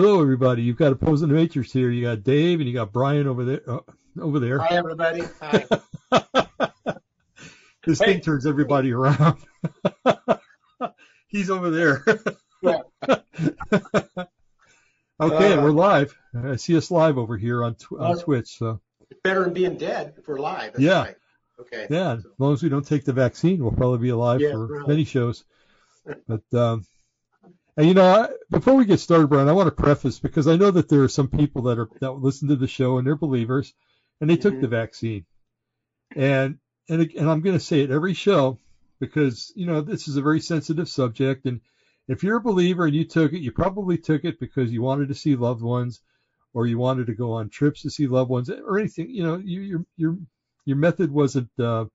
[0.00, 0.62] Hello, everybody.
[0.62, 1.90] You've got Opposing Matrix here.
[1.90, 3.62] You got Dave and you got Brian over there.
[3.68, 3.80] Uh,
[4.20, 4.60] over there.
[4.60, 5.24] Hi, everybody.
[5.42, 5.66] Hi.
[7.84, 9.38] this thing turns everybody around.
[11.26, 12.04] He's over there.
[12.62, 12.82] Yeah.
[15.20, 16.16] okay, Uh, we're live.
[16.44, 18.56] I see us live over here on, tw- on Twitch.
[18.56, 18.80] So
[19.10, 20.74] It's better than being dead if we're live.
[20.74, 21.06] That's Yeah.
[21.06, 21.16] right.
[21.58, 21.88] Okay.
[21.90, 24.66] yeah, as long as we don't take the vaccine, we'll probably be alive Yeah, for
[24.68, 24.86] right.
[24.86, 25.42] many shows.
[26.28, 26.84] But um,
[27.78, 30.56] and you know, I, before we get started, Brian, I want to preface because I
[30.56, 33.16] know that there are some people that are that listen to the show and they're
[33.16, 33.74] believers,
[34.20, 34.62] and they took Mhm.
[34.62, 35.26] the vaccine,
[36.16, 38.58] and and and I'm going to say it every show
[39.00, 41.60] because you know this is a very sensitive subject, and
[42.08, 45.08] if you're a believer and you took it, you probably took it because you wanted
[45.08, 46.00] to see loved ones,
[46.54, 49.10] or you wanted to go on trips to see loved ones, or anything.
[49.10, 50.18] You know, you, your your
[50.66, 51.86] your method wasn't uh,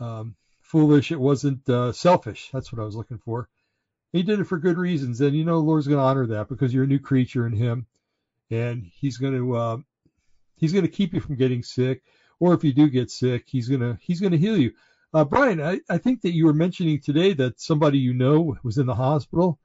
[0.00, 1.12] um, foolish.
[1.12, 2.50] It wasn't uh, selfish.
[2.52, 3.48] That's what I was looking for.
[4.12, 6.48] He did it for good reasons, and you know, the Lord's going to honor that
[6.48, 7.86] because you're a new creature in Him,
[8.50, 9.76] and He's going to uh,
[10.56, 12.02] He's going to keep you from getting sick,
[12.38, 14.72] or if you do get sick, He's going to He's going to heal you.
[15.14, 18.78] Uh, Brian, I, I think that you were mentioning today that somebody you know was
[18.78, 19.58] in the hospital,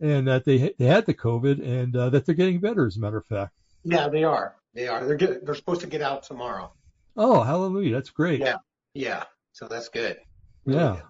[0.00, 2.86] and that they they had the COVID, and uh, that they're getting better.
[2.86, 3.54] As a matter of fact.
[3.82, 4.56] Yeah, they are.
[4.74, 5.04] They are.
[5.04, 6.72] They're get, they're supposed to get out tomorrow.
[7.16, 7.94] Oh, hallelujah!
[7.94, 8.40] That's great.
[8.40, 8.56] Yeah.
[8.94, 9.24] Yeah.
[9.52, 10.18] So that's good.
[10.64, 11.00] Yeah,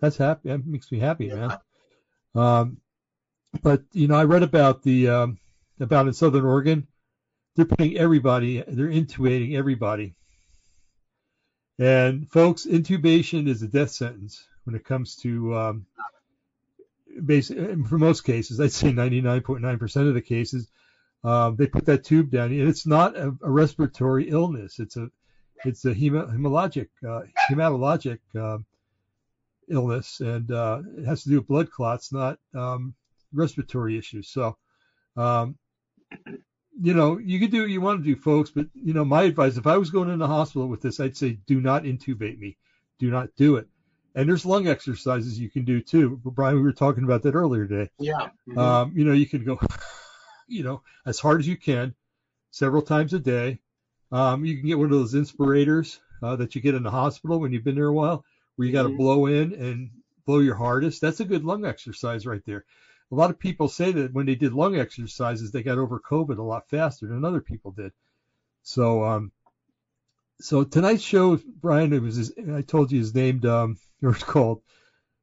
[0.00, 0.50] that's happy.
[0.50, 1.34] That makes me happy, Yeah.
[1.34, 1.58] man.
[2.34, 2.78] Um,
[3.62, 5.38] but you know, I read about the um,
[5.80, 6.86] about in Southern Oregon,
[7.56, 10.14] they're putting everybody, they're intubating everybody.
[11.78, 15.86] And folks, intubation is a death sentence when it comes to um,
[17.24, 18.60] basically for most cases.
[18.60, 20.68] I'd say 99.9% of the cases,
[21.24, 24.78] um, they put that tube down, and it's not a, a respiratory illness.
[24.78, 25.10] It's a
[25.64, 28.58] it's a hemo, hemologic uh, hematologic uh,
[29.70, 32.94] illness, and uh, it has to do with blood clots, not um,
[33.32, 34.28] respiratory issues.
[34.28, 34.56] So,
[35.16, 35.56] um,
[36.80, 39.22] you know, you can do what you want to do, folks, but you know, my
[39.22, 42.38] advice: if I was going in the hospital with this, I'd say, do not intubate
[42.38, 42.56] me,
[42.98, 43.66] do not do it.
[44.14, 46.20] And there's lung exercises you can do too.
[46.24, 47.90] Brian, we were talking about that earlier today.
[47.98, 48.30] Yeah.
[48.48, 48.58] Mhm.
[48.58, 49.58] Um, you know, you can go,
[50.48, 51.94] you know, as hard as you can,
[52.50, 53.60] several times a day.
[54.10, 57.38] Um, you can get one of those inspirators uh, that you get in the hospital
[57.38, 58.24] when you've been there a while,
[58.58, 58.96] where you got to Mhm.
[58.96, 59.90] blow in and
[60.26, 61.00] blow your hardest.
[61.00, 62.64] That's a good lung exercise right there.
[63.12, 66.38] A lot of people say that when they did lung exercises, they got over COVID
[66.38, 67.92] a lot faster than other people did.
[68.64, 69.30] So, um,
[70.40, 74.24] so tonight's show, Brian, it was his, I told you is named, um, or it's
[74.24, 74.60] called.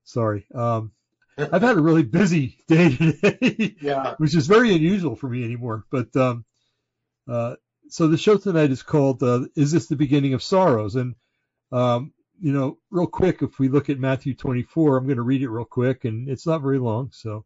[0.06, 0.46] Sorry.
[0.54, 0.94] Um,
[1.38, 4.16] I've had a really busy day today yeah.
[4.18, 5.84] which is very unusual for me anymore.
[5.90, 6.46] But um,
[7.28, 7.56] uh,
[7.90, 11.16] so the show tonight is called uh, "Is This the Beginning of Sorrows?" And
[11.74, 15.42] um, you know, real quick, if we look at Matthew 24, I'm going to read
[15.42, 17.10] it real quick, and it's not very long.
[17.12, 17.46] So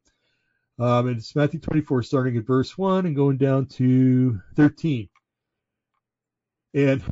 [0.79, 5.09] um, it's Matthew 24, starting at verse one and going down to 13.
[6.73, 7.03] And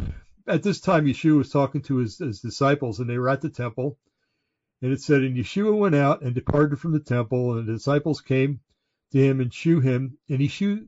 [0.48, 3.50] at this time, Yeshua was talking to his, his disciples, and they were at the
[3.50, 3.98] temple.
[4.82, 8.22] And it said, And Yeshua went out and departed from the temple, and the disciples
[8.22, 8.60] came
[9.12, 10.88] to him and shew him, and he shew,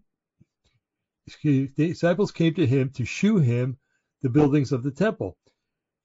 [1.26, 3.78] excuse, the disciples came to him to shew him
[4.22, 5.38] the buildings of the temple.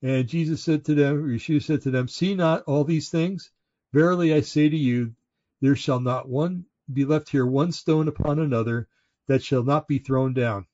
[0.04, 3.50] And Jesus said to them, or Yeshua said to them, See not all these things?
[3.94, 5.14] Verily I say to you,
[5.62, 8.86] there shall not one be left here one stone upon another
[9.28, 10.66] that shall not be thrown down.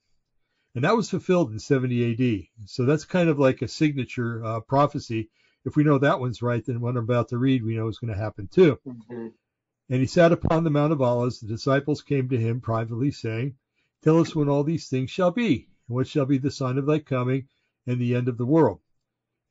[0.74, 2.68] And that was fulfilled in 70 AD.
[2.68, 5.30] So that's kind of like a signature uh, prophecy.
[5.64, 7.98] If we know that one's right, then what I'm about to read, we know is
[7.98, 8.80] going to happen too.
[8.84, 9.32] Mhm.
[9.90, 11.38] And he sat upon the Mount of Olives.
[11.38, 13.54] The disciples came to him privately, saying,
[14.02, 16.86] Tell us when all these things shall be, and what shall be the sign of
[16.86, 17.46] thy coming
[17.86, 18.80] and the end of the world.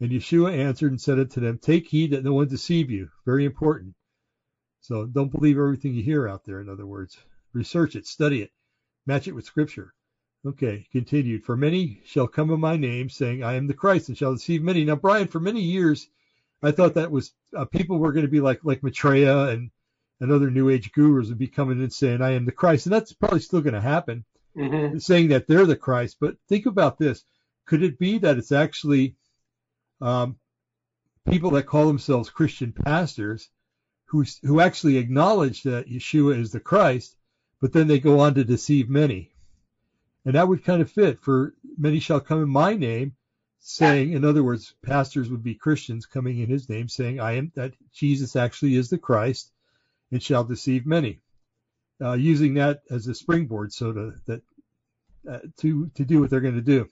[0.01, 3.09] And Yeshua answered and said unto them, Take heed that no one deceive you.
[3.25, 3.95] Very important.
[4.81, 7.17] So don't believe everything you hear out there, in other words.
[7.53, 8.51] Research it, study it,
[9.05, 9.93] match it with Scripture.
[10.45, 11.43] Okay, continued.
[11.43, 14.63] For many shall come in my name, saying, I am the Christ, and shall deceive
[14.63, 14.85] many.
[14.85, 16.07] Now, Brian, for many years,
[16.63, 19.69] I thought that was uh, people were going to be like like Maitreya and
[20.21, 22.85] and other New Age gurus would be coming in saying, I am the Christ.
[22.85, 24.23] And that's probably still going to happen,
[24.55, 25.01] Mhm.
[25.01, 26.17] saying that they're the Christ.
[26.19, 27.23] But think about this.
[27.65, 29.15] Could it be that it's actually
[30.01, 30.37] um,
[31.29, 33.49] people that call themselves Christian pastors
[34.05, 37.15] who, who actually acknowledge that Yeshua is the Christ,
[37.61, 39.31] but then they go on to deceive many?
[40.25, 43.15] And that would kind of fit for many shall come in my name,
[43.59, 47.51] saying, in other words, pastors would be Christians coming in his name, saying, I am
[47.55, 49.51] that Jesus actually is the Christ
[50.11, 51.19] and shall deceive many.
[52.01, 54.41] Uh, using that as a springboard, so to that
[55.29, 56.87] uh, to to do what they're going to do.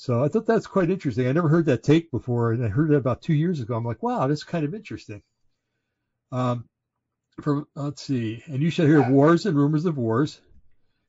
[0.00, 1.26] So I thought that's quite interesting.
[1.26, 3.74] I never heard that take before, and I heard it about two years ago.
[3.74, 5.22] I'm like, wow, that's kind of interesting.
[6.30, 6.68] Um,
[7.40, 10.40] from let's see, and you shall hear wars and rumors of wars.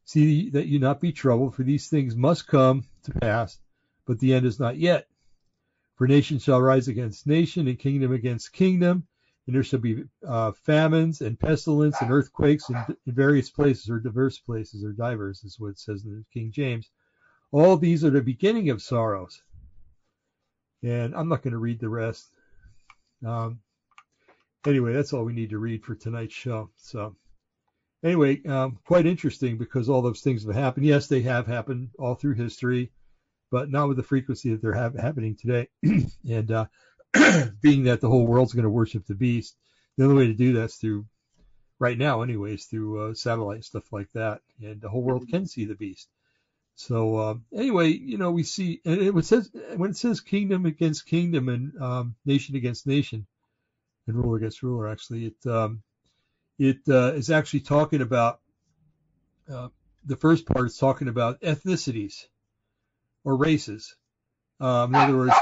[0.05, 3.59] See that you not be troubled, for these things must come to pass,
[4.07, 5.05] but the end is not yet.
[5.93, 9.05] For nation shall rise against nation, and kingdom against kingdom,
[9.45, 13.99] and there shall be uh, famines and pestilence and earthquakes in, in, various places, or
[13.99, 16.89] diverse places, or divers, is what it says in the King James.
[17.51, 19.41] All these are the beginning of sorrows.
[20.83, 22.29] And I'm not going to read the rest.
[23.25, 23.59] Um,
[24.65, 26.69] anyway, that's all we need to read for tonight's show.
[26.77, 27.15] So
[28.03, 30.85] anyway, um, quite interesting because all those things have happened.
[30.85, 32.91] Yes, they have happened all through history,
[33.51, 35.67] but not with the frequency that they're ha- happening today.
[36.29, 36.65] and uh,
[37.61, 39.57] being that the whole world's going to worship the beast,
[39.97, 41.05] the only way to do that's through,
[41.79, 45.65] right now, anyways, through uh, satellite stuff like that, and the whole world can see
[45.65, 46.09] the beast.
[46.79, 51.05] So uh, anyway, you know, we see, and it says when it says kingdom against
[51.05, 53.27] kingdom and um, nation against nation,
[54.07, 55.83] and ruler against ruler, actually, it um,
[56.57, 58.39] it uh, is actually talking about
[59.51, 59.67] uh,
[60.05, 62.27] the first part is talking about ethnicities
[63.25, 63.97] or races.
[64.61, 65.35] Um, in other words,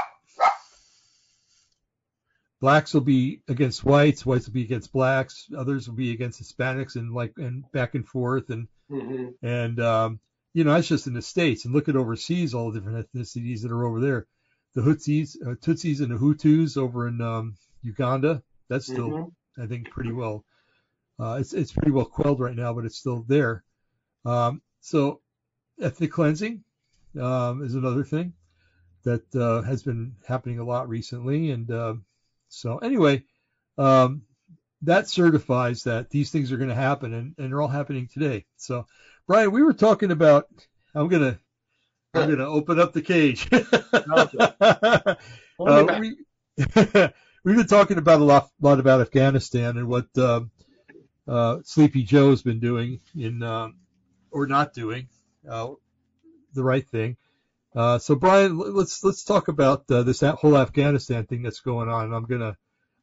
[2.60, 6.96] blacks will be against whites, whites will be against blacks, others will be against Hispanics,
[6.96, 9.46] and like and back and forth, and mm-hmm.
[9.46, 10.20] and um,
[10.54, 11.64] you know that's just in the states.
[11.64, 14.26] And look at overseas, all the different ethnicities that are over there.
[14.74, 18.42] The Hutsis, uh, Tutsis, and the Hutus over in um, Uganda.
[18.68, 19.62] That's still, mm-hmm.
[19.62, 20.44] I think, pretty well
[21.18, 23.64] uh, it's it's pretty well quelled right now, but it's still there.
[24.24, 25.20] Um, so
[25.80, 26.62] ethnic cleansing
[27.20, 28.34] um, is another thing
[29.04, 31.94] that uh, has been happening a lot recently, and uh,
[32.48, 33.24] so anyway,
[33.78, 34.22] um,
[34.82, 38.44] that certifies that these things are going to happen, and, and they're all happening today.
[38.56, 38.86] So,
[39.28, 40.48] Brian, we were talking about.
[40.94, 41.38] I'm gonna
[42.14, 43.46] I'm gonna open up the cage.
[43.52, 45.16] uh,
[46.00, 46.16] we,
[47.44, 50.50] we've been talking about a lot, lot about Afghanistan and what um,
[51.28, 53.76] uh, Sleepy Joe's been doing in um,
[54.30, 55.08] or not doing
[55.46, 55.72] uh,
[56.54, 57.18] the right thing.
[57.76, 62.14] Uh, so Brian, let's let's talk about uh, this whole Afghanistan thing that's going on.
[62.14, 62.56] I'm gonna,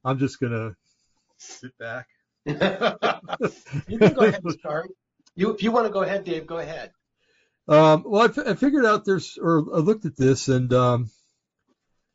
[0.03, 0.75] I'm just gonna
[1.37, 2.07] sit back.
[2.45, 4.89] you can go ahead and start.
[5.35, 6.91] You, if you want to go ahead, Dave, go ahead.
[7.67, 11.09] Um, well, I, f- I figured out there's, or I looked at this, and um,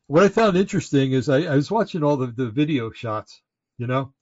[0.06, 3.42] what I found interesting is I, I was watching all the, the video shots,
[3.78, 4.12] you know,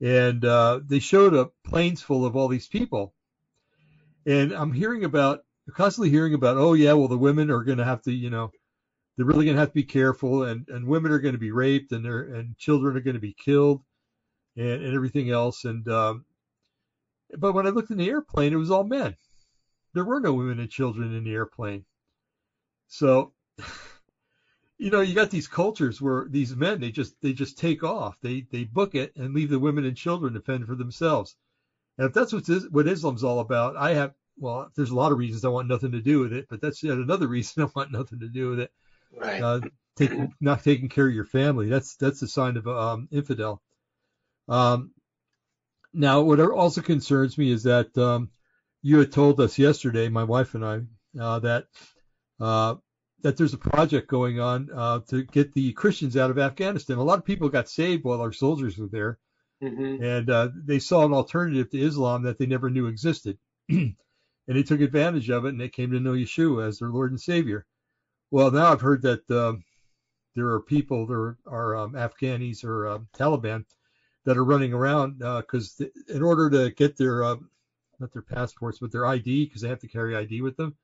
[0.00, 3.12] and uh, they showed up planes full of all these people.
[4.26, 5.40] And I'm hearing about,
[5.74, 8.50] constantly hearing about, oh yeah, well the women are going to have to, you know,
[9.16, 11.52] they're really going to have to be careful, and and women are going to be
[11.52, 13.82] raped, and and children are going to be killed,
[14.56, 15.64] and and everything else.
[15.64, 16.24] And um,
[17.38, 19.16] but when I looked in the airplane, it was all men.
[19.94, 21.84] There were no women and children in the airplane.
[22.88, 23.32] So
[24.82, 28.16] you know, you got these cultures where these men they just they just take off,
[28.20, 31.36] they they book it and leave the women and children to fend for themselves.
[31.98, 35.18] And if that's what what Islam's all about, I have well, there's a lot of
[35.18, 37.92] reasons I want nothing to do with it, but that's yet another reason I want
[37.92, 38.72] nothing to do with it.
[39.16, 39.42] Right.
[39.42, 39.60] Uh,
[39.94, 41.68] taking not taking care of your family.
[41.68, 43.62] That's that's a sign of um, infidel.
[44.48, 44.90] Um,
[45.92, 48.30] now, what also concerns me is that um,
[48.82, 50.80] you had told us yesterday, my wife and I,
[51.20, 51.66] uh, that
[52.40, 52.76] uh,
[53.22, 56.98] that there's a project going on uh, to get the Christians out of Afghanistan.
[56.98, 59.18] A lot of people got saved while our soldiers were there,
[59.62, 60.02] mm-hmm.
[60.02, 63.94] and uh, they saw an alternative to Islam that they never knew existed, and
[64.46, 67.20] they took advantage of it, and they came to know Yeshua as their Lord and
[67.20, 67.64] Savior.
[68.30, 69.54] Well, now I've heard that uh,
[70.34, 73.66] there are people, there are um, Afghanis or um, Taliban
[74.24, 77.48] that are running around because uh, in order to get their um,
[77.98, 80.74] not their passports but their ID because they have to carry ID with them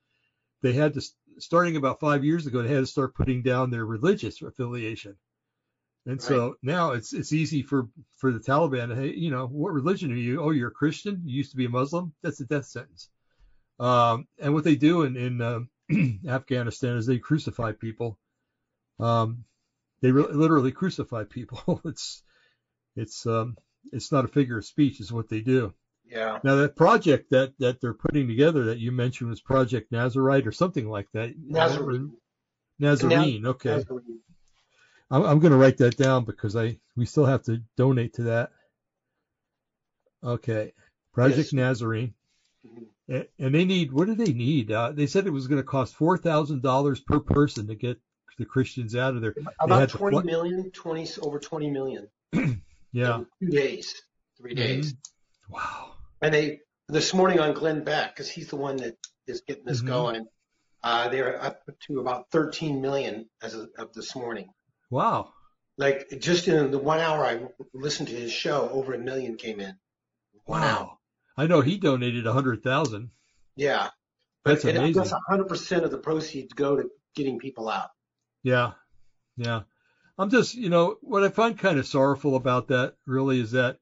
[0.61, 1.01] they had to
[1.39, 5.15] starting about five years ago, they had to start putting down their religious affiliation.
[6.05, 8.95] And so now it's it's easy for for the Taliban.
[8.95, 10.41] Hey, you know, what religion are you?
[10.41, 11.21] Oh, you're a Christian.
[11.25, 12.13] You used to be a Muslim.
[12.23, 13.09] That's a death sentence.
[13.79, 15.59] Um, and what they do in in uh,
[16.27, 18.17] Afghanistan is they crucify people.
[18.99, 19.43] Um,
[20.01, 21.81] they re- literally crucify people.
[21.85, 22.23] it's
[22.99, 23.57] it's um,
[23.91, 24.99] it's not a figure of speech.
[24.99, 25.73] Is what they do.
[26.09, 26.39] Yeah.
[26.43, 30.51] Now that project that that they're putting together that you mentioned was Project Nazarite or
[30.51, 31.33] something like that.
[31.37, 32.13] Nazarene.
[32.79, 33.45] Nazarene.
[33.45, 33.69] Okay.
[33.69, 34.19] Nazarene.
[35.11, 38.23] I'm, I'm going to write that down because I we still have to donate to
[38.23, 38.51] that.
[40.23, 40.73] Okay.
[41.13, 41.53] Project yes.
[41.53, 42.13] Nazarene.
[42.65, 43.21] Mm-hmm.
[43.39, 44.71] And they need what do they need?
[44.71, 47.99] Uh, they said it was going to cost four thousand dollars per person to get
[48.37, 49.35] the Christians out of there.
[49.59, 52.07] About twenty fl- million, twenty over twenty million.
[52.91, 53.23] yeah.
[53.41, 54.01] two days,
[54.37, 54.93] 3 days.
[54.93, 55.53] Mm-hmm.
[55.53, 55.91] Wow.
[56.21, 59.79] And they this morning on Glenn Beck, because he's the one that is getting this
[59.79, 59.87] mm-hmm.
[59.87, 60.25] going.
[60.81, 64.49] Uh, they're up to about 13 million as of, this morning.
[64.89, 65.33] Wow.
[65.77, 67.41] Like just in the one hour I
[67.73, 69.75] listened to his show, over a million came in.
[70.47, 70.99] Wow.
[71.37, 73.11] I know he donated a hundred thousand.
[73.55, 73.89] Yeah.
[74.45, 75.03] That's But it- amazing.
[75.03, 77.89] That's 100% of the proceeds go to getting people out.
[78.43, 78.71] Yeah,
[79.35, 79.61] yeah.
[80.19, 83.77] I'm just, you know, what I find kind of sorrowful about that really is that,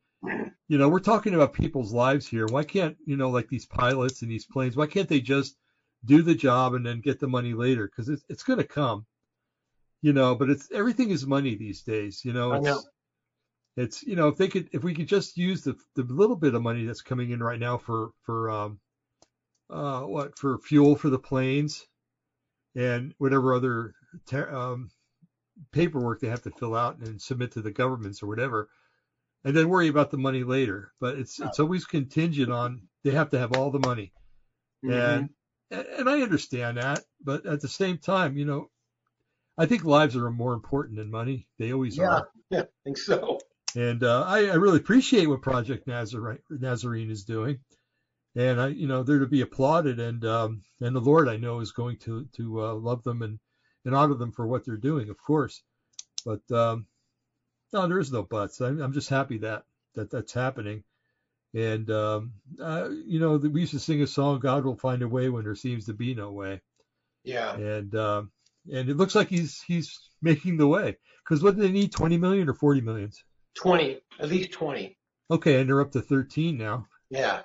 [0.68, 2.46] you know, we're talking about people's lives here.
[2.46, 5.58] Why can't, you know, like these pilots and these planes, why can't they just
[6.06, 7.88] do the job and then get the money later?
[7.88, 9.08] Because it's it's going to come,
[10.04, 10.36] you know.
[10.36, 12.54] But it's everything is money these days, you know.
[12.54, 12.84] I It's, know.
[13.78, 16.54] It's you know if they could if we could just use the the little bit
[16.56, 18.80] of money that's coming in right now for for um
[19.70, 21.86] uh what for fuel for the planes
[22.76, 23.96] and whatever other
[24.28, 24.90] ter- um,
[25.72, 28.68] paperwork they have to fill out and submit to the governments or whatever,
[29.44, 30.92] and then worry about the money later.
[31.00, 34.12] But it's it's always contingent on they have to have all the money,
[34.84, 34.94] Mhm.
[34.94, 35.30] and
[35.72, 38.70] and I understand that, but at the same time, you know,
[39.58, 41.48] I think lives are more important than money.
[41.58, 42.30] They always yeah, are.
[42.50, 43.40] yeah, I think so.
[43.76, 47.60] And uh, I, I really appreciate what Project Nazarene, Nazarene is doing,
[48.36, 50.00] and I, you know, they're to be applauded.
[50.00, 53.40] And um, and the Lord, I know, is going to to uh, love them and
[53.88, 55.64] and honor them for what they're doing, of course.
[56.26, 56.86] But um,
[57.72, 58.60] no, there is no buts.
[58.60, 59.64] I'm, I'm just happy that
[59.96, 60.84] that that's happening.
[61.56, 65.08] And um, uh, you know, we used to sing a song, "God will find a
[65.08, 66.62] way when there seems to be no way."
[67.24, 67.56] Yeah.
[67.56, 68.32] And um,
[68.72, 70.98] and it looks like he's he's making the way.
[71.24, 71.94] Because what do they need?
[71.94, 73.24] 20 million or 40 millions?
[73.56, 74.98] 20, at least 20.
[75.32, 76.86] Okay, and they're up to 13 now.
[77.10, 77.42] Yeah.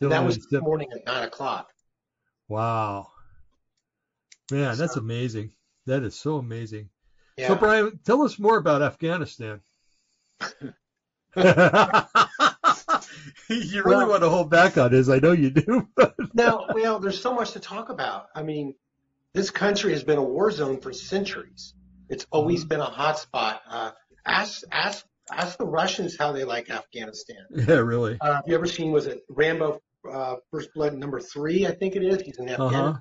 [0.00, 1.70] That was this morning at 9 o'clock.
[2.48, 3.08] Wow.
[4.52, 5.50] Man, that's amazing.
[5.86, 6.88] That is so amazing.
[7.38, 7.48] Yeah.
[7.48, 9.60] So, Brian, tell us more about Afghanistan.
[13.48, 15.08] you really Well- want to hold back on this.
[15.08, 15.88] I know you do.
[16.34, 18.26] no, well, there's so much to talk about.
[18.34, 18.74] I mean,
[19.32, 21.74] this country has been a war zone for centuries.
[22.08, 22.68] It's always Mm-hmm.
[22.68, 23.60] been a hot spot.
[23.68, 23.90] Uh,
[24.24, 27.44] ask, ask, ask the Russians how they like Afghanistan.
[27.50, 28.16] yeah, really.
[28.20, 31.66] Uh, have you ever seen, was it Rambo, uh, First Blood number three?
[31.66, 32.22] I think it is.
[32.22, 32.94] He's in Uh-huh.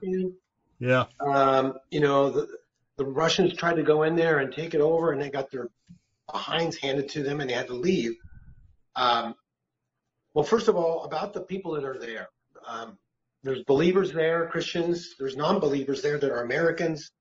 [0.80, 1.06] Yeah.
[1.22, 2.48] Um, you know, the,
[2.98, 5.70] the Russians tried to go in there and take it over and they got their
[6.32, 8.16] behinds handed to them and they had to leave.
[8.96, 9.36] Um,
[10.34, 12.30] well, first of all, about the people that are there.
[12.68, 12.98] Um,
[13.44, 15.16] there's believers there, Christians.
[15.20, 17.12] There's non-believers there that are Americans.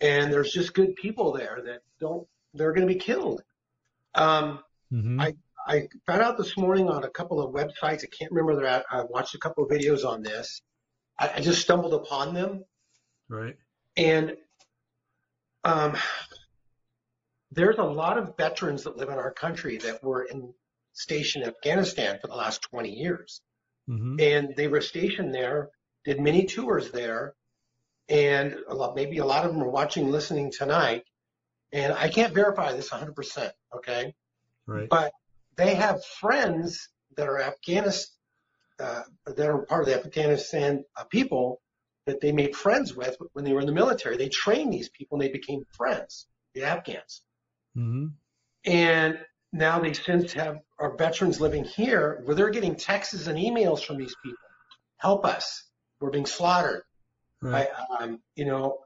[0.00, 3.42] And there's just good people there that don't, they're going to be killed.
[4.14, 8.02] Um, hmm I- I found out this morning on a couple of websites.
[8.02, 8.84] I can't remember they're at.
[8.90, 10.60] I watched a couple of videos on this.
[11.16, 12.64] I, I just stumbled upon them.
[13.28, 13.56] Right.
[13.96, 14.36] And
[15.64, 15.96] um,
[17.50, 20.52] there's a lot of veterans that live in our country that were in
[20.92, 23.40] stationed in Afghanistan for the last 20 years.
[23.86, 25.70] hmm And they were stationed there,
[26.04, 27.34] did many tours there,
[28.08, 31.04] and a lot, maybe a lot of them are watching, listening tonight.
[31.72, 34.14] And I can't verify this 100%, okay?
[34.66, 34.88] Right.
[34.88, 35.12] But
[35.56, 38.14] they have friends that are Afghanistan,
[38.78, 41.61] uh, that are part of the Afghanistan uh, people
[42.06, 44.16] that they made friends with when they were in the military.
[44.16, 47.22] They trained these people and they became friends, the Afghans.
[47.74, 48.06] hmm
[48.64, 49.18] And
[49.52, 53.98] now they since have our veterans living here where they're getting texts and emails from
[53.98, 54.38] these people.
[54.96, 55.64] Help us.
[56.00, 56.82] We're being slaughtered.
[57.40, 57.68] Right.
[57.98, 58.78] I, um, you know,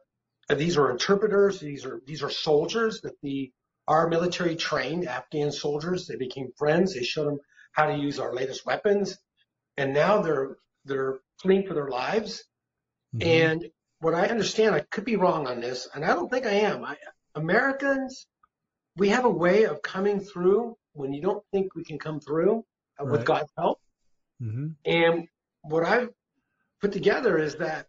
[0.55, 1.61] these are interpreters.
[1.61, 3.53] These are these are soldiers that the
[3.89, 6.07] our military trained Afghan soldiers.
[6.07, 6.95] They became friends.
[6.95, 7.41] They showed them
[7.73, 9.19] how to use our latest weapons,
[9.77, 12.45] and now they're they're fleeing for their lives.
[13.15, 13.27] Mhm.
[13.27, 13.71] And
[14.01, 16.85] what I understand, I could be wrong on this, and I don't think I am.
[16.85, 16.97] I,
[17.35, 18.27] Americans,
[18.97, 22.65] we have a way of coming through when you don't think we can come through
[23.01, 23.81] uh, with God's help.
[24.41, 25.29] hmm And
[25.63, 26.11] what I've
[26.81, 27.87] put together is that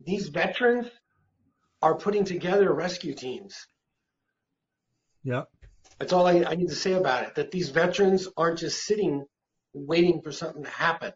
[0.00, 0.88] these veterans
[1.82, 3.66] are putting together rescue teams.
[5.22, 5.44] Yeah.
[5.98, 7.34] That's all I, I need to say about it.
[7.36, 9.24] That these veterans aren't just sitting
[9.72, 11.12] waiting for something to happen.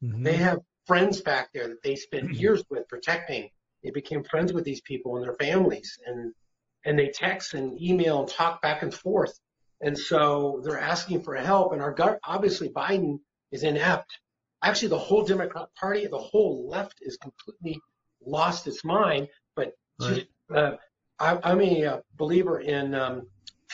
[0.00, 3.50] hmm They have friends back there that they spent years with protecting.
[3.82, 6.32] They became friends with these people and their families and,
[6.84, 9.38] and they text and email and talk back and forth.
[9.80, 13.20] And so they're asking for help and our gov obviously Biden
[13.52, 14.18] is inept.
[14.62, 17.78] Actually, the whole Democrat party, the whole left is completely
[18.24, 20.72] lost its mind, but just, uh,
[21.18, 23.28] I, I'm a uh, believer in, um,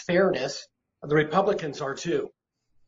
[0.07, 0.67] fairness.
[1.03, 2.31] The Republicans are too.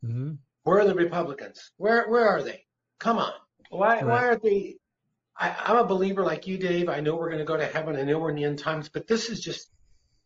[0.02, 0.32] hmm
[0.64, 1.72] Where are the Republicans?
[1.76, 2.64] Where where are they?
[2.98, 3.32] Come on.
[3.72, 4.76] Why why aren't they?
[5.36, 6.90] I, I'm a believer like you, Dave.
[6.90, 7.96] I know we're going to go to heaven.
[7.96, 9.70] I know we're in the end times, but this is just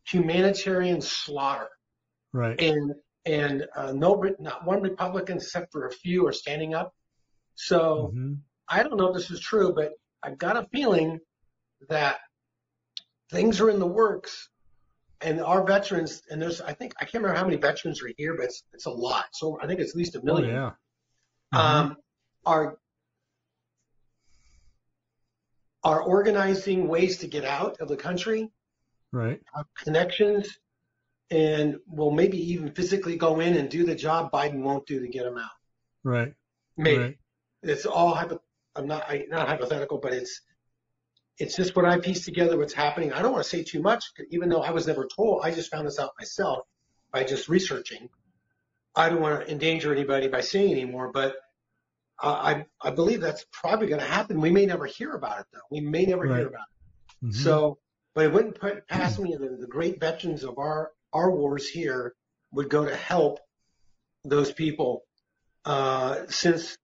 [0.09, 1.69] humanitarian slaughter.
[2.33, 2.61] Right.
[2.61, 6.93] And and uh, no, not one Republican except for a few are standing up.
[7.55, 8.35] So hmm
[8.69, 9.93] I don't know if this is true, but
[10.25, 11.21] I've got a feeling
[11.89, 12.19] that
[13.31, 14.49] things are in the works.
[15.21, 18.35] And our veterans, and there's, I think, I can't remember how many veterans are here,
[18.37, 19.27] but it's, it's a lot.
[19.33, 20.73] So I think it's at least a Oh million yeah.
[21.55, 21.59] Mhm.
[21.59, 21.97] um,
[22.45, 22.79] are
[25.87, 28.51] are organizing ways to get out of the country,
[29.13, 29.41] Right.
[29.55, 30.59] have connections,
[31.31, 35.07] and will maybe even physically go in and do the job Biden won't do to
[35.07, 35.57] get them out.
[36.03, 36.35] Right.
[36.77, 37.19] Maybe Right.
[37.63, 38.43] it's all hypo-
[38.75, 40.43] I'm not I, not hypothetical, but it's
[41.39, 42.59] it's just what I pieced together.
[42.59, 43.13] What's happening.
[43.13, 45.45] I don't want to say too much, even though I was never told.
[45.45, 46.67] I just found this out myself
[47.13, 48.09] by just researching.
[48.97, 51.37] I don't want to endanger anybody by saying anymore, but
[52.21, 54.41] I I believe that's probably going to happen.
[54.41, 55.61] We may never hear about it though.
[55.71, 56.39] We may never Right.
[56.39, 56.67] hear about
[57.23, 57.27] it.
[57.27, 57.35] Mhm.
[57.35, 57.79] So,
[58.15, 62.15] but it wouldn't put past me that the great veterans of our our wars here
[62.53, 63.39] would go to help
[64.25, 65.05] those people.
[65.65, 66.77] Uh, since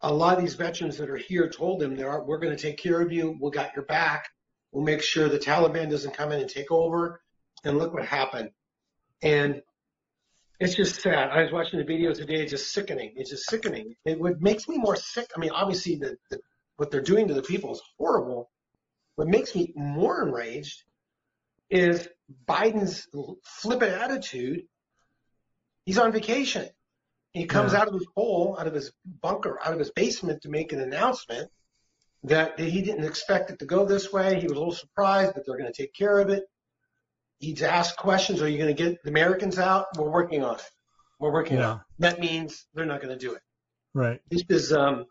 [0.00, 2.62] a lot of these veterans that are here told them they are, we're going to
[2.62, 3.36] take care of you.
[3.40, 4.28] We'll got your back.
[4.72, 7.22] We'll make sure the Taliban doesn't come in and take over.
[7.62, 8.50] And look what happened.
[9.22, 9.62] And
[10.60, 11.30] it's just sad.
[11.30, 12.34] I was watching the videos today.
[12.42, 13.12] It's just sickening.
[13.16, 13.94] It's just sickening.
[14.04, 15.26] It what makes me more sick.
[15.36, 16.40] I mean, obviously the, the
[16.76, 18.50] what they're doing to the people is horrible.
[19.16, 20.82] What makes me more enraged
[21.70, 22.08] is
[22.48, 23.06] Biden's
[23.44, 24.62] flippant attitude.
[25.86, 26.68] He's on vacation.
[27.32, 27.80] He comes Yeah.
[27.80, 30.80] out of his hole, out of his bunker, out of his basement to make an
[30.80, 31.50] announcement
[32.24, 34.40] that he didn't expect it to go this way.
[34.40, 36.44] He was a little surprised, but they're going to take care of it.
[37.44, 38.40] He's asked questions.
[38.40, 39.86] Are you going to get the Americans out?
[39.98, 40.70] We're working on it.
[41.20, 41.70] We're working Yeah.
[41.70, 41.82] on it.
[41.98, 43.42] That means they're not going to do it.
[43.92, 44.20] Right.
[44.30, 45.04] This is, um,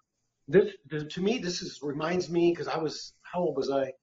[0.48, 0.74] this,
[1.12, 3.94] to me, this is, reminds me, because I was, how old was I?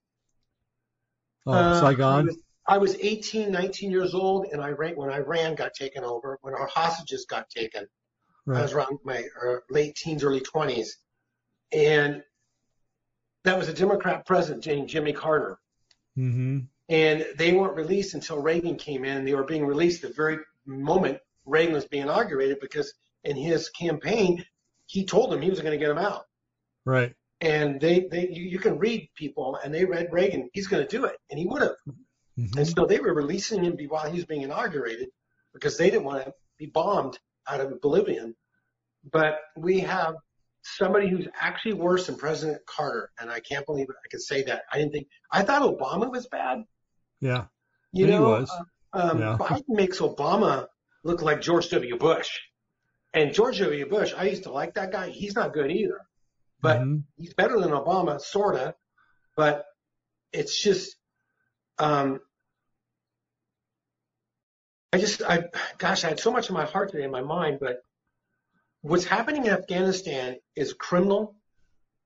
[1.47, 2.27] Oh, Uh, I Saigon.
[2.27, 6.39] was, I was 18, 19 years old, and I ran, when Iran got taken over,
[6.43, 7.87] when our hostages got taken,
[8.49, 10.89] I was around my uh, late teens, early 20s.
[11.73, 12.23] And
[13.45, 15.59] that was a Democrat president named Jimmy Carter.
[16.19, 16.61] Mm-hmm.
[16.91, 19.25] And they weren't released until Reagan came in.
[19.25, 22.93] They were being released the very moment Reagan was being inaugurated because
[23.25, 24.45] in his campaign,
[24.87, 26.25] he told them he was going to get them out.
[26.85, 27.15] Right.
[27.41, 30.97] And they, they, you, you can read people and they read Reagan, he's going to
[30.97, 31.17] do it.
[31.31, 31.77] And he would have.
[32.39, 32.57] Mhm.
[32.57, 35.09] And so they were releasing him while he was being inaugurated
[35.53, 38.35] because they didn't want to be bombed out of oblivion.
[39.13, 40.17] But we have
[40.63, 44.63] somebody who's actually worse than President Carter, and I can't believe I can say that.
[44.73, 46.65] I didn't think I thought Obama was bad.
[47.21, 47.47] Yeah.
[47.93, 48.51] You He know, was.
[48.93, 49.37] uh, um, Yeah.
[49.39, 50.67] Biden makes Obama
[51.05, 51.97] look like George W.
[51.97, 52.39] Bush,
[53.13, 53.89] and George W.
[53.89, 54.13] Bush.
[54.17, 55.11] I used to like that guy.
[55.11, 56.01] He's not good either,
[56.61, 57.05] but Mhm.
[57.17, 58.75] he's better than Obama, sorta.
[59.37, 59.65] But
[60.33, 60.97] it's just,
[61.79, 62.21] um,
[64.93, 67.59] I just, I, gosh, I had so much in my heart today in my mind,
[67.61, 67.83] but
[68.83, 71.37] what's happening in Afghanistan is criminal.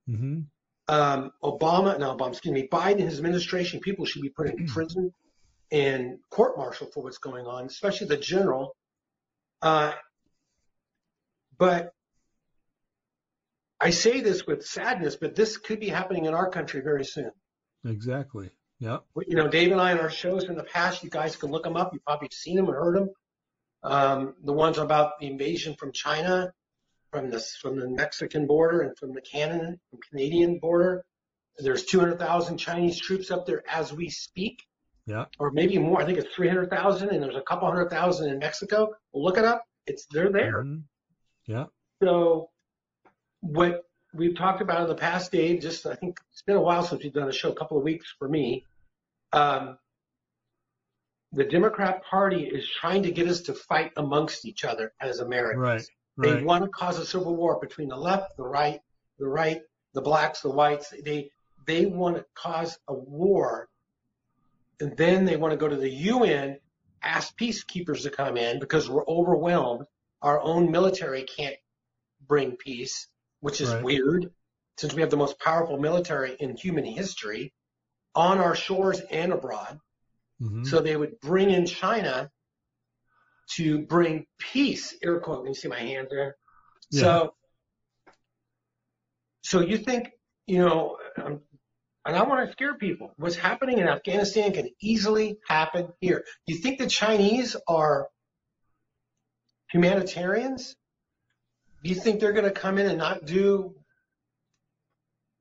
[0.09, 0.47] Mhm.
[0.87, 5.13] Um, Obama, no, Obama, excuse me, Biden his administration, people should be put in prison
[5.73, 8.77] and court martial for what's going on, especially the general.
[9.63, 9.93] Uh,
[11.57, 11.93] but
[13.81, 17.31] I say this with sadness, but this could be happening in our country very soon.
[17.85, 18.51] Exactly.
[18.79, 18.99] Yeah.
[19.27, 21.65] you know, Dave and I in our shows in the past, you guys can look
[21.65, 21.93] them up.
[21.93, 23.11] You've probably seen them and heard them.
[23.83, 26.53] Um, the ones about the invasion from China,
[27.15, 29.79] from the from the Mexican border, and from the Canadian
[30.11, 31.05] Canadian border.
[31.59, 34.65] There's 200,000 Chinese troops up there as we speak,
[35.07, 35.27] Yeah.
[35.39, 36.03] or maybe more.
[36.03, 38.93] I think it's 300,000, and there's a couple hundred thousand in Mexico.
[39.13, 39.63] Look it up.
[39.87, 40.65] It's they're there.
[40.65, 40.83] Mhm.
[41.47, 41.67] Yeah.
[42.03, 42.51] So
[43.41, 46.83] what we've talked about in the past, Dave, just I think it's been a while
[46.83, 48.67] since we've done a show, a couple of weeks for me.
[49.33, 49.79] Um,
[51.31, 55.61] the Democrat Party is trying to get us to fight amongst each other as Americans.
[55.63, 55.85] Right.
[56.17, 56.45] They Right.
[56.45, 58.81] want to cause a civil war between the left, the right,
[59.19, 59.63] the right,
[59.95, 60.91] the blacks, the whites.
[61.05, 61.31] They
[61.67, 63.69] they want to cause a war,
[64.81, 66.61] and then they want to go to the UN,
[67.03, 69.87] ask peacekeepers to come in because we're overwhelmed.
[70.23, 71.57] Our own military can't
[72.21, 73.09] bring peace,
[73.41, 73.83] which is Right.
[73.83, 74.33] weird,
[74.77, 77.53] since we have the most powerful military in human history
[78.15, 79.81] on our shores and abroad.
[80.41, 80.67] Mhm.
[80.67, 82.31] So they would bring in China
[83.57, 84.95] to bring peace.
[85.03, 85.47] Air quote.
[85.47, 86.37] You see my hand there.
[86.91, 87.01] Yeah.
[87.01, 87.35] So,
[89.43, 90.11] so you think,
[90.47, 91.41] you know, um,
[92.07, 93.13] and I want to scare people.
[93.17, 96.25] What's happening in Afghanistan can easily happen here.
[96.47, 98.09] You think the Chinese are
[99.71, 100.77] humanitarians?
[101.83, 103.75] Do you think they're going to come in and not do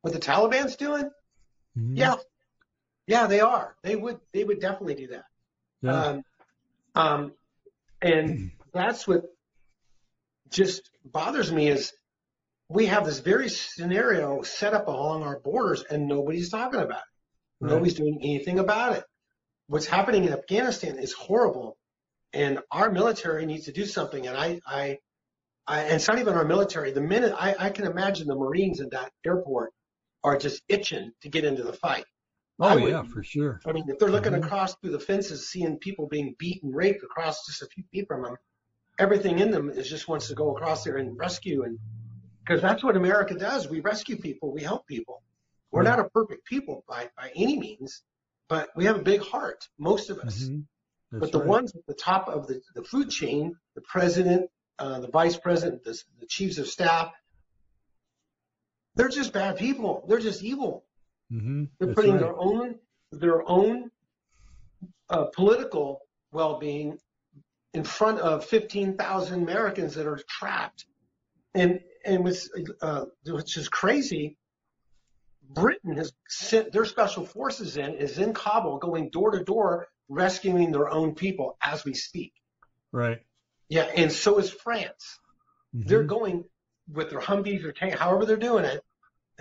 [0.01, 1.09] what the Taliban's doing?
[1.77, 1.97] Mhm.
[1.97, 2.15] Yeah.
[3.07, 3.75] Yeah, they are.
[3.83, 5.25] They would, they would definitely do that.
[5.81, 6.03] Yeah.
[6.03, 6.23] Um,
[6.95, 7.33] um,
[8.03, 9.23] and that's what
[10.49, 11.93] just bothers me is
[12.69, 17.61] we have this very scenario set up along our borders and nobody's talking about it.
[17.61, 17.71] Right.
[17.71, 19.03] Nobody's doing anything about it.
[19.67, 21.77] What's happening in Afghanistan is horrible
[22.33, 24.27] and our military needs to do something.
[24.27, 24.97] And I, I,
[25.65, 26.91] I and it's not even our military.
[26.91, 29.71] The minute I, I can imagine the Marines in that airport
[30.23, 32.05] are just itching to get into the fight.
[32.63, 33.59] Oh yeah, for sure.
[33.65, 34.45] I mean, if they're looking Mhm.
[34.45, 38.23] across through the fences, seeing people being beaten, raped across just a few feet from
[38.23, 38.37] them,
[38.97, 41.77] everything in them is just wants to go across there and rescue, and
[42.39, 43.67] because that's what America does.
[43.69, 45.23] We rescue people, we help people.
[45.71, 45.97] We're Right.
[45.97, 48.03] not a perfect people by by any means,
[48.47, 50.43] but we have a big heart, most of us.
[50.43, 50.65] Mhm.
[51.11, 51.47] But the right.
[51.47, 54.49] ones at the top of the, the food chain, the president,
[54.79, 57.13] uh, the vice president, the, the chiefs of staff,
[58.95, 60.05] they're just bad people.
[60.07, 60.85] They're just evil.
[61.33, 61.69] Mhm.
[61.79, 62.19] They're That's putting right.
[62.19, 62.79] their own
[63.11, 63.91] their own
[65.09, 66.97] uh, political well-being
[67.73, 70.85] in front of 15,000 Americans that are trapped.
[71.53, 72.49] And and what's,
[72.81, 74.37] uh, which is crazy.
[75.41, 80.71] Britain has sent their special forces in is in Kabul, going door to door, rescuing
[80.71, 82.33] their own people as we speak.
[82.91, 83.19] Right.
[83.69, 85.19] Yeah, and so is France.
[85.73, 86.07] They're Mhm.
[86.07, 86.49] going
[86.91, 88.83] with their Humvees or tank, however they're doing it,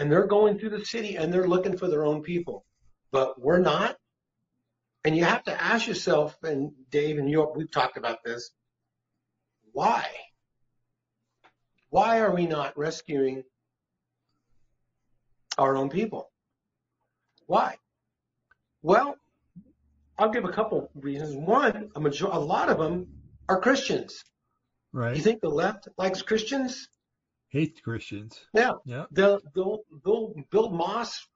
[0.02, 2.64] and they're going through the city and they're looking for their own people.
[3.12, 3.96] But we're not.
[5.04, 8.50] And you have to ask yourself, and Dave and you, we've talked about this.
[9.70, 10.04] Why?
[11.90, 13.44] Why are we not rescuing
[15.56, 16.32] our own people?
[17.46, 17.76] Why?
[18.82, 19.14] Well,
[20.18, 21.36] I'll give a couple reasons.
[21.36, 23.06] One, a major, a lot of them
[23.48, 24.24] are Christians.
[24.92, 25.14] right.
[25.14, 26.88] You think the left likes Christians?
[27.52, 28.40] Hate Christians.
[28.54, 28.72] Yeah.
[28.86, 29.04] Yeah.
[29.10, 31.28] They'll, they'll, they'll build mosques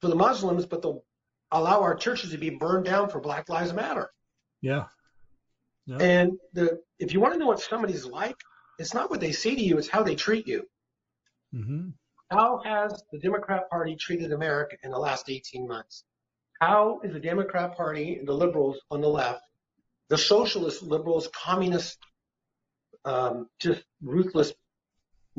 [0.00, 1.04] for the Muslims, but they'll
[1.52, 4.10] allow our churches to be burned down for Black Lives Matter.
[4.60, 4.86] Yeah.
[5.86, 5.98] Yeah.
[6.00, 8.36] And the, if you want to know what somebody's like,
[8.80, 10.68] it's not what they say to you, it's how they treat you.
[11.54, 11.92] Mhm.
[12.30, 16.04] How has the Democrat Party treated America in the last 18 months?
[16.60, 19.40] How is the Democrat Party and the liberals on the left,
[20.08, 21.96] the socialist liberals, communist,
[23.04, 24.52] um, just ruthless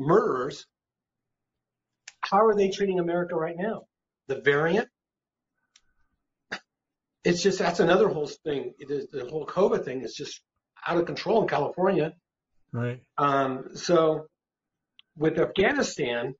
[0.00, 0.66] murderers,
[2.22, 3.82] how are they treating America right now?
[4.26, 4.88] The variant?
[7.22, 8.72] It's just, that's another whole thing.
[8.78, 10.40] It is, the whole COVID thing is just
[10.86, 12.12] out of control in California.
[12.72, 13.02] Right.
[13.18, 14.26] Um, so
[15.16, 16.34] with Afghanistan,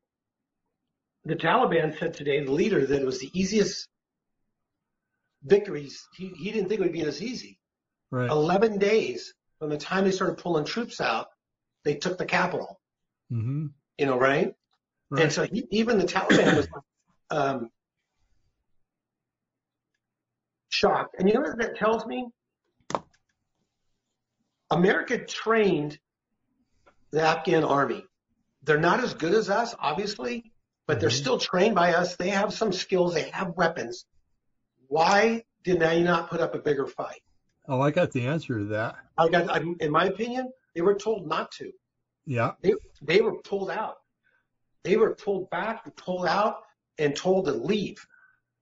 [1.25, 3.87] the Taliban said today, the leader, that it was the easiest
[5.43, 6.01] victories.
[6.17, 7.59] He, he didn't think it would be this easy.
[8.11, 8.31] Right.
[8.31, 11.27] 11 days from the time they started pulling troops out,
[11.85, 12.80] they took the capital,
[13.31, 13.71] Mhm.
[13.99, 14.55] you know, right?
[15.11, 15.23] Right.
[15.25, 16.69] And so he, even the Taliban was
[17.31, 17.71] um,
[20.69, 21.17] shocked.
[21.19, 22.29] And you know what that tells me?
[24.71, 25.99] America trained
[27.11, 28.05] the Afghan army.
[28.63, 30.53] They're not as good as us, obviously,
[30.87, 31.21] but they're Mhm.
[31.21, 32.17] still trained by us.
[32.17, 33.15] They have some skills.
[33.15, 34.07] They have weapons.
[34.87, 37.23] Why did they not put up a bigger fight?
[37.69, 38.97] Oh, I got the answer to that.
[39.19, 41.73] I got, I, in my opinion, they were told not to.
[42.27, 42.53] Yeah.
[42.63, 43.97] They, they were pulled out.
[44.85, 46.57] They were pulled back, and pulled out,
[46.99, 48.07] and told to leave.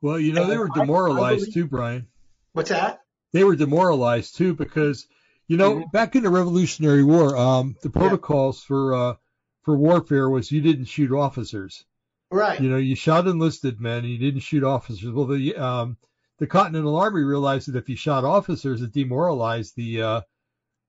[0.00, 2.06] Well, you know, they were demoralized believe- too, Brian.
[2.52, 3.00] What's that?
[3.32, 5.06] They were demoralized too because,
[5.48, 5.92] you know, Mhm.
[5.92, 9.14] back in the Revolutionary War, um, the protocols for uh,
[9.62, 11.84] for warfare was you didn't shoot officers.
[12.30, 12.60] Right.
[12.60, 15.12] You know, you shot enlisted men, and you didn't shoot officers.
[15.12, 15.96] Well, the um,
[16.38, 20.20] the Continental Army realized that if you shot officers, it demoralized the uh,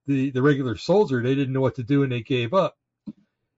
[0.06, 1.22] the the regular soldier.
[1.22, 2.76] They didn't know what to do, and they gave up.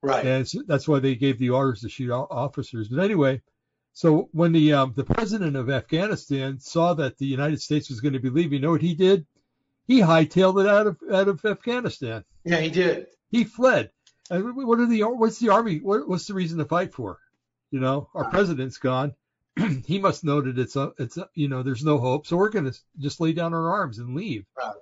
[0.01, 0.25] Right.
[0.25, 2.89] and so that's why they gave the orders to shoot officers.
[2.89, 3.41] But anyway,
[3.93, 8.13] so when the um, the president of Afghanistan saw that the United States was going
[8.13, 9.25] to be leaving, you know what he did?
[9.87, 12.25] He hightailed it out of out of Afghanistan.
[12.43, 13.07] Yeah, he did.
[13.29, 13.91] He fled.
[14.29, 15.79] And what are the what's the army?
[15.79, 17.19] What, what's the reason to fight for?
[17.71, 19.13] You know, our president's gone.
[19.85, 22.49] he must know that it's a, it's a, you know there's no hope, so we're
[22.49, 24.45] going to just lay down our arms and leave.
[24.57, 24.73] Right.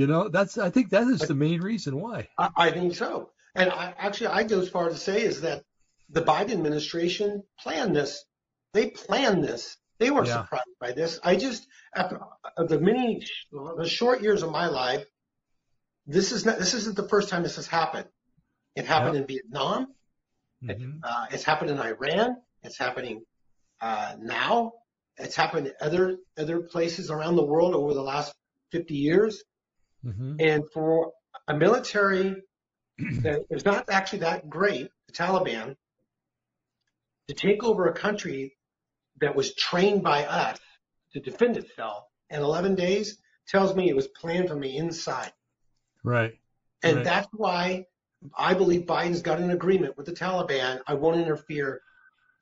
[0.00, 2.28] You know, that's I think that is the main reason why.
[2.38, 3.32] I, I think so.
[3.54, 5.62] And I, actually, I go as far as to say is that
[6.08, 8.24] the Biden administration planned this.
[8.72, 9.76] They planned this.
[9.98, 10.40] They weren't Yeah.
[10.40, 11.20] surprised by this.
[11.22, 15.04] I just, after uh, the many, the short years of my life,
[16.06, 18.08] this is not, this isn't the first time this has happened.
[18.76, 19.88] It happened in Vietnam.
[20.64, 21.00] Mhm.
[21.02, 22.36] Uh, it's happened in Iran.
[22.62, 23.26] It's happening
[23.82, 24.72] uh, now.
[25.18, 28.34] It's happened in other other places around the world over the last
[28.72, 29.42] 50 years.
[30.04, 30.36] Mhm.
[30.40, 31.12] And for
[31.48, 32.42] a military
[32.98, 35.76] that is not actually that great, the Taliban,
[37.28, 38.56] to take over a country
[39.20, 40.58] that was trained by us
[41.12, 45.32] to defend itself in 11 days tells me it was planned from the inside.
[46.04, 46.38] Right.
[46.82, 47.04] And Right.
[47.04, 47.86] that's why
[48.36, 50.82] I believe Biden's got an agreement with the Taliban.
[50.86, 51.82] I won't interfere,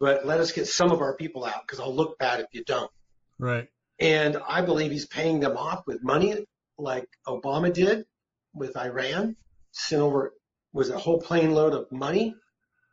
[0.00, 2.64] but let us get some of our people out because I'll look bad if you
[2.64, 2.90] don't.
[3.38, 3.68] Right.
[3.98, 6.46] And I believe he's paying them off with money
[6.78, 8.06] like Obama did
[8.54, 9.36] with Iran,
[9.72, 10.34] sent over,
[10.72, 12.34] was a whole plane load of money,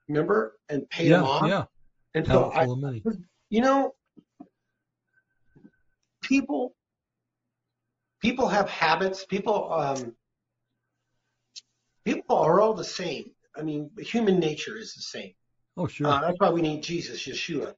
[0.08, 1.18] remember, and paid Yeah.
[1.18, 1.48] them off.
[1.48, 1.66] Yeah.
[2.16, 3.04] And so I, of money.
[3.50, 3.94] you know,
[6.22, 6.76] people,
[8.22, 9.26] people have habits.
[9.26, 10.16] People, um,
[12.06, 13.32] people are all the same.
[13.56, 15.34] I mean, human nature is the same.
[15.78, 16.08] Oh, sure.
[16.08, 17.76] Uh, that's why we need Jesus, Yeshua,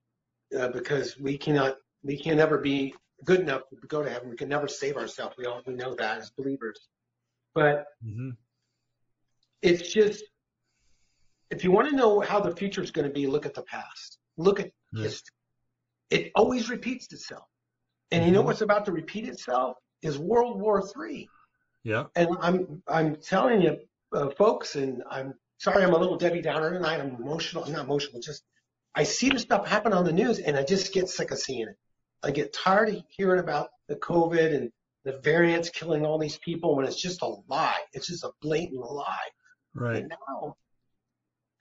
[0.58, 2.94] uh, because we cannot, we can never be
[3.24, 4.30] good enough to go to heaven.
[4.30, 5.36] We can never save ourselves.
[5.38, 6.88] We all we know that as believers.
[7.54, 8.32] But hmm
[9.64, 10.24] it's just,
[11.50, 13.64] if you want to know how the future is going to be, look at the
[13.64, 14.20] past.
[14.38, 15.04] Look at Yeah.
[15.04, 15.34] history.
[16.12, 17.46] It always repeats itself.
[18.12, 18.46] And you know Mhm.
[18.46, 21.28] what's about to repeat itself is World War III.
[21.84, 22.06] Yeah.
[22.16, 23.80] And I'm I'm telling you,
[24.14, 27.00] uh, folks, and I'm sorry I'm a little Debbie Downer tonight.
[27.00, 27.64] I'm emotional.
[27.64, 28.22] I'm not emotional.
[28.22, 28.44] Just
[28.96, 31.68] I see this stuff happen on the news, and I just get sick of seeing
[31.68, 31.78] it.
[32.28, 34.70] I get tired of hearing about the COVID and
[35.06, 37.80] the variants killing all these people when it's just a lie.
[37.94, 39.30] It's just a blatant lie.
[39.74, 39.98] Right.
[39.98, 40.58] And now,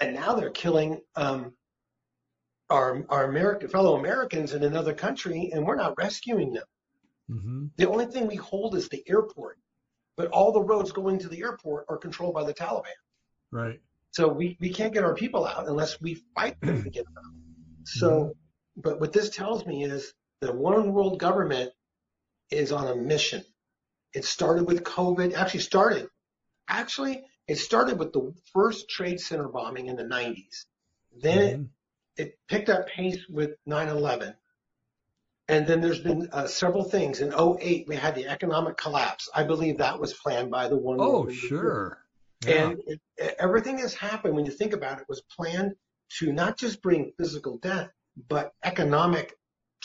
[0.00, 1.54] and now they're killing um,
[2.68, 6.64] our our American fellow Americans in another country, and we're not rescuing them.
[7.30, 9.58] hmm The only thing we hold is the airport,
[10.16, 12.98] but all the roads going to the airport are controlled by the Taliban.
[13.52, 13.80] Right.
[14.10, 17.14] So we, we can't get our people out unless we fight them to get them
[17.18, 17.32] out.
[17.84, 18.34] So,
[18.76, 21.72] but what this tells me is the one world government
[22.50, 23.44] is on a mission.
[24.14, 26.08] It started with COVID, actually started,
[26.68, 30.66] actually, it started with the first Trade Center bombing in the 90s.
[31.12, 31.68] Then it Mhm.
[32.16, 34.34] it picked up pace with 9/11,
[35.48, 37.20] and then there's been uh, several things.
[37.20, 39.28] In 08, we had the economic collapse.
[39.34, 40.98] I believe that was planned by the one.
[41.00, 42.04] Oh, sure.
[42.44, 42.70] Yeah.
[42.70, 43.00] And it,
[43.38, 45.76] everything that's happened, when you think about it, was planned
[46.18, 47.90] to not just bring physical death,
[48.28, 49.38] but economic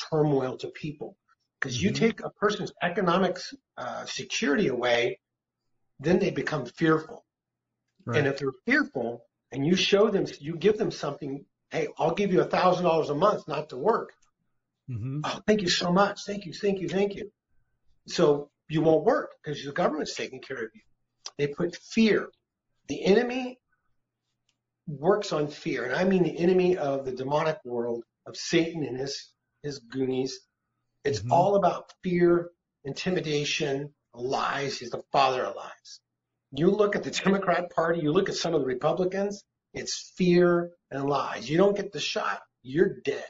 [0.10, 1.18] turmoil to people.
[1.60, 1.96] Because you Mhm.
[1.96, 3.38] take a person's economic
[3.78, 5.20] uh, security away,
[6.00, 7.26] then they become fearful.
[8.06, 8.18] right.
[8.18, 12.32] And if they're fearful and you show them, you give them something, hey, I'll give
[12.34, 14.12] you a thousand dollars a month not to work.
[14.88, 16.22] hmm Oh, thank you so much.
[16.26, 16.54] Thank you.
[16.54, 16.90] Thank you.
[16.90, 17.32] Thank you.
[18.08, 20.82] So you won't work because the government's taking care of you.
[21.38, 22.30] They put fear.
[22.88, 23.60] The enemy
[24.88, 25.86] works on fear.
[25.86, 29.32] And I mean the enemy of the demonic world of Satan and his,
[29.64, 30.40] his goonies.
[31.04, 31.32] It's Mhm.
[31.32, 32.52] all about fear,
[32.84, 34.80] intimidation, lies.
[34.80, 36.00] He's the father of lies.
[36.52, 39.44] You look at the Democrat Party, you look at some of the Republicans,
[39.74, 41.50] it's fear and lies.
[41.50, 43.26] You don't get the shot, you're dead.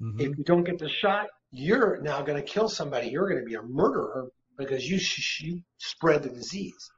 [0.00, 3.08] hmm If you don't get the shot, you're now going to kill somebody.
[3.08, 4.98] You're going to be a murderer because you,
[5.40, 6.90] you spread the disease.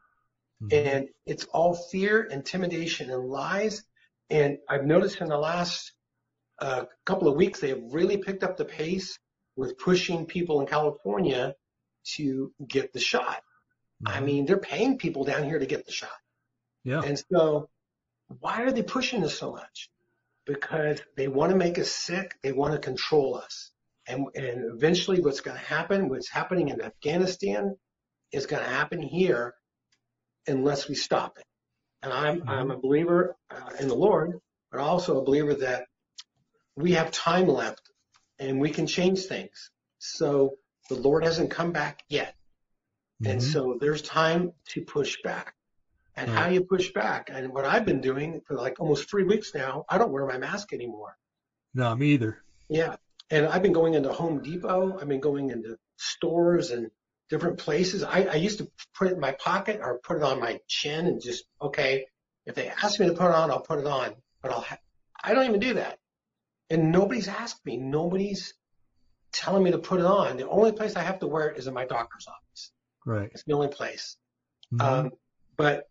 [0.61, 3.85] hmm And it's all fear, intimidation, and lies.
[4.31, 5.93] And I've noticed in the last
[6.59, 9.19] uh, couple of weeks, they've really picked up the pace
[9.57, 11.55] with pushing people in California
[12.17, 13.43] to get the shot.
[14.05, 14.25] I Mhm.
[14.25, 16.19] mean, they're paying people down here to get the shot.
[16.85, 17.01] yeah.
[17.03, 17.71] And so
[18.41, 19.91] why are they pushing this so much?
[20.47, 22.37] Because they want to make us sick.
[22.43, 23.71] They want to control us.
[24.07, 27.77] And, and eventually what's going to happen, what's happening in Afghanistan
[28.33, 29.55] is going to happen here
[30.47, 31.47] unless we stop it.
[32.03, 34.39] And I'm, I'm a believer uh, in the Lord,
[34.71, 35.87] but also a believer that
[36.77, 37.91] we have time left
[38.39, 39.71] and we can change things.
[39.99, 40.59] So
[40.89, 42.35] the Lord hasn't come back yet.
[43.25, 43.53] And Mhm.
[43.53, 45.55] so there's time to push back.
[46.17, 46.49] And how Right.
[46.51, 47.31] do you push back?
[47.31, 50.39] And what I've been doing for like almost three weeks now, I don't wear my
[50.39, 51.17] mask anymore.
[51.75, 52.45] No, me either.
[52.69, 52.97] Yeah.
[53.31, 54.99] And I've been going into Home Depot.
[54.99, 56.91] I've been going into stores and
[57.31, 58.03] different places.
[58.05, 61.07] I, I used to put it in my pocket or put it on my chin
[61.07, 62.07] and just, okay,
[62.47, 64.15] if they ask me to put it on, I'll put it on.
[64.43, 64.79] But I'll, ha-
[65.23, 65.99] I don't even do that.
[66.71, 67.77] And nobody's asked me.
[67.77, 68.55] Nobody's
[69.33, 70.37] telling me to put it on.
[70.37, 72.73] The only place I have to wear it is in my doctor's office.
[73.05, 73.31] Right.
[73.33, 74.17] It's the only place.
[74.73, 74.81] Mhm.
[74.83, 75.11] Um,
[75.57, 75.89] but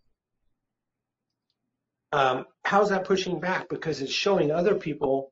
[2.12, 3.70] um, how's that pushing back?
[3.70, 5.32] Because it's showing other people,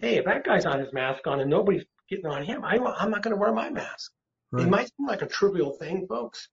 [0.00, 3.10] hey, if that guy's on his mask on and nobody's getting on him, I, I'm
[3.10, 4.12] not going to wear my mask.
[4.52, 4.64] right.
[4.66, 6.48] It might seem like a trivial thing, folks,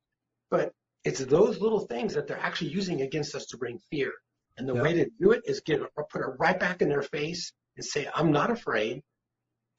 [0.49, 4.11] but it's those little things that they're actually using against us to bring fear.
[4.57, 4.81] And the Yeah.
[4.81, 8.07] way to do it is get put it right back in their face and say,
[8.13, 9.01] I'm not afraid.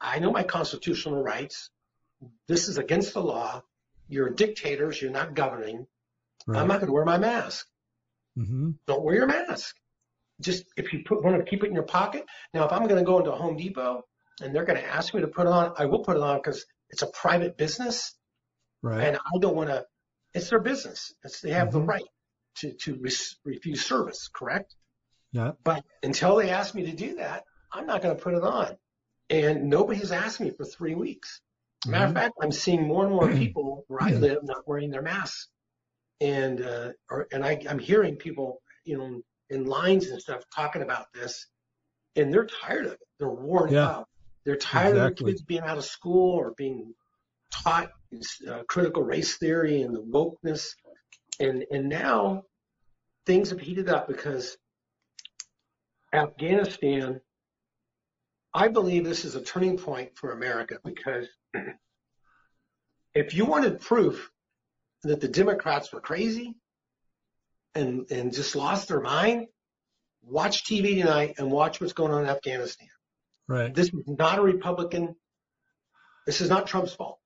[0.00, 1.70] I know my constitutional rights.
[2.48, 3.62] This is against the law.
[4.09, 5.00] You're dictators.
[5.00, 5.87] You're not governing.
[6.46, 6.61] right.
[6.61, 7.66] I'm not going to wear my mask.
[8.37, 9.76] hmm Don't wear your mask.
[10.40, 12.24] Just if you put, want to keep it in your pocket.
[12.55, 14.05] Now, if I'm going to go into a Home Depot
[14.42, 16.38] and they're going to ask me to put it on, I will put it on
[16.38, 18.14] because it's a private business
[18.83, 19.07] Right.
[19.07, 19.85] and I don't want to.
[20.33, 21.12] It's their business.
[21.24, 21.88] It's, they have the Mhm.
[21.88, 22.05] right
[22.61, 23.12] to to re-
[23.44, 24.74] refuse service, correct?
[25.33, 25.53] Yeah.
[25.62, 28.76] But until they ask me to do that, I'm not going to put it on.
[29.30, 31.40] And nobody's asked me for three weeks.
[31.87, 32.14] Matter of Mhm.
[32.14, 35.48] fact, I'm seeing more and more people where I live not wearing their masks,
[36.20, 40.83] and uh, or, and I, I'm hearing people, you know, in lines and stuff talking
[40.83, 41.46] about this.
[42.16, 42.98] and they're tired of it.
[43.18, 43.87] They're worn Yeah.
[43.88, 44.09] out.
[44.44, 46.92] They're tired of their kids being out of school or being
[47.52, 47.90] taught
[48.48, 50.66] uh, critical race theory and the wokeness.
[51.38, 52.42] And and now
[53.26, 54.56] things have heated up because
[56.12, 57.20] Afghanistan.
[58.53, 61.29] I believe this is a turning point for America because
[63.15, 64.31] if you wanted proof
[65.03, 66.57] that the Democrats were crazy
[67.75, 69.47] and and just lost their mind,
[70.23, 72.89] watch TV tonight and watch what's going on in Afghanistan.
[73.49, 73.75] Right.
[73.75, 75.15] This is not a Republican.
[76.27, 77.19] This is not Trump's fault.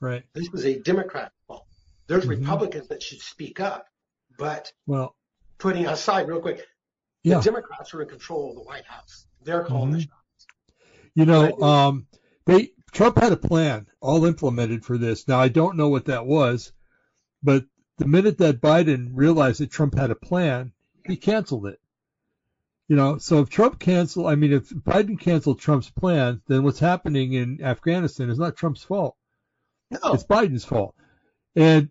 [0.00, 0.24] Right.
[0.34, 1.66] This is a Democrat's fault.
[2.06, 2.40] There's Mhm.
[2.40, 3.86] Republicans that should speak up,
[4.38, 5.16] but Well,
[5.58, 6.66] putting aside real quick,
[7.22, 7.38] yeah.
[7.38, 9.26] the Democrats are in control of the White House.
[9.42, 10.08] They're calling the Mhm.
[10.08, 10.23] shots.
[11.14, 12.06] You know, um,
[12.44, 15.28] they Trump had a plan all implemented for this.
[15.28, 16.72] Now I don't know what that was,
[17.42, 17.64] but
[17.98, 20.72] the minute that Biden realized that Trump had a plan,
[21.06, 21.80] he canceled it.
[22.88, 26.80] You know, so if Trump canceled, I mean, if Biden canceled Trump's plan, then what's
[26.80, 29.16] happening in Afghanistan is not Trump's fault.
[29.90, 30.94] No, It's Biden's fault.
[31.56, 31.88] And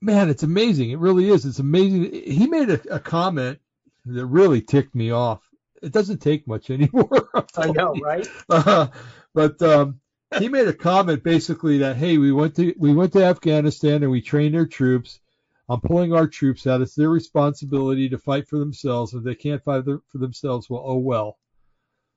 [0.00, 0.90] man, it's amazing.
[0.90, 1.44] It really is.
[1.44, 2.12] It's amazing.
[2.12, 3.58] He made a, a comment
[4.06, 5.45] that really ticked me off.
[5.82, 7.28] It doesn't take much anymore.
[7.56, 8.26] I know, right?
[8.48, 8.88] Uh,
[9.34, 10.00] but um,
[10.38, 14.10] he made a comment basically that hey, we went to we went to Afghanistan and
[14.10, 15.20] we trained their troops.
[15.68, 16.80] I'm pulling our troops out.
[16.80, 19.14] It's their responsibility to fight for themselves.
[19.14, 21.38] If they can't fight for themselves, well, oh well.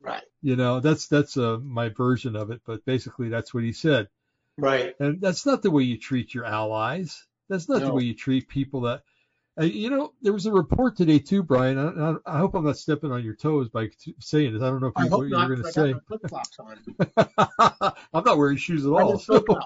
[0.01, 2.61] Right, You know, that's that's uh, my version of it.
[2.65, 4.07] But basically, that's what he said.
[4.57, 4.95] right.
[4.99, 7.25] And that's not the way you treat your allies.
[7.49, 9.01] That's not the way you treat people that.
[9.59, 11.77] Uh, you know, there was a report today too, Brian.
[11.77, 14.61] I, I, hope I'm not stepping on your toes by t- saying this.
[14.61, 15.47] I don't know if you, what not.
[15.47, 15.93] you're going to say.
[15.93, 17.93] my flip flops on.
[18.13, 19.17] I'm not wearing shoes at all.
[19.17, 19.61] SoCal.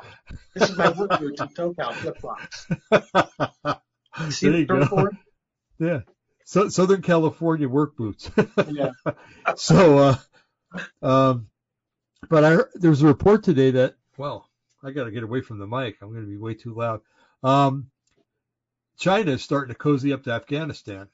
[0.56, 2.67] This is my work boots in SoCal flip flops.
[4.36, 5.10] See there you go.
[5.79, 6.01] Yeah.
[6.45, 8.32] So, Southern California work boots.
[8.71, 8.91] Yeah.
[9.56, 10.15] so, uh,
[11.01, 11.47] um,
[12.29, 14.49] but I there was a report today that, well,
[14.84, 15.97] I got to get away from the mic.
[16.01, 17.01] I'm going to be way too loud.
[17.43, 17.91] Um,
[18.97, 21.08] China is starting to cozy up to Afghanistan.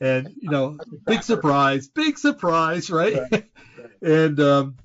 [0.00, 3.18] And, you know, big surprise, big surprise, right?
[3.30, 3.44] Right,
[4.02, 4.76] and, um,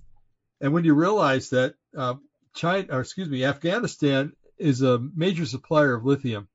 [0.62, 2.22] and when you realize that, um,
[2.54, 6.48] China, or excuse me, Afghanistan is a major supplier of lithium,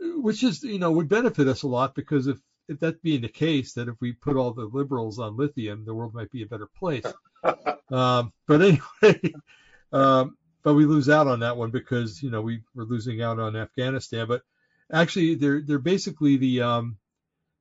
[0.00, 3.28] which is, you know, would benefit us a lot because if, if that being the
[3.28, 6.46] case, that if we put all the liberals on lithium, the world might be a
[6.46, 7.06] better place.
[7.90, 9.32] um, but anyway,
[9.92, 13.38] um, but we lose out on that one because, you know, we were losing out
[13.38, 14.26] on Afghanistan.
[14.28, 14.42] But
[14.92, 16.98] actually, they're they're basically the um,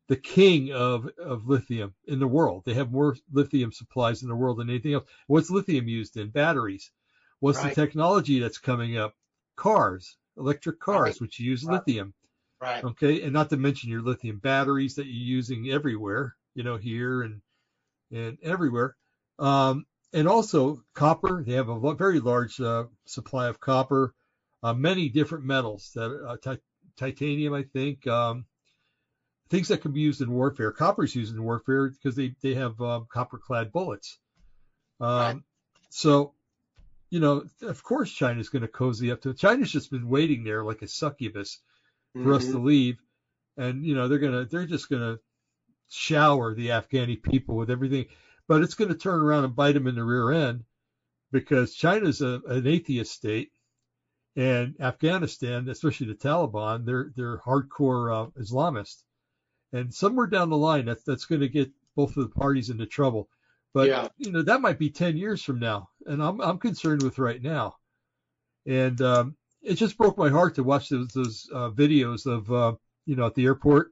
[0.07, 2.63] the king of of lithium in the world.
[2.65, 5.10] They have more lithium supplies in the world than anything else.
[5.27, 6.29] What's lithium used in?
[6.31, 6.91] Batteries.
[7.39, 7.69] What's Right.
[7.75, 9.15] the technology that's coming up?
[9.55, 11.21] Cars, electric cars, Right.
[11.21, 11.73] which use Right.
[11.73, 12.13] lithium.
[12.62, 12.83] Right.
[12.83, 17.23] Okay, and not to mention your lithium batteries that you're using everywhere, you know, here
[17.23, 17.41] and
[18.12, 18.95] and everywhere.
[19.39, 21.43] Um, and also copper.
[21.43, 24.13] They have a very large uh, supply of copper,
[24.63, 26.62] uh, many different metals that uh, ti-
[26.98, 28.46] titanium, I think, um,
[29.50, 30.72] things that can be used in warfare.
[30.72, 34.17] Copper is used in warfare because they they have um, copper-clad bullets.
[35.00, 35.43] Um, Right.
[35.89, 36.34] So,
[37.12, 39.34] you know, of course, China's going to cozy up to.
[39.34, 41.60] China's just been waiting there like a succubus
[42.22, 42.52] for us Mhm.
[42.52, 42.98] to leave,
[43.58, 45.20] and you know they're gonna they're just gonna
[45.89, 48.08] shower the Afghani people with everything,
[48.47, 50.63] but it's gonna turn around and bite them in the rear end
[51.31, 53.51] because China's a, an atheist state,
[54.36, 59.03] and Afghanistan, especially the Taliban, they're they're hardcore uh, Islamist,
[59.73, 63.29] and somewhere down the line that's that's gonna get both of the parties into trouble.
[63.73, 64.08] But Yeah.
[64.17, 67.41] you know that might be ten years from now, and I'm I'm concerned with right
[67.41, 67.75] now.
[68.65, 72.75] And um, it just broke my heart to watch those those uh, videos of uh,
[73.06, 73.91] you know at the airport,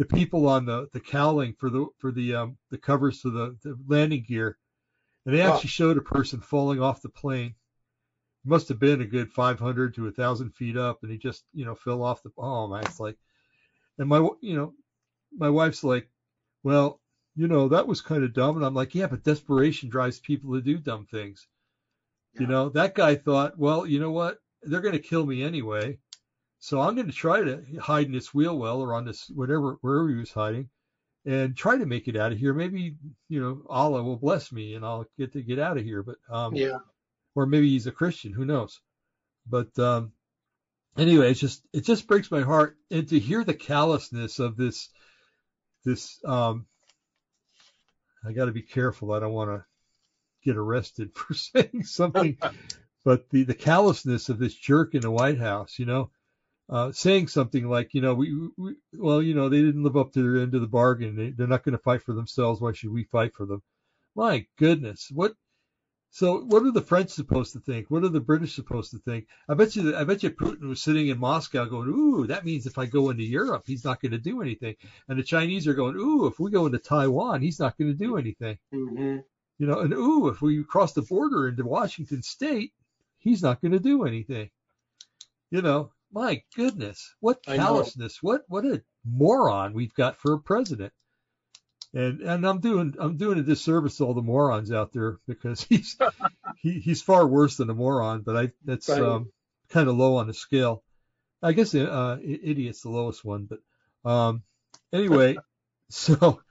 [0.00, 3.54] the people on the the cowling for the for the um, the covers for the,
[3.62, 4.56] the landing gear,
[5.26, 5.52] and they Oh.
[5.52, 7.54] actually showed a person falling off the plane.
[8.46, 11.44] It Must have been a good 500 to a thousand feet up, and he just
[11.52, 12.30] you know fell off the.
[12.38, 13.18] Oh man, it's like,
[13.98, 14.72] and my you know,
[15.36, 16.08] my wife's like,
[16.62, 16.98] well,
[17.36, 20.54] you know that was kind of dumb, and I'm like, yeah, but desperation drives people
[20.54, 21.46] to do dumb things.
[22.38, 24.38] You know, that guy thought, well, you know what?
[24.62, 25.98] They're going to kill me anyway.
[26.60, 29.78] So I'm going to try to hide in this wheel well or on this whatever
[29.80, 30.68] wherever he was hiding,
[31.24, 32.52] and try to make it out of here.
[32.52, 32.96] Maybe
[33.28, 36.02] you know Allah will bless me and I'll get to get out of here.
[36.02, 36.78] But um, Yeah.
[37.34, 38.32] or maybe he's a Christian.
[38.32, 38.78] Who knows?
[39.48, 40.12] But um,
[40.98, 44.90] anyway, it's just it just breaks my heart, and to hear the callousness of this
[45.84, 46.66] this um,
[48.22, 49.12] I got to be careful.
[49.12, 49.64] I don't want to
[50.44, 52.36] get arrested for saying something,
[53.04, 56.10] but the the callousness of this jerk in the White House, you know,
[56.70, 60.12] uh, saying something like, you know, we, we, well, you know, they didn't live up
[60.12, 61.16] to their end of the bargain.
[61.16, 62.60] They, they're not going to fight for themselves.
[62.60, 63.62] Why should we fight for them?
[64.14, 65.34] My goodness, what?
[66.12, 67.88] So what are the French supposed to think?
[67.88, 69.26] What are the British supposed to think?
[69.48, 72.66] I bet you, I bet you Putin was sitting in Moscow going, ooh, that means
[72.66, 74.74] if I go into Europe, he's not going to do anything.
[75.08, 77.96] And the Chinese are going, ooh, if we go into Taiwan, he's not going to
[77.96, 78.58] do anything.
[78.74, 79.18] Mm-hmm.
[79.58, 82.72] You know, and ooh, if we cross the border into Washington State,
[83.18, 84.50] he's not going to do anything.
[85.52, 90.92] You know, my goodness, what callousness, what what a moron we've got for a president.
[91.92, 95.62] And and I'm doing I'm doing a disservice to all the morons out there because
[95.68, 95.96] he's
[96.62, 99.00] he, he's far worse than a moron, but I that's Right.
[99.02, 99.30] um,
[99.68, 100.82] kind of low on the scale.
[101.42, 103.60] I guess uh, idiot's the lowest one, but
[104.10, 104.42] um,
[104.92, 105.36] anyway,
[105.90, 106.42] so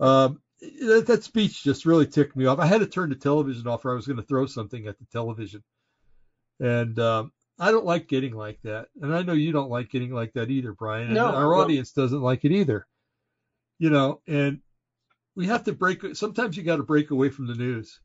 [0.00, 2.58] um, that, that speech just really ticked me off.
[2.58, 4.98] I had to turn the television off, or I was going to throw something at
[4.98, 5.62] the television.
[6.60, 10.12] And um, I don't like getting like that, and I know you don't like getting
[10.12, 11.06] like that either, Brian.
[11.06, 11.54] And No, our no.
[11.54, 12.86] audience doesn't like it either.
[13.78, 14.60] You know, and
[15.36, 16.16] we have to break.
[16.16, 18.00] Sometimes you got to break away from the news,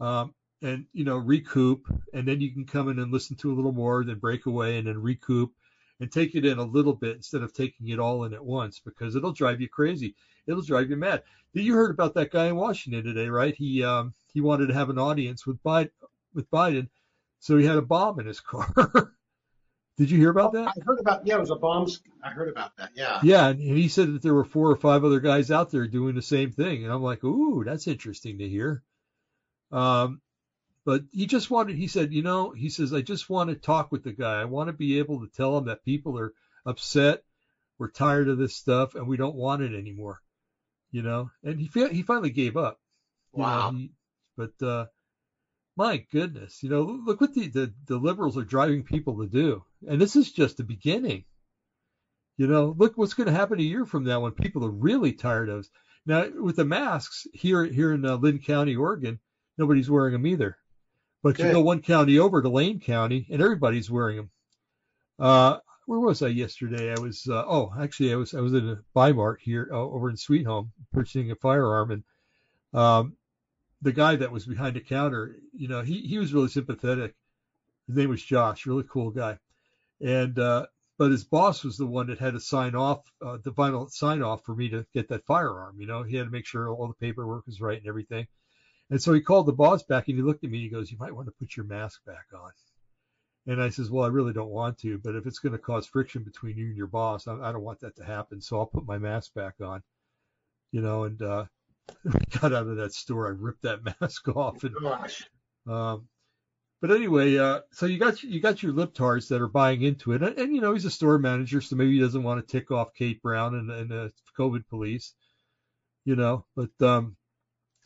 [0.00, 3.54] um, and you know, recoup, and then you can come in and listen to a
[3.54, 5.52] little more, then break away, and then recoup,
[6.00, 8.80] and take it in a little bit instead of taking it all in at once
[8.80, 10.14] because it'll drive you crazy.
[10.48, 11.22] It'll drive you mad.
[11.52, 13.54] You heard about that guy in Washington today, right?
[13.54, 15.90] He um, he wanted to have an audience with Biden,
[16.34, 16.88] with Biden,
[17.42, 18.72] so he had a bomb in his car.
[19.98, 20.68] Did you hear about that?
[20.68, 21.86] I heard about yeah, it was a bomb.
[22.24, 22.90] I heard about that.
[22.94, 23.20] Yeah.
[23.22, 26.14] Yeah, and he said that there were four or five other guys out there doing
[26.14, 28.82] the same thing, and I'm like, ooh, that's interesting to hear.
[29.70, 30.20] Um,
[30.84, 31.76] but he just wanted.
[31.76, 34.40] He said, you know, he says, I just want to talk with the guy.
[34.40, 36.32] I want to be able to tell him that people are
[36.64, 37.22] upset,
[37.78, 40.20] we're tired of this stuff, and we don't want it anymore.
[40.90, 42.78] You know, and he he finally gave up.
[43.34, 43.70] you know, Wow.
[43.72, 43.92] he-
[44.36, 44.86] but uh,
[45.76, 49.64] my goodness, you know, look what the, the the liberals are driving people to do,
[49.88, 51.24] and this is just the beginning.
[52.36, 55.12] You know, look what's going to happen a year from now when people are really
[55.12, 55.70] tired of us.
[56.04, 59.18] Now, with the masks here here in uh, Linn County, Oregon,
[59.56, 60.56] nobody's wearing them either.
[61.22, 61.52] But you Good.
[61.52, 64.30] go one county over to Lane County, and everybody's wearing them.
[65.18, 66.92] Uh, where was I yesterday?
[66.92, 70.10] I was uh, oh, actually, I was I was in a Bi-Mart here uh, over
[70.10, 72.04] in Sweet Home purchasing a firearm, and
[72.74, 73.16] um,
[73.82, 77.14] the guy that was behind the counter, you know, he he was really sympathetic.
[77.88, 79.38] His name was Josh, really cool guy,
[80.00, 80.66] and uh,
[80.98, 84.22] but his boss was the one that had to sign off uh, the final sign
[84.22, 85.80] off for me to get that firearm.
[85.80, 88.28] You know, he had to make sure all the paperwork was right and everything.
[88.90, 90.58] And so he called the boss back and he looked at me.
[90.58, 92.52] and He goes, "You might want to put your mask back on."
[93.46, 95.86] And I says, "Well, I really don't want to, but if it's going to cause
[95.86, 98.40] friction between you and your boss, I, I don't want that to happen.
[98.40, 99.82] So I'll put my mask back on."
[100.70, 101.46] You know, and uh,
[102.40, 103.26] got out of that store.
[103.28, 105.28] I ripped that mask off and Gosh.
[105.68, 106.08] um,
[106.82, 110.12] but anyway, uh, so you got you got your lip libtards that are buying into
[110.12, 112.52] it, and, and you know he's a store manager, so maybe he doesn't want to
[112.52, 115.14] tick off Kate Brown and, and the COVID police,
[116.04, 116.44] you know.
[116.56, 117.16] But um,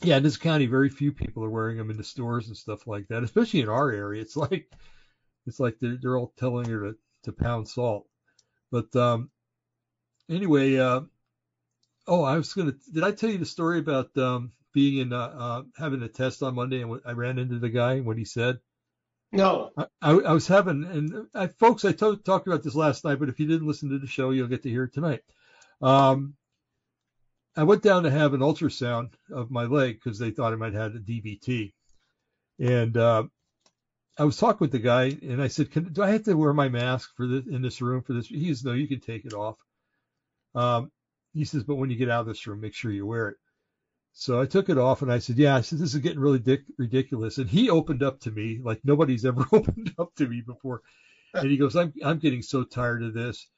[0.02, 2.86] yeah, in this county, very few people are wearing them in the stores and stuff
[2.86, 4.22] like that, especially in our area.
[4.22, 4.70] It's like
[5.46, 8.06] it's like they're they're all telling her to to pound salt.
[8.72, 9.30] But um,
[10.30, 11.02] anyway, uh,
[12.06, 12.74] oh, I was gonna.
[12.92, 16.42] Did I tell you the story about um, being in uh, uh, having a test
[16.42, 18.58] on Monday and I ran into the guy and what he said?
[19.32, 19.70] No.
[19.76, 23.28] I, I I was having, and I, folks, I talked about this last night, but
[23.28, 25.22] if you didn't listen to the show, you'll get to hear it tonight.
[25.82, 26.34] Um,
[27.56, 30.74] I went down to have an ultrasound of my leg because they thought I might
[30.74, 31.72] have a DVT,
[32.58, 33.24] and uh,
[34.18, 36.52] I was talking with the guy, and I said, Can, "Do I have to wear
[36.52, 39.24] my mask for this in this room for this?" He says, "No, you can take
[39.24, 39.56] it off."
[40.54, 40.90] Um,
[41.36, 43.36] he says, "But when you get out of this room, make sure you wear it."
[44.12, 46.38] So I took it off and I said, "Yeah." I said, "This is getting really
[46.38, 50.40] dic- ridiculous." And he opened up to me like nobody's ever opened up to me
[50.40, 50.80] before.
[51.34, 53.48] And he goes, "I'm I'm getting so tired of this."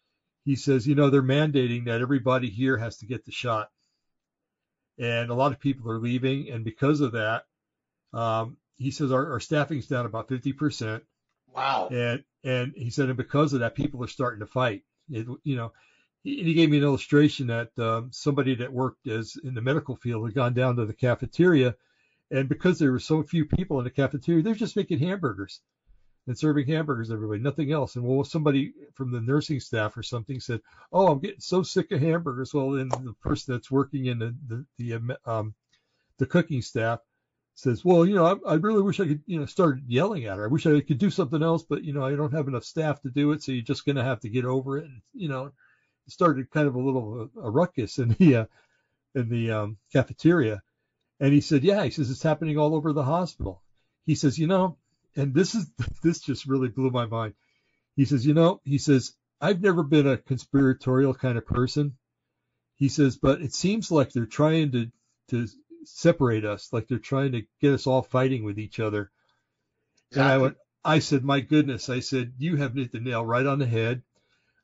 [0.45, 3.69] He says, "You know, they're mandating that everybody here has to get the shot,
[4.99, 7.45] and a lot of people are leaving, and because of that,
[8.13, 11.05] um, he says our, our staffing's down about 50 percent."
[11.55, 11.89] Wow.
[11.91, 14.83] and and he said, and because of that, people are starting to fight.
[15.11, 15.73] It, you know,
[16.23, 20.27] he, gave me an illustration that um, somebody that worked as in the medical field
[20.27, 21.75] had gone down to the cafeteria,
[22.31, 25.61] and because there were so few people in the cafeteria, they're just making hamburgers
[26.27, 27.97] and serving hamburgers to everybody, nothing else.
[27.97, 30.61] And well, somebody from the nursing staff or something said,
[30.93, 34.35] "Oh, I'm getting so sick of hamburgers." Well, then the person that's working in the
[34.47, 35.55] the the, um,
[36.19, 37.01] the cooking staff
[37.59, 40.37] says, well, you know, I, I really wish I could, you know, start yelling at
[40.37, 40.45] her.
[40.45, 43.01] I wish I could do something else, but you know, I don't have enough staff
[43.03, 44.85] to do it, so you're just going to have to get over it.
[44.85, 45.51] And you know,
[46.09, 48.45] started kind of a little a, a ruckus in the uh,
[49.15, 50.63] in the um, cafeteria.
[51.21, 53.63] And he said, yeah, he says it's happening all over the hospital.
[54.07, 54.79] He says, you know,
[55.17, 55.71] and this is
[56.03, 57.35] this just really blew my mind.
[57.97, 61.97] He says, you know, he says I've never been a conspiratorial kind of person.
[62.77, 64.91] He says, but it seems like they're trying to
[65.31, 65.47] to
[65.85, 69.11] separate us, like they're trying to get us all fighting with each other.
[70.11, 70.23] Exactly.
[70.23, 73.47] And I went, I said, my goodness, I said, you have hit the nail right
[73.47, 74.03] on the head.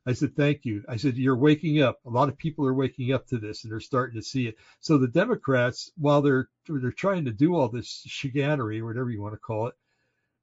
[0.07, 0.83] I said, thank you.
[0.87, 1.99] I said, you're waking up.
[2.05, 4.55] A lot of people are waking up to this and they're starting to see it.
[4.79, 9.21] So the Democrats, while they're they're trying to do all this chicanery or whatever you
[9.21, 9.73] want to call it,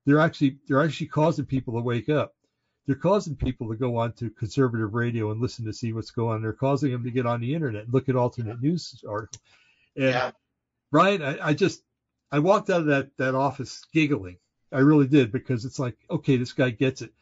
[0.05, 2.35] they're actually they're actually causing people to wake up.
[2.87, 6.37] They're causing people to go on to conservative radio and listen to see what's going
[6.37, 6.43] on.
[6.43, 9.41] They're causing them to get on the internet and look at alternate news articles.
[9.95, 10.31] And yeah.
[10.91, 11.83] Brian, I, I just
[12.33, 14.39] I walked out of that that office giggling.
[14.73, 17.13] I really did because it's like, okay, this guy gets it.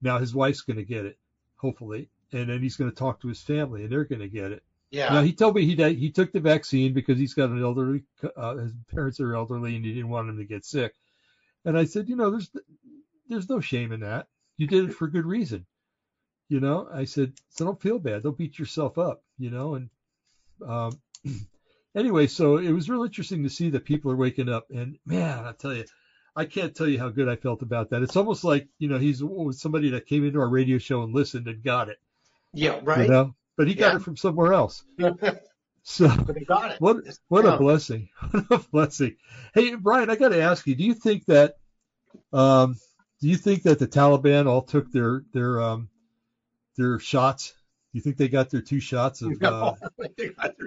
[0.00, 1.18] Now his wife's going to get it
[1.62, 4.52] hopefully, and then he's going to talk to his family, and they're going to get
[4.52, 4.62] it.
[4.90, 5.14] Yeah.
[5.14, 8.02] Now he told me he he took the vaccine because he's got an elderly,
[8.36, 10.92] uh, his parents are elderly, and he didn't want him to get sick.
[11.64, 12.50] And I said, you know, there's
[13.28, 14.26] there's no shame in that.
[14.58, 15.64] You did it for good reason.
[16.50, 18.24] You know, I said, so don't feel bad.
[18.24, 19.22] Don't beat yourself up.
[19.38, 19.88] You know, and
[20.66, 21.00] um,
[21.94, 24.66] anyway, so it was real interesting to see that people are waking up.
[24.70, 25.84] And man, I tell you,
[26.34, 28.02] I can't tell you how good I felt about that.
[28.02, 29.22] It's almost like you know he's
[29.52, 31.98] somebody that came into our radio show and listened and got it.
[32.54, 33.06] Yeah, right.
[33.06, 34.82] You know, but he got it from somewhere else.
[35.82, 36.80] so but he got it.
[36.80, 38.08] What what a blessing!
[38.30, 39.16] What a blessing!
[39.54, 41.56] Hey, Brian, I got to ask you: Do you think that
[42.32, 42.76] um,
[43.20, 45.88] do you think that the Taliban all took their their um,
[46.76, 47.54] their shots?
[47.92, 49.32] Do you think they got their two shots of?
[49.40, 49.76] No,
[50.38, 50.66] uh, do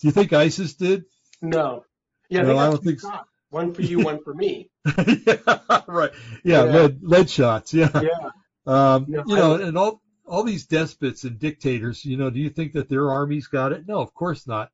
[0.00, 1.04] you think ISIS did?
[1.40, 1.84] No.
[2.28, 3.00] Yeah, no, I don't think.
[3.00, 3.28] Shots.
[3.52, 4.70] One for you, one for me.
[5.26, 6.10] yeah, right.
[6.42, 7.74] Yeah, yeah, lead lead shots.
[7.74, 7.90] Yeah.
[7.94, 8.30] Yeah.
[8.66, 12.48] Um, no, you know, and all all these despots and dictators, you know, do you
[12.48, 13.86] think that their armies got it?
[13.86, 14.70] No, of course not.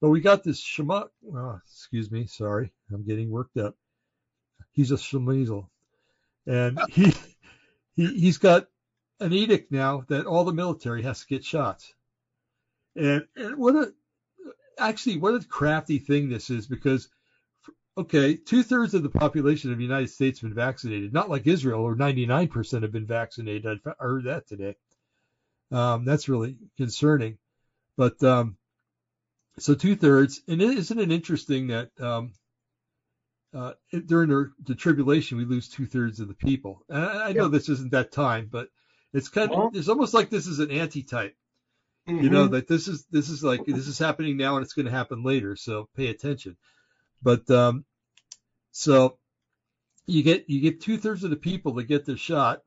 [0.00, 1.04] But we got this Shema.
[1.30, 3.74] Oh, excuse me, sorry, I'm getting worked up.
[4.72, 5.68] He's a Shemizel,
[6.46, 7.12] and he
[7.96, 8.66] he he's got
[9.20, 11.92] an edict now that all the military has to get shots.
[12.94, 13.92] And and what a
[14.78, 17.10] actually what a crafty thing this is because
[17.98, 21.46] okay, two thirds of the population of the United States have been vaccinated, not like
[21.46, 23.80] Israel, or 99% have been vaccinated.
[23.86, 24.76] I heard that today.
[25.70, 27.38] Um, that's really concerning.
[27.96, 28.56] But um,
[29.58, 32.32] so two thirds, and isn't it interesting that um,
[33.54, 33.72] uh,
[34.06, 36.82] during the, the, tribulation we lose two thirds of the people?
[36.88, 38.68] And I, I know this isn't that time, but
[39.14, 41.34] it's kind of it's almost like this is an antitype.
[42.06, 42.22] Mm-hmm.
[42.22, 42.54] You know mm-hmm.
[42.54, 45.24] that this is this is like this is happening now and it's going to happen
[45.24, 45.56] later.
[45.56, 46.56] So pay attention.
[47.22, 47.84] But um,
[48.72, 49.18] so
[50.06, 52.62] you get you get two thirds of the people that get the shot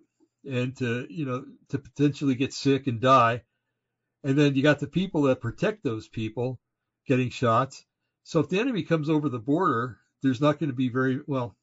[0.49, 3.43] and to you know to potentially get sick and die,
[4.23, 6.59] and then you got the people that protect those people
[7.07, 7.85] getting shots.
[8.23, 11.55] So if the enemy comes over the border, there's not going to be very well.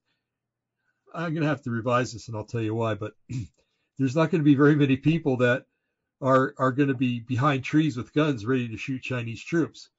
[1.14, 2.94] I'm going to have to revise this, and I'll tell you why.
[2.94, 3.12] But
[3.98, 5.64] there's not going to be very many people that
[6.20, 9.90] are are going to be behind trees with guns ready to shoot Chinese troops.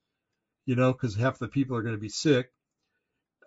[0.65, 2.49] You know, because half the people are going to be sick,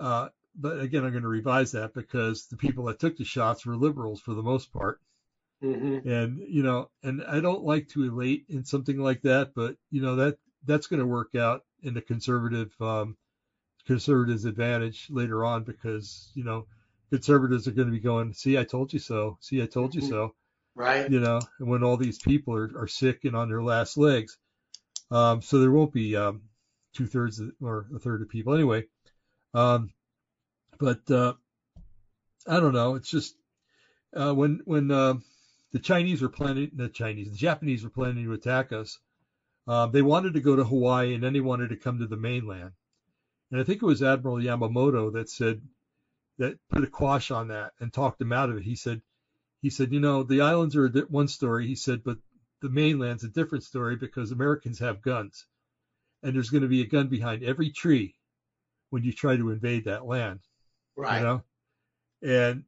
[0.00, 3.64] uh, but again, I'm going to revise that because the people that took the shots
[3.64, 5.00] were liberals for the most part.
[5.62, 6.08] Mm-hmm.
[6.08, 10.00] And you know, and I don't like to elate in something like that, but you
[10.00, 13.16] know that that's going to work out in the conservative um,
[13.86, 16.66] conservatives' advantage later on because you know
[17.10, 19.36] conservatives are going to be going, see, I told you so.
[19.40, 20.10] See, I told you mm-hmm.
[20.10, 20.34] so.
[20.74, 21.10] Right.
[21.10, 24.38] You know, and when all these people are, are sick and on their last legs,
[25.10, 26.42] um, so there won't be um,
[26.94, 28.84] two thirds or a third of people anyway.
[29.54, 29.92] Um,
[30.78, 31.34] but uh,
[32.46, 32.94] I don't know.
[32.94, 33.34] It's just
[34.14, 35.14] uh, when when uh,
[35.72, 38.98] the Chinese were planning, the Chinese, the Japanese were planning to attack us.
[39.66, 42.16] Uh, they wanted to go to Hawaii and then they wanted to come to the
[42.16, 42.72] mainland.
[43.50, 45.60] And I think it was Admiral Yamamoto that said
[46.38, 48.62] that put a quash on that and talked him out of it.
[48.62, 49.02] He said,
[49.60, 51.66] he said, you know, the islands are one story.
[51.66, 52.18] He said, but
[52.62, 55.46] the mainland's a different story because Americans have guns,
[56.22, 58.14] and there's going to be a gun behind every tree
[58.90, 60.40] when you try to invade that land.
[60.96, 61.18] Right.
[61.18, 61.42] You know,
[62.22, 62.64] and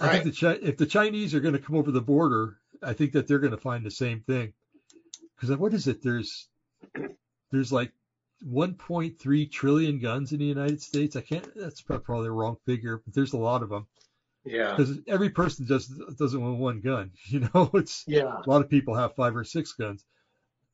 [0.00, 0.10] right.
[0.10, 3.12] I think the if the Chinese are going to come over the border, I think
[3.12, 4.52] that they're going to find the same thing.
[5.36, 6.02] Because what is it?
[6.02, 6.48] There's
[7.52, 7.92] there's like
[8.46, 11.16] 1.3 trillion guns in the United States.
[11.16, 11.48] I can't.
[11.54, 13.86] That's probably the wrong figure, but there's a lot of them.
[14.44, 14.74] Yeah.
[14.74, 17.12] Because every person just doesn't want one gun.
[17.26, 18.40] You know, it's yeah.
[18.44, 20.04] A lot of people have five or six guns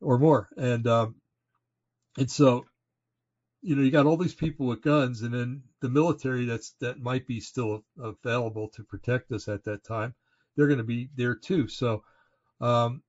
[0.01, 1.15] or more, and um,
[2.17, 2.65] and so
[3.65, 7.01] you know, you got all these people with guns, and then the military that's that
[7.01, 10.13] might be still available to protect us at that time.
[10.55, 11.67] They're going to be there too.
[11.67, 12.03] So,
[12.61, 13.01] um,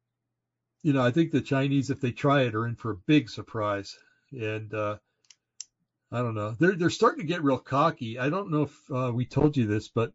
[0.82, 3.28] you know, I think the Chinese, if they try it, are in for a big
[3.28, 3.96] surprise.
[4.32, 4.96] And uh,
[6.10, 8.18] I don't know, they're they're starting to get real cocky.
[8.18, 10.12] I don't know if uh, we told you this, but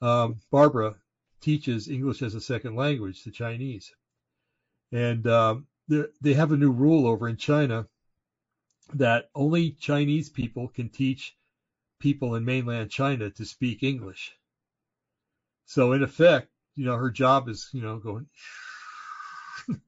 [0.00, 0.94] um, Barbara
[1.40, 3.92] teaches English as a second language to Chinese.
[4.92, 7.86] and um, they have a new rule over in China
[8.94, 11.36] that only Chinese people can teach
[11.98, 14.32] people in mainland China to speak English.
[15.64, 18.26] So in effect, you know, her job is, you know, going,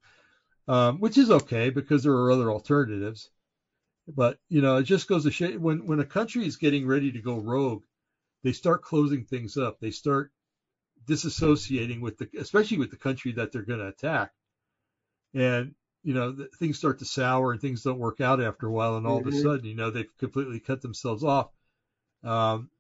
[0.69, 3.31] um, which is okay because there are other alternatives.
[4.09, 7.13] But you know, it just goes to show when when a country is getting ready
[7.13, 7.83] to go rogue,
[8.43, 9.79] they start closing things up.
[9.81, 10.33] They start
[11.05, 14.33] disassociating with the, especially with the country that they're going to attack,
[15.35, 18.97] and you know things start to sour and things don't work out after a while,
[18.97, 19.29] and all mm-hmm.
[19.29, 19.47] of a mm-hmm.
[19.47, 21.51] sudden, you know, they've completely cut themselves off,
[22.25, 22.71] um,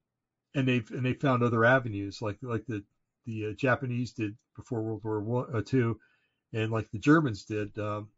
[0.54, 2.84] and they've and they found other avenues like like the
[3.26, 5.98] the uh, Japanese did before World War One, uh, Two,
[6.52, 7.76] and like the Germans did.
[7.78, 8.08] Um,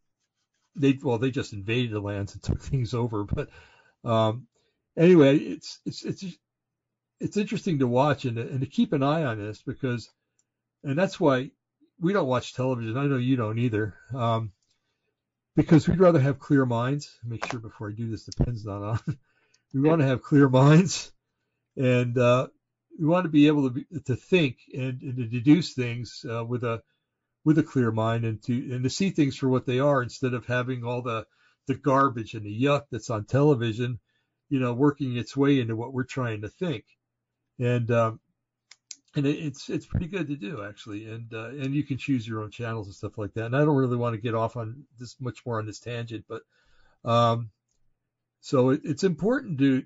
[0.76, 3.48] they well they just invaded the lands and took things over, but
[4.04, 4.46] um,
[4.96, 6.24] anyway, it's it's it's
[7.20, 10.10] it's interesting to watch and and to keep an eye on this because,
[10.84, 11.50] and that's why
[11.98, 12.96] we don't watch television.
[12.96, 13.94] I know you don't either.
[14.14, 14.52] Um,
[15.60, 17.18] because we'd rather have clear minds.
[17.24, 19.00] Make sure before I do this, the pen's not on.
[19.74, 21.12] we want to have clear minds,
[21.76, 22.48] and uh,
[22.98, 26.44] we want to be able to be, to think and, and, to deduce things uh,
[26.44, 26.82] with a
[27.44, 30.34] with a clear mind and to and to see things for what they are instead
[30.34, 31.26] of having all the
[31.66, 33.98] the garbage and the yuck that's on television,
[34.48, 36.84] you know, working its way into what we're trying to think.
[37.58, 38.20] And um,
[39.16, 42.26] and it, it's it's pretty good to do actually, and uh, and you can choose
[42.26, 43.46] your own channels and stuff like that.
[43.46, 46.24] And I don't really want to get off on this much more on this tangent,
[46.28, 46.42] but
[47.04, 47.50] um,
[48.40, 49.84] so it, it's important to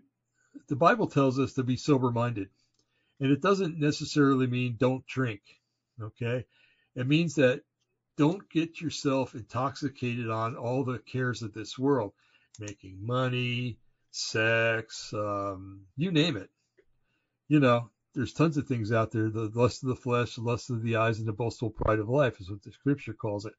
[0.69, 2.49] the Bible tells us to be sober minded,
[3.21, 5.41] and it doesn't necessarily mean don't drink.
[6.01, 6.45] Okay,
[6.95, 7.63] it means that
[8.17, 12.13] don't get yourself intoxicated on all the cares of this world,
[12.61, 13.79] making money,
[14.11, 16.51] sex, um, you name it.
[17.49, 19.29] You know, there's tons of things out there.
[19.29, 22.09] The lust of the flesh, the lust of the eyes, and the boastful pride of
[22.09, 23.55] life is what the scripture calls it.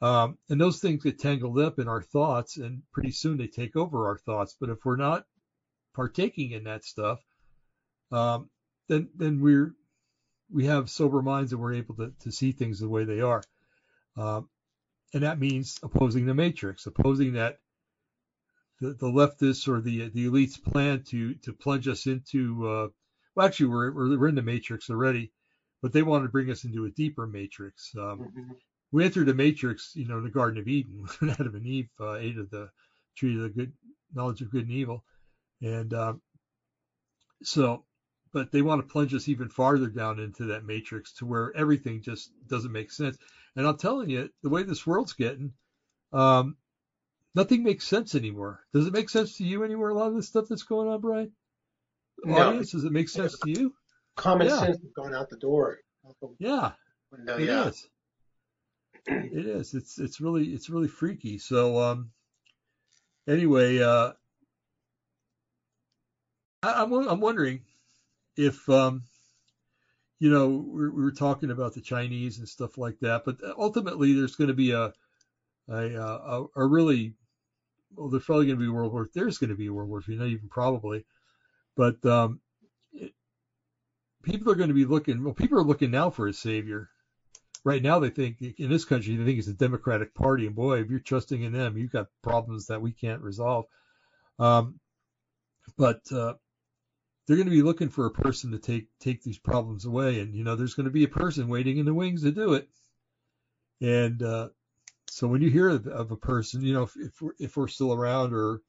[0.00, 3.76] Um, and those things get tangled up in our thoughts, and pretty soon they take
[3.76, 4.56] over our thoughts.
[4.58, 5.24] But if we're not
[5.94, 7.20] partaking in that stuff,
[8.10, 8.50] um,
[8.88, 9.74] then then we're
[10.50, 13.42] we have sober minds and we're able to, to see things the way they are.
[14.16, 14.48] Um,
[15.12, 17.58] and that means opposing the matrix, opposing that
[18.80, 22.88] the, the leftists or the the elites plan to to plunge us into uh,
[23.34, 25.32] well, actually, we're, we're in the matrix already,
[25.82, 27.90] but they want to bring us into a deeper matrix.
[27.96, 28.52] Um, mm-hmm.
[28.92, 31.88] We entered the matrix, you know, in the Garden of Eden when Adam and Eve
[32.00, 32.70] uh, ate of the
[33.16, 33.72] tree of the good
[34.14, 35.04] knowledge of good and evil,
[35.60, 36.22] and um,
[37.42, 37.84] so,
[38.32, 42.02] but they want to plunge us even farther down into that matrix to where everything
[42.02, 43.18] just doesn't make sense.
[43.56, 45.52] And I'm telling you, the way this world's getting,
[46.12, 46.56] um,
[47.34, 48.60] nothing makes sense anymore.
[48.72, 49.90] Does it make sense to you anymore?
[49.90, 51.32] A lot of the stuff that's going on, Brian?
[52.24, 52.36] No.
[52.36, 52.72] audience?
[52.72, 53.74] Does it make sense to you?
[54.16, 54.58] Common yeah.
[54.58, 55.78] sense has gone out the door.
[56.38, 56.72] yeah,
[57.10, 57.68] window, it yeah.
[57.68, 57.88] is.
[59.06, 59.74] It is.
[59.74, 61.38] It's it's really it's really freaky.
[61.38, 62.10] So um,
[63.28, 64.12] anyway, uh,
[66.62, 67.60] I, am I'm, I'm wondering
[68.36, 69.02] if um,
[70.20, 74.12] you know we we were talking about the Chinese and stuff like that, but ultimately
[74.14, 74.92] there's going to be a
[75.68, 77.14] a, a, a really
[77.96, 79.08] well, there's probably going to be World War.
[79.14, 81.04] There's going to be a World War You know, even probably.
[81.76, 82.40] But um,
[82.92, 83.12] it,
[84.22, 85.22] people are going to be looking.
[85.24, 86.88] Well, people are looking now for a savior.
[87.64, 90.80] Right now, they think in this country they think it's the Democratic Party, and boy,
[90.80, 93.64] if you're trusting in them, you've got problems that we can't resolve.
[94.38, 94.80] Um,
[95.78, 96.34] but uh,
[97.26, 100.34] they're going to be looking for a person to take take these problems away, and
[100.34, 102.68] you know, there's going to be a person waiting in the wings to do it.
[103.80, 104.48] And uh,
[105.08, 107.92] so when you hear of, a person, you know, if, if we're, if we're still
[107.92, 108.60] around, or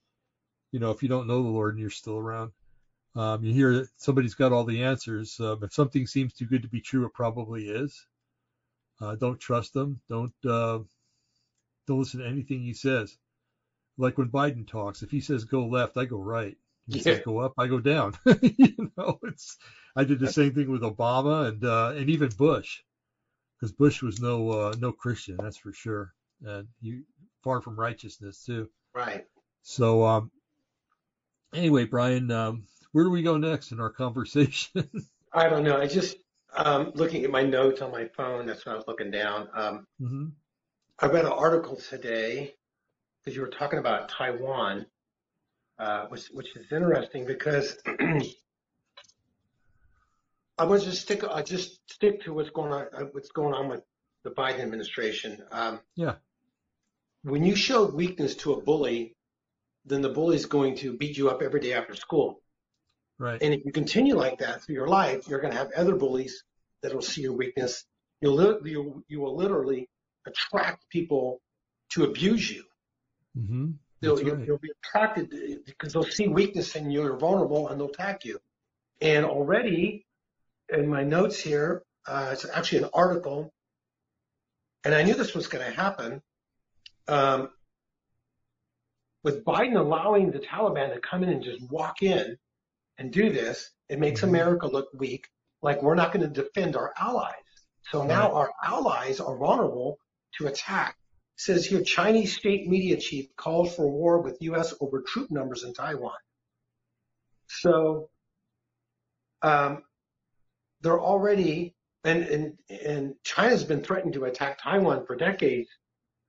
[0.72, 2.52] you know, if you don't know the Lord and you're still around,
[3.16, 5.40] um, you hear that somebody's got all the answers.
[5.40, 8.06] Uh, if something seems too good to be true, it probably is.
[9.02, 10.02] Uh, don't trust them.
[10.10, 10.80] Don't uh,
[11.88, 13.18] don't listen to anything he says.
[13.98, 16.58] Like when Biden talks, if he says go left, I go right.
[16.88, 17.16] If he yeah.
[17.16, 18.16] says go up, I go down.
[18.42, 19.58] you know, it's.
[19.96, 22.82] I did the same thing with Obama and uh, and even Bush,
[23.58, 26.14] because Bush was no uh, no Christian, that's for sure,
[26.44, 27.04] and you
[27.44, 28.70] far from righteousness too.
[28.94, 29.26] Right.
[29.62, 30.32] So um,
[31.54, 34.90] anyway, Brian, um, where do we go next in our conversation?
[35.34, 35.76] I don't know.
[35.76, 36.16] I just
[36.56, 38.46] um, looking at my notes on my phone.
[38.46, 39.50] That's when I was looking down.
[39.54, 40.26] Um, mm-hmm.
[41.00, 42.56] I read an article today
[43.20, 44.86] because you were talking about Taiwan,
[45.78, 47.78] uh, which which is interesting because
[50.58, 51.26] I want to just stick.
[51.30, 52.86] I just stick to what's going on.
[52.98, 53.82] Uh, what's going on with
[54.24, 55.44] the Biden administration.
[55.52, 56.14] Um, yeah.
[57.24, 59.18] When you show weakness to a bully,
[59.84, 62.40] then the bully is going to beat you up every day after school.
[63.18, 63.42] Right.
[63.42, 66.44] And if you continue like that through your life, you're going to have other bullies
[66.82, 67.86] that will see your weakness.
[68.22, 69.90] You'll you you will literally
[70.28, 71.42] attract people
[71.92, 72.64] to abuse you.
[73.38, 73.72] Mm-hmm.
[74.02, 74.48] They'll, you'll, right.
[74.48, 78.26] you'll be attracted to- because they'll see weakness in you, you're vulnerable, and they'll attack
[78.26, 78.40] you.
[79.02, 80.06] And already
[80.70, 83.54] in my notes here, uh, it's actually an article,
[84.84, 86.22] and I knew this was going to happen.
[87.08, 87.50] Um,
[89.24, 92.38] with Biden allowing the Taliban to come in and just walk in
[92.98, 94.30] and do this, it makes Mhm.
[94.30, 95.28] America look weak,
[95.62, 97.34] like we're not going to defend our allies.
[97.92, 100.00] So now our allies are vulnerable
[100.38, 100.98] to attack.
[101.36, 104.74] It says here, Chinese state media chief calls for war with U.S.
[104.80, 106.18] over troop numbers in Taiwan.
[107.48, 108.10] So,
[109.42, 109.84] um,
[110.82, 115.70] they're already, and, and, and China's been threatening to attack Taiwan for decades,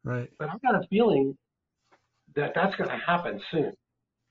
[0.05, 0.29] Right.
[0.39, 1.37] but I've got a feeling
[2.35, 3.73] that that's going to happen soon.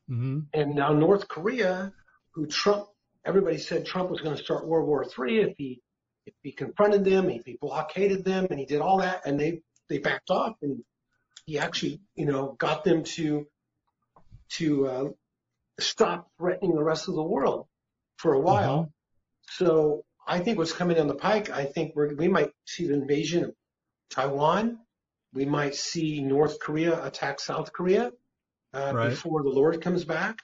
[0.09, 0.39] Mm-hmm.
[0.53, 1.91] And now North Korea,
[2.35, 2.85] who Trump,
[3.25, 5.81] everybody said Trump was going to start World War III if he,
[6.25, 9.61] if he confronted them, if he blockaded them, and he did all that, and they,
[9.89, 10.83] they backed off, and
[11.45, 13.47] he actually, you know, got them to,
[14.49, 15.05] to, uh,
[15.79, 17.67] stop threatening the rest of the world
[18.17, 18.83] for a while.
[18.85, 18.91] Mhm.
[19.57, 22.93] So I think what's coming down the pike, I think we're, we might see the
[22.93, 23.55] invasion of
[24.09, 24.79] Taiwan.
[25.33, 28.11] We might see North Korea attack South Korea
[28.73, 29.09] uh, Right.
[29.09, 30.39] before the Lord comes back.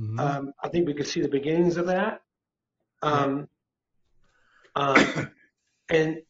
[0.00, 0.18] Mhm.
[0.18, 2.22] Um, I think we could see the beginnings of that.
[3.02, 3.48] Um,
[4.74, 5.30] um,
[5.88, 6.22] and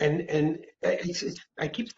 [0.00, 1.90] and and it's, it's, I keep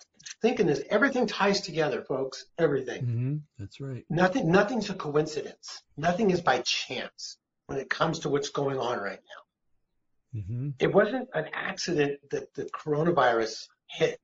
[0.42, 0.82] thinking this.
[0.90, 2.46] Everything ties together, folks.
[2.58, 3.04] Everything.
[3.04, 3.40] Mhm.
[3.58, 4.04] That's right.
[4.10, 4.50] Nothing.
[4.50, 5.82] Nothing's a coincidence.
[5.96, 10.40] Nothing is by chance when it comes to what's going on right now.
[10.40, 10.70] Mm-hmm.
[10.78, 14.20] It wasn't an accident that the coronavirus hit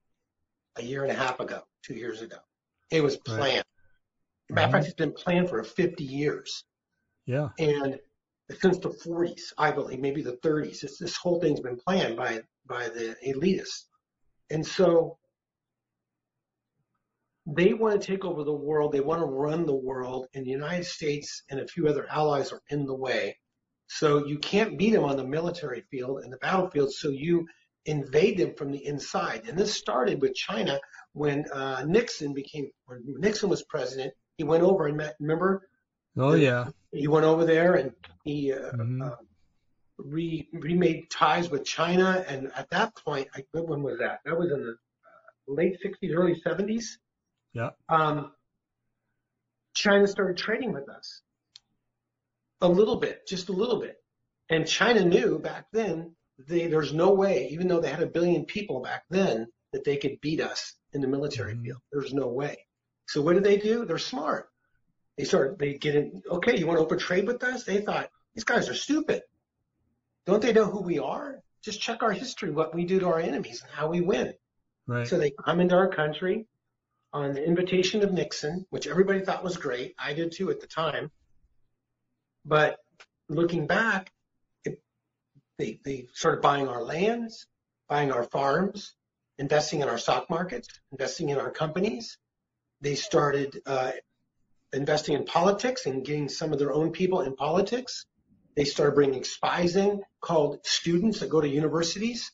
[0.76, 2.36] a year and a half ago, two years ago.
[2.90, 3.62] It was Right.
[4.52, 6.64] Matter of fact, it's been planned for 50 years.
[7.26, 7.50] Yeah.
[7.58, 7.98] and
[8.60, 12.42] since the 40s, I believe, maybe the 30s, it's, this whole thing's been planned by
[12.66, 13.86] by the elitists,
[14.50, 15.18] and so
[17.46, 18.92] they want to take over the world.
[18.92, 22.52] They want to run the world, and the United States and a few other allies
[22.52, 23.36] are in the way.
[23.88, 26.92] So you can't beat them on the military field and the battlefield.
[26.92, 27.46] So you
[27.86, 30.78] invade them from the inside, and this started with China
[31.14, 34.12] when uh, Nixon became when Nixon was president.
[34.42, 35.14] He went over and met.
[35.20, 35.68] Remember,
[36.16, 36.68] Oh yeah.
[36.90, 39.12] he went over there and he uh, Mhm.
[39.12, 39.14] uh,
[39.98, 42.24] re remade ties with China.
[42.26, 44.18] And at that point, I, when was that?
[44.24, 46.98] That was in the uh, late 60s, early 70s.
[47.52, 47.70] Yeah.
[47.88, 48.32] Um,
[49.74, 51.22] China started trading with us
[52.62, 54.02] a little bit, just a little bit.
[54.50, 56.16] And China knew back then
[56.48, 59.98] they, there's no way, even though they had a billion people back then, that they
[59.98, 61.62] could beat us in the military Mhm.
[61.62, 61.80] field.
[61.92, 62.66] There's no way.
[63.12, 63.84] So what do they do?
[63.84, 64.48] They're smart.
[65.18, 67.64] They started, they get in, okay, you want to open trade with us?
[67.64, 69.20] They thought, these guys are stupid.
[70.24, 71.42] Don't they know who we are?
[71.62, 74.32] Just check our history, what we do to our enemies and how we win.
[74.86, 75.06] Right.
[75.06, 76.46] So they come into our country
[77.12, 79.94] on the invitation of Nixon, which everybody thought was great.
[79.98, 81.10] I did too at the time.
[82.46, 82.78] But
[83.28, 84.10] looking back,
[84.64, 84.80] it,
[85.58, 87.46] they, they started buying our lands,
[87.90, 88.94] buying our farms,
[89.36, 92.16] investing in our stock markets, investing in our companies.
[92.82, 93.92] They started uh,
[94.72, 98.06] investing in politics and getting some of their own people in politics.
[98.56, 102.30] They started bringing spies in called students that go to universities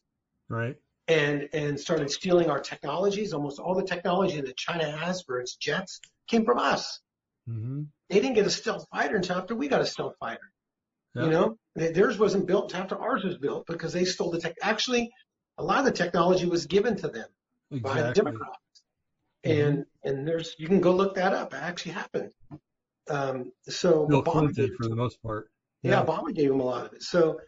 [0.49, 0.75] right.
[1.07, 3.33] and and started stealing our technologies.
[3.33, 7.01] Almost all the technology that China has for its jets came from us.
[7.49, 7.83] Mm-hmm.
[8.09, 10.51] They didn't get a stealth fighter until after we got a stealth fighter.
[11.15, 11.25] Yeah.
[11.25, 14.57] You know, theirs wasn't built until after ours was built because they stole the tech.
[14.63, 15.11] Actually,
[15.59, 17.29] a lot of the technology was given to them
[17.71, 18.13] by the Exactly.
[18.15, 18.59] Democrats.
[19.47, 19.67] Mhm.
[19.67, 21.55] And and there's you can go look that up.
[21.55, 22.33] It actually happened.
[23.09, 25.51] Um, so Bill Obama did for the most part.
[25.83, 27.03] yeah, Obama gave him a lot of it.
[27.03, 27.41] So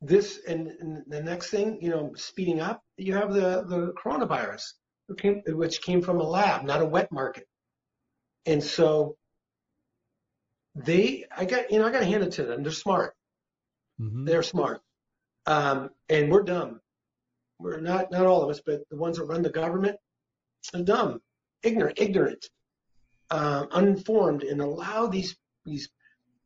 [0.00, 4.64] this and, and the next thing, you know, speeding up, you have the the coronavirus,
[5.08, 7.46] who came, which came from a lab, not a wet market.
[8.46, 9.16] And so
[10.74, 12.62] they, I got, you know, I got to hand it to them.
[12.62, 13.14] They're smart.
[14.00, 14.24] Mm-hmm.
[14.24, 14.82] They're smart.
[15.46, 16.80] Um, and we're dumb.
[17.58, 19.96] We're not, not all of us, but the ones that run the government
[20.72, 21.20] dumb,
[21.62, 22.48] ignorant, ignorant,
[23.30, 25.88] um, uninformed, and allow these these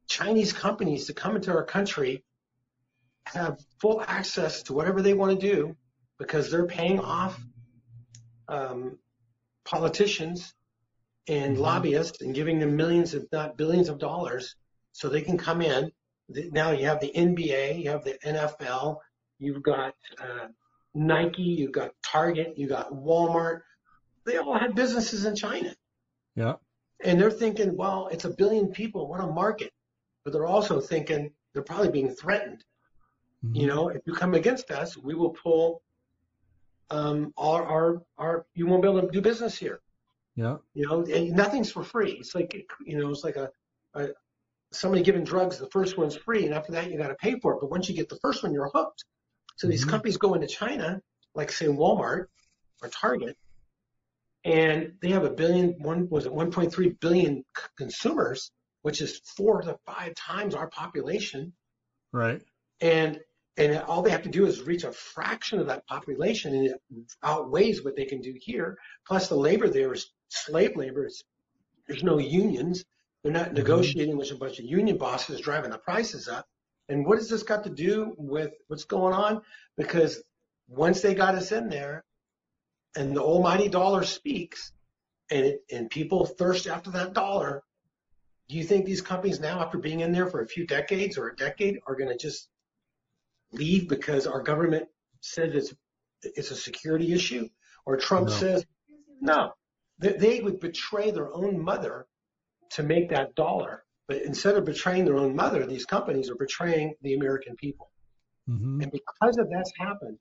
[0.08, 2.24] Chinese companies to come into our country,
[3.26, 5.76] have full access to whatever they want to do,
[6.18, 7.38] because they're paying off
[8.48, 8.98] um,
[9.64, 10.54] politicians
[11.28, 11.60] and Mhm.
[11.60, 14.54] lobbyists and giving them millions, if not billions, of dollars,
[14.92, 15.92] so they can come in.
[16.28, 19.00] Now you have the NBA, you have the NFL,
[19.38, 20.48] you've got uh,
[20.94, 23.60] Nike, you've got Target, you've got Walmart.
[24.29, 25.74] They all had businesses in China.
[26.37, 26.55] Yeah.
[27.03, 29.72] And they're thinking, well, it's a billion people, what a market.
[30.24, 32.62] But they're also thinking they're probably being threatened.
[33.45, 33.57] Mm-hmm.
[33.57, 35.81] You know, if you come against us, we will pull
[36.91, 39.81] um, our, our, our, you won't be able to do business here.
[40.37, 40.57] Yeah.
[40.74, 42.12] You know, and nothing's for free.
[42.12, 42.55] It's like,
[42.85, 43.51] you know, it's like a,
[43.95, 44.09] a
[44.72, 45.59] somebody giving drugs.
[45.59, 47.61] The first one's free, and after that, you got to pay for it.
[47.61, 49.05] But once you get the first one, you're hooked.
[49.57, 49.91] So these mm-hmm.
[49.91, 51.01] companies go into China,
[51.35, 52.26] like say Walmart
[52.83, 53.37] or Target,
[54.49, 57.44] and they have a billion, one was it 1.3 billion
[57.76, 61.53] consumers, which is four to five times our population.
[62.12, 62.40] Right.
[62.80, 63.20] And
[63.59, 66.80] and all they have to do is reach a fraction of that population, and it
[67.24, 68.78] outweighs what they can do here.
[69.07, 71.05] Plus, the labor there is slave labor.
[71.05, 71.24] It's,
[71.88, 72.84] there's no unions.
[73.22, 73.57] They're not mm-hmm.
[73.57, 76.46] negotiating with a bunch of union bosses driving the prices up.
[76.88, 79.42] And what has this got to do with what's going on?
[79.76, 80.22] Because
[80.68, 82.05] once they got us in there,
[82.97, 84.72] and the almighty dollar speaks,
[85.30, 87.62] and it, and people thirst after that dollar,
[88.49, 91.28] do you think these companies now, after being in there for a few decades or
[91.28, 92.49] a decade, are going to just
[93.53, 94.89] leave because our government
[95.20, 95.74] says it's
[96.22, 97.49] it's a security issue,
[97.86, 98.32] or Trump no.
[98.32, 98.66] says
[99.20, 99.53] no,
[99.99, 102.07] they, they would betray their own mother
[102.70, 103.84] to make that dollar.
[104.07, 107.91] But instead of betraying their own mother, these companies are betraying the American people.
[108.49, 108.80] Mm-hmm.
[108.80, 110.18] And because of that's happened,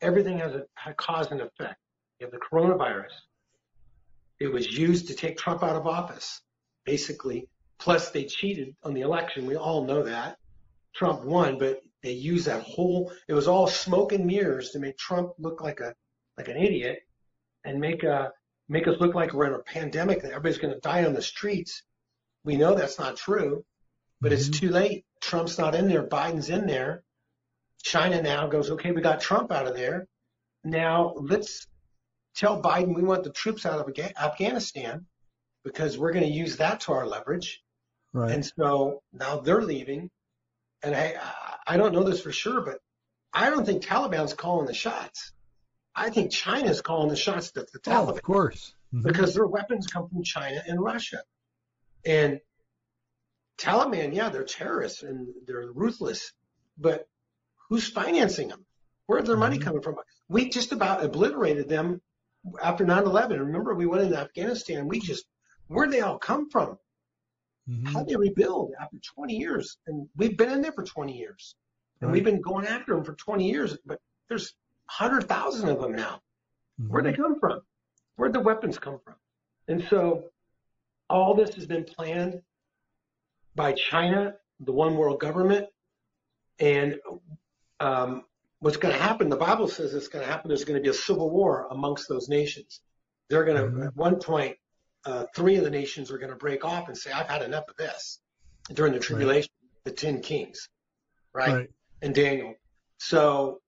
[0.00, 1.78] everything has a, a cause and effect.
[2.18, 3.12] You have the coronavirus.
[4.40, 6.40] It was used to take Trump out of office,
[6.84, 7.48] basically.
[7.78, 9.46] Plus, they cheated on the election.
[9.46, 10.36] We all know that.
[10.94, 14.96] Trump won, but they used that whole, it was all smoke and mirrors to make
[14.96, 15.94] Trump look like a,
[16.36, 17.00] like an idiot
[17.64, 18.32] and make a,
[18.68, 21.22] make us look like we're in a pandemic that everybody's going to die on the
[21.22, 21.82] streets.
[22.44, 23.64] We know that's not true,
[24.20, 24.40] but mm-hmm.
[24.40, 25.04] it's too late.
[25.20, 26.06] Trump's not in there.
[26.06, 27.02] Biden's in there.
[27.82, 30.06] China now goes, okay, we got Trump out of there.
[30.64, 31.66] Now let's
[32.38, 35.04] tell Biden we want the troops out of Afghanistan
[35.64, 37.62] because we're going to use that to our leverage.
[38.12, 38.30] Right.
[38.30, 40.08] And so now they're leaving.
[40.82, 41.16] And I,
[41.66, 42.78] I don't know this for sure, but
[43.34, 45.32] I don't think Taliban's calling the shots.
[45.94, 48.06] I think China's calling the shots that the Taliban.
[48.06, 48.72] Oh, of course.
[48.94, 49.06] Mm-hmm.
[49.06, 51.22] Because their weapons come from China and Russia.
[52.06, 52.40] And
[53.58, 56.32] Taliban, yeah, they're terrorists and they're ruthless,
[56.78, 57.08] but
[57.68, 58.64] who's financing them?
[59.06, 59.40] Where's their mm-hmm.
[59.40, 59.96] money coming from?
[60.28, 62.00] We just about obliterated them
[62.62, 63.38] after 9/11.
[63.38, 64.88] Remember, we went into Afghanistan.
[64.88, 65.26] We just
[65.68, 66.78] where'd they all come from?
[67.68, 67.86] Mm-hmm.
[67.86, 69.78] How did they rebuild after 20 years?
[69.86, 71.54] And we've been in there for 20 years,
[72.00, 72.14] and right.
[72.14, 73.76] we've been going after them for 20 years.
[73.84, 74.54] But there's
[74.98, 76.22] 100,000 of them now.
[76.80, 76.90] Mm-hmm.
[76.90, 77.60] Where'd they come from?
[78.16, 79.14] Where'd the weapons come from?
[79.68, 80.24] And so
[81.10, 82.40] all this has been planned
[83.54, 85.66] by China, the one world government,
[86.58, 86.96] and
[87.80, 88.24] um,
[88.60, 89.28] what's going to happen?
[89.28, 90.48] The Bible says it's going to happen.
[90.48, 92.80] There's going to be a civil war amongst those nations.
[93.28, 93.82] They're going to, mm-hmm.
[93.84, 94.56] at one point,
[95.04, 97.64] uh, three of the nations are going to break off and say, I've had enough
[97.68, 98.20] of this
[98.72, 99.50] during the tribulation,
[99.86, 99.96] right.
[99.96, 100.68] the 10 kings,
[101.32, 101.48] right?
[101.48, 101.70] right?
[102.02, 102.54] And Daniel.
[102.98, 103.60] So,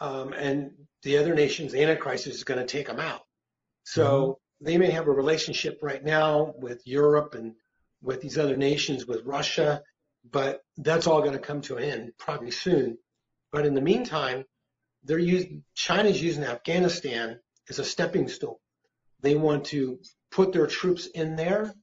[0.00, 0.72] um, and
[1.02, 3.20] the other nations, the Antichrist is going to take them out.
[3.84, 4.64] So mm-hmm.
[4.64, 7.54] they may have a relationship right now with Europe and
[8.02, 9.82] with these other nations, with Russia,
[10.30, 12.98] but that's all going to come to an end probably soon.
[13.52, 14.44] But in the meantime,
[15.04, 18.56] they're using, China's using Afghanistan as a stepping stone.
[19.20, 19.98] They want to
[20.30, 21.74] put their troops in there.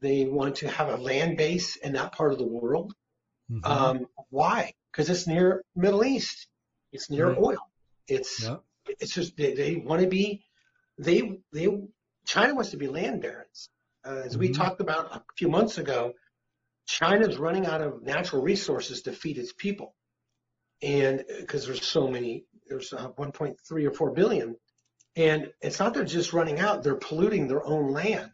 [0.00, 2.94] They want to have a land base in that part of the world.
[3.50, 3.64] Mm-hmm.
[3.64, 4.74] Um, why?
[4.90, 6.46] Because it's near Middle East.
[6.92, 7.38] It's near right.
[7.38, 7.70] oil.
[8.06, 8.56] It's yeah.
[8.86, 10.44] it's just they, they want to be
[10.98, 11.68] they they
[12.26, 13.68] China wants to be land barons.
[14.06, 14.40] Uh, as mm-hmm.
[14.40, 16.12] we talked about a few months ago,
[16.86, 19.94] China's running out of natural resources to feed its people,
[20.82, 24.56] and because there's so many, there's uh, 1.3 or 4 billion
[25.16, 28.30] and it's not they're just running out, they're polluting their own land.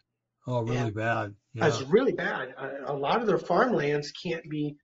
[0.47, 1.35] Oh, really and bad.
[1.53, 1.67] Yeah.
[1.67, 2.53] It's really bad.
[2.57, 4.75] A, a lot of their farmlands can't be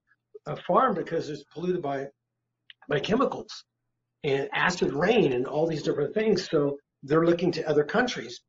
[0.46, 2.08] a farm because it's polluted by,
[2.88, 3.64] by chemicals
[4.24, 6.48] and acid rain and all these different things.
[6.50, 8.42] So they're looking to other countries.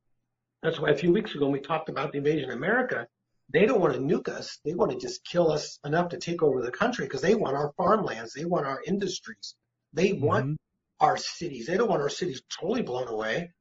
[0.63, 3.07] That's why a few weeks ago when we talked about the invasion of America,
[3.51, 4.59] they don't want to nuke us.
[4.65, 7.57] They want to just kill us enough to take over the country because they want
[7.57, 8.33] our farmlands.
[8.33, 9.55] They want our industries.
[9.93, 10.55] They want mm-hmm
[11.01, 11.67] our cities.
[11.67, 13.53] They don't want our cities totally blown away.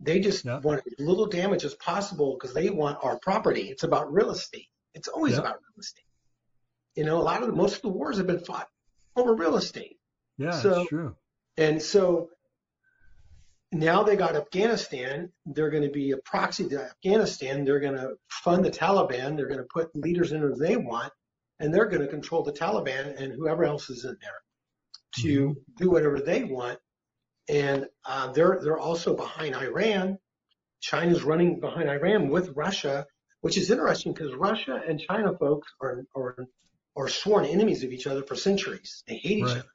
[0.00, 0.60] They just yeah.
[0.60, 3.62] want as little damage as possible because they want our property.
[3.62, 4.68] It's about real estate.
[4.94, 5.40] It's always yeah.
[5.40, 6.04] about real estate.
[6.94, 8.68] You know, a lot of the, most of the wars have been fought
[9.14, 9.98] over real estate.
[10.38, 11.16] Yeah, so, that's true.
[11.56, 12.28] And so
[13.78, 15.32] now they got Afghanistan.
[15.44, 17.64] They're going to be a proxy to Afghanistan.
[17.64, 19.36] They're going to fund the Taliban.
[19.36, 21.12] They're going to put leaders in who they want,
[21.60, 25.60] and they're going to control the Taliban and whoever else is in there to mm-hmm.
[25.76, 26.78] do whatever they want
[27.48, 30.18] and uh, they're they're also behind Iran.
[30.80, 33.06] China's running behind Iran with Russia,
[33.40, 36.36] which is interesting because Russia and China folks are are
[36.96, 39.02] are sworn enemies of each other for centuries.
[39.06, 39.56] They hate each right.
[39.58, 39.68] other.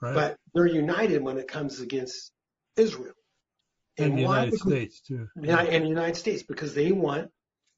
[0.00, 0.14] Right.
[0.14, 2.32] but they're united when it comes against
[2.76, 3.14] Israel.
[3.98, 4.22] And the?
[4.22, 5.28] United Because- States too.
[5.40, 7.30] Yeah, and the United States because they want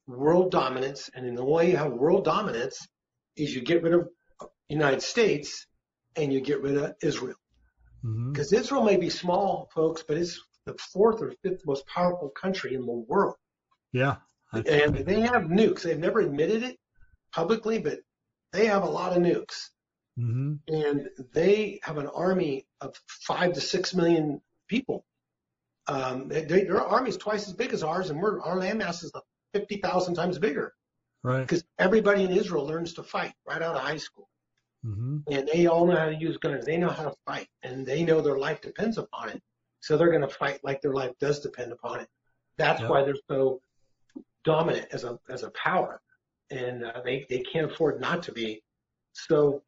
[0.07, 2.87] world dominance, and the way you have world dominance
[3.37, 4.09] is you get rid of
[4.41, 5.67] the United States
[6.17, 7.37] and you get rid of Israel.
[8.03, 12.29] hmm Because Israel may be small, folks, but it's the fourth or fifth most powerful
[12.31, 13.37] country in the world.
[13.93, 14.17] Yeah.
[14.53, 15.83] And they have nukes.
[15.83, 16.79] They've never admitted it
[17.33, 17.99] publicly, but
[18.53, 19.71] they have a lot of nukes.
[20.17, 25.05] hmm And they have an army of five to six million people.
[25.87, 29.13] Um, they, their army is twice as big as ours, and we're, our landmass is
[29.53, 30.75] 50,000 times bigger
[31.23, 31.41] Right.
[31.41, 34.29] because everybody in Israel learns to fight right out of high school.
[34.83, 36.65] hmm And they all know how to use guns.
[36.67, 39.43] They know how to fight, and they know their life depends upon it.
[39.81, 42.09] So they're going to fight like their life does depend upon it.
[42.57, 42.89] That's Yeah.
[42.89, 43.61] why they're so
[44.45, 46.01] dominant as a as a power,
[46.51, 48.63] and uh, they they can't afford not to be.
[49.13, 49.63] So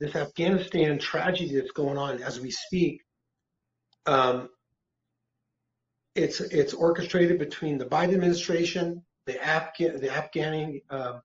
[0.00, 3.02] this Afghanistan tragedy that's going on as we speak,
[4.06, 4.48] um,
[6.14, 11.18] it's it's orchestrated between the Biden administration, the Afghan the Afghani uh,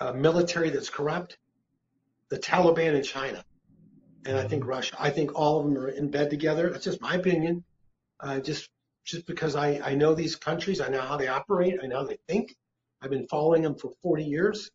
[0.00, 1.38] uh, military that's corrupt,
[2.30, 3.44] the Taliban in China,
[4.24, 4.96] and I think Russia.
[4.98, 6.70] I think all of them are in bed together.
[6.70, 7.64] That's just my opinion.
[8.20, 8.68] Uh, just
[9.04, 12.04] just because I, I know these countries, I know how they operate, I know how
[12.04, 12.56] they think.
[13.00, 14.70] I've been following them for 40 years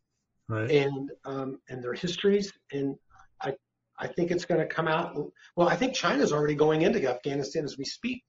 [0.48, 0.70] Right.
[0.70, 2.96] and um, and their histories, and
[3.40, 3.54] I
[3.98, 5.16] I think it's going to come out.
[5.56, 8.22] Well, I think China's already going into Afghanistan as we speak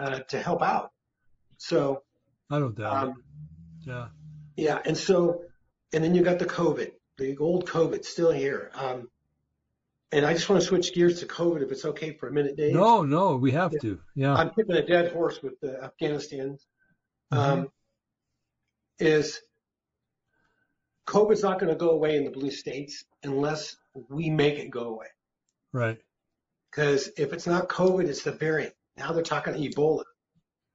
[0.00, 0.90] uh, to help out.
[1.58, 2.02] So
[2.50, 3.10] I don't doubt it.
[3.10, 3.22] um,
[3.86, 4.08] Yeah.
[4.56, 5.42] yeah, and so,
[5.92, 8.70] and then you got the COVID, the old COVID still here.
[8.74, 9.10] Um,
[10.12, 12.56] and I just want to switch gears to COVID if it's okay for a minute,
[12.56, 12.74] Dave.
[12.74, 14.00] No, no, we have to.
[14.14, 14.34] Yeah.
[14.34, 16.58] I'm picking a dead horse with the Afghanistan.
[17.30, 17.68] Um,
[18.98, 19.40] is
[21.06, 23.76] COVID's not going to go away in the blue states unless
[24.08, 25.06] we make it go away.
[25.72, 25.98] Right.
[26.70, 28.74] Because if it's not COVID, it's the variant.
[29.00, 30.04] Now they're talking Ebola.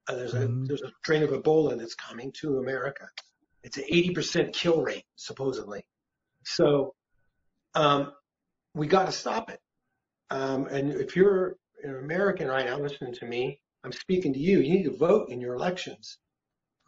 [0.07, 0.67] Uh, there's a Mhm.
[0.67, 3.07] there's a strain of Ebola that's coming to America.
[3.63, 5.85] It's an 80% kill rate supposedly.
[6.43, 6.95] So
[7.75, 8.13] um,
[8.73, 9.59] we got to stop it.
[10.31, 14.59] Um, and if you're an American right now listening to me, I'm speaking to you.
[14.59, 16.17] You need to vote in your elections,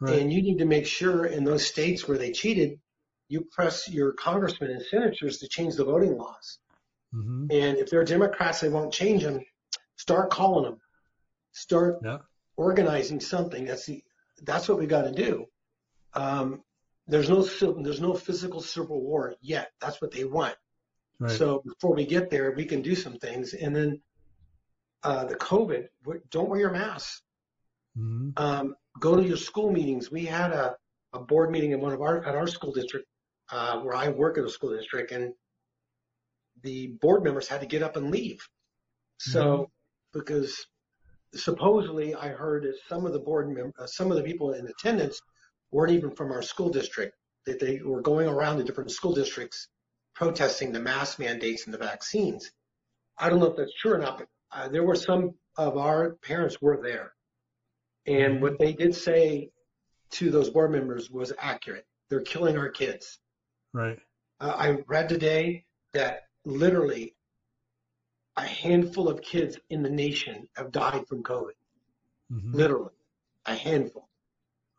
[0.00, 0.20] Right.
[0.20, 2.80] and you need to make sure in those states where they cheated,
[3.28, 6.58] you press your congressmen and senators to change the voting laws.
[7.12, 9.40] hmm And if they're Democrats, they won't change them.
[9.96, 10.80] Start calling them.
[11.58, 12.18] Start Yeah.
[12.56, 13.64] organizing something.
[13.64, 14.02] That's the
[14.42, 15.46] that's what we got to do.
[16.14, 16.62] Um,
[17.08, 17.42] there's no
[17.82, 19.72] there's no physical civil war yet.
[19.80, 20.56] That's what they want.
[21.18, 21.36] Right.
[21.38, 23.54] So before we get there, we can do some things.
[23.54, 24.00] And then
[25.02, 25.88] uh, the COVID,
[26.30, 27.22] don't wear your mask.
[27.96, 30.12] hmm Um, go to your school meetings.
[30.12, 30.76] We had a,
[31.12, 33.06] a board meeting in one of our at our school district
[33.50, 35.34] uh, where I work at a school district, and
[36.62, 38.40] the board members had to get up and leave.
[39.18, 39.70] So
[40.12, 40.54] because
[41.34, 44.66] supposedly I heard that some of the board mem- uh, some of the people in
[44.66, 45.20] attendance
[45.70, 47.14] weren't even from our school district.
[47.46, 49.68] That they were going around the different school districts
[50.14, 52.50] protesting the mask mandates and the vaccines.
[53.16, 56.16] I don't know if that's true or not, but uh, there were some of our
[56.22, 57.12] parents were there.
[58.06, 59.50] And what they did say
[60.12, 61.86] to those board members was accurate.
[62.08, 63.18] They're killing our kids.
[63.72, 63.98] Right.
[64.40, 67.14] Uh, I read today that literally
[68.38, 71.52] a handful of kids in the nation have died from COVID.
[72.30, 72.92] hmm Literally,
[73.46, 74.08] a handful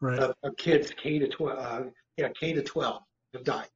[0.02, 0.20] Right.
[0.20, 1.84] of, of kids K to 12, uh,
[2.18, 3.02] yeah, K to 12
[3.34, 3.68] have died.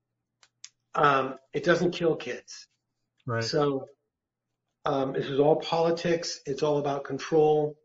[0.96, 2.68] Um, it doesn't kill kids.
[3.26, 3.44] Right.
[3.44, 3.88] So
[4.86, 6.40] um, this is all politics.
[6.46, 7.76] It's all about control.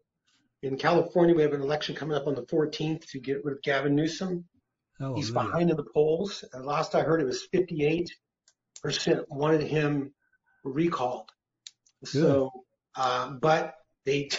[0.63, 3.63] In California, we have an election coming up on the 14th to get rid of
[3.63, 4.45] Gavin Newsom.
[5.01, 5.51] Oh, He's Hallelujah.
[5.51, 6.45] behind in the polls.
[6.55, 8.09] Uh, Last I heard, it was 58%
[9.29, 10.13] wanted him
[10.65, 11.31] recalled.
[12.05, 12.51] So,
[12.97, 13.75] uh, but
[14.05, 14.31] they,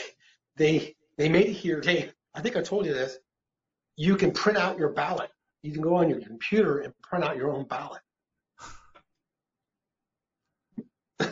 [0.55, 1.81] they, they made it here.
[1.81, 3.17] They, I think I told you this.
[3.95, 5.29] You can print out your ballot.
[5.61, 8.01] You can go on your computer and print out your own ballot.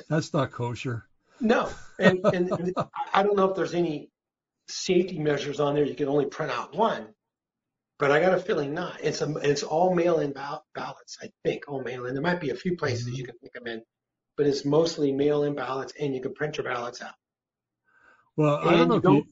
[0.10, 1.06] That's not kosher.
[1.40, 1.70] No,
[2.00, 2.74] and, and, and
[3.14, 4.10] I don't know if there's any
[4.68, 5.86] safety measures on there.
[5.86, 7.08] You can only print out one,
[8.00, 9.00] but I got a feeling not.
[9.02, 11.18] It's a, it's all mail-in ball- ballots.
[11.22, 12.14] I think all mail-in.
[12.14, 13.82] There might be a few places you can pick them in,
[14.38, 17.16] but it's mostly mail-in ballots, and you can print your ballots out.
[18.38, 19.10] Well, I don't know if you.
[19.10, 19.28] don't-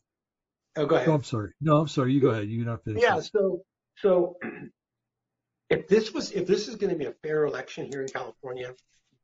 [0.77, 1.07] Oh, go ahead.
[1.07, 1.53] No, I'm sorry.
[1.61, 2.11] No, I'm sorry.
[2.11, 2.49] You go ahead.
[2.49, 3.01] You're not finished.
[3.01, 3.21] Yeah.
[3.21, 3.63] So,
[3.99, 4.35] so
[5.69, 8.75] if this was, if this is going to be a fair election here in California,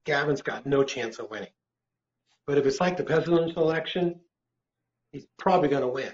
[0.05, 1.49] Gavin's got no chance of winning.
[2.47, 4.21] But if it's like the presidential election,
[5.11, 6.13] he's probably going to win.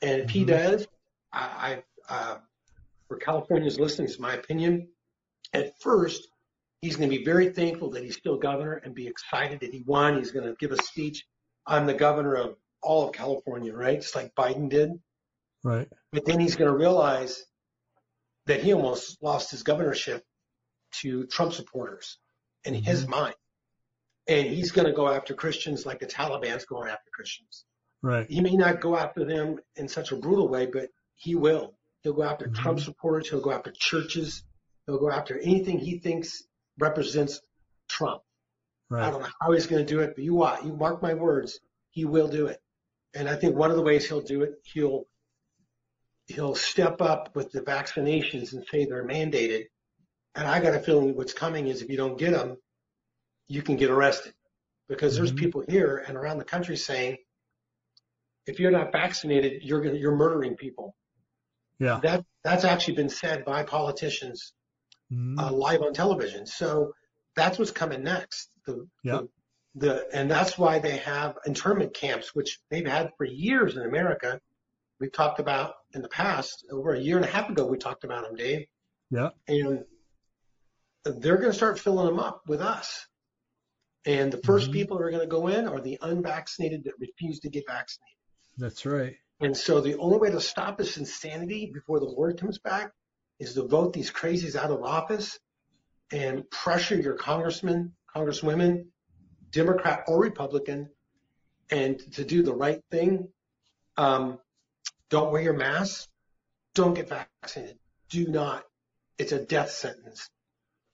[0.00, 0.46] And if he Mhm.
[0.46, 0.86] does,
[1.32, 2.38] I, I uh,
[3.08, 4.90] for California's listening, it's my opinion.
[5.52, 6.28] At first,
[6.82, 9.82] He's going to be very thankful that he's still governor and be excited that he
[9.86, 10.16] won.
[10.16, 11.26] He's going to give a speech.
[11.66, 14.00] I'm the governor of all of California, right?
[14.00, 14.92] Just like Biden did.
[15.62, 15.88] Right.
[16.12, 17.44] But then he's going to realize
[18.46, 20.24] that he almost lost his governorship
[20.92, 22.18] to Trump supporters
[22.64, 22.84] in mm-hmm.
[22.84, 23.34] his mind.
[24.26, 27.64] And he's going to go after Christians like the Taliban's going after Christians.
[28.02, 28.26] Right.
[28.28, 31.74] He may not go after them in such a brutal way, but he will.
[32.02, 32.62] He'll go after mm-hmm.
[32.62, 33.28] Trump supporters.
[33.28, 34.42] He'll go after churches.
[34.86, 36.42] He'll go after anything he thinks
[36.80, 37.40] represents
[37.88, 38.22] Trump.
[38.88, 39.06] Right.
[39.06, 41.14] I don't know how he's going to do it, but you watch, you mark my
[41.14, 41.60] words,
[41.90, 42.58] he will do it.
[43.14, 45.04] And I think one of the ways he'll do it, he'll
[46.26, 49.64] he'll step up with the vaccinations and say they're mandated.
[50.36, 52.56] And I got a feeling what's coming is if you don't get them,
[53.48, 54.32] you can get arrested
[54.88, 55.24] because mm-hmm.
[55.24, 57.16] there's people here and around the country saying,
[58.46, 60.94] if you're not vaccinated, you're gonna, you're murdering people.
[61.78, 61.98] Yeah.
[62.02, 64.52] That that's actually been said by politicians
[65.12, 65.38] mm-hmm.
[65.38, 66.46] uh, live on television.
[66.46, 66.92] So
[67.36, 68.50] that's what's coming next.
[68.66, 69.20] The, yeah.
[69.74, 73.82] the, the and that's why they have internment camps, which they've had for years in
[73.82, 74.40] America.
[74.98, 78.04] We've talked about in the past, over a year and a half ago, we talked
[78.04, 78.66] about them, Dave.
[79.10, 79.30] Yeah.
[79.48, 79.84] And
[81.04, 83.06] they're going to start filling them up with us.
[84.06, 84.72] And the 1st mm-hmm.
[84.72, 88.16] people who are going to go in are the unvaccinated that refuse to get vaccinated.
[88.58, 89.16] That's right.
[89.40, 92.92] And so the only way to stop this insanity before the Lord comes back
[93.40, 95.38] is to vote these crazies out of office
[96.12, 98.84] and pressure your congressmen, congresswomen,
[99.50, 100.90] Democrat or Republican,
[101.70, 103.28] and to do the right thing.
[103.96, 104.38] Um,
[105.08, 106.08] don't wear your mask.
[106.74, 107.78] Don't get vaccinated.
[108.10, 108.64] Do not.
[109.18, 110.28] It's a death sentence.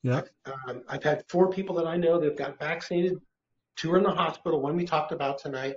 [0.02, 0.22] Yeah.
[0.44, 3.18] Um, I've had four people that I know that have got vaccinated.
[3.76, 4.60] Two are in the hospital.
[4.60, 5.76] One we talked about tonight,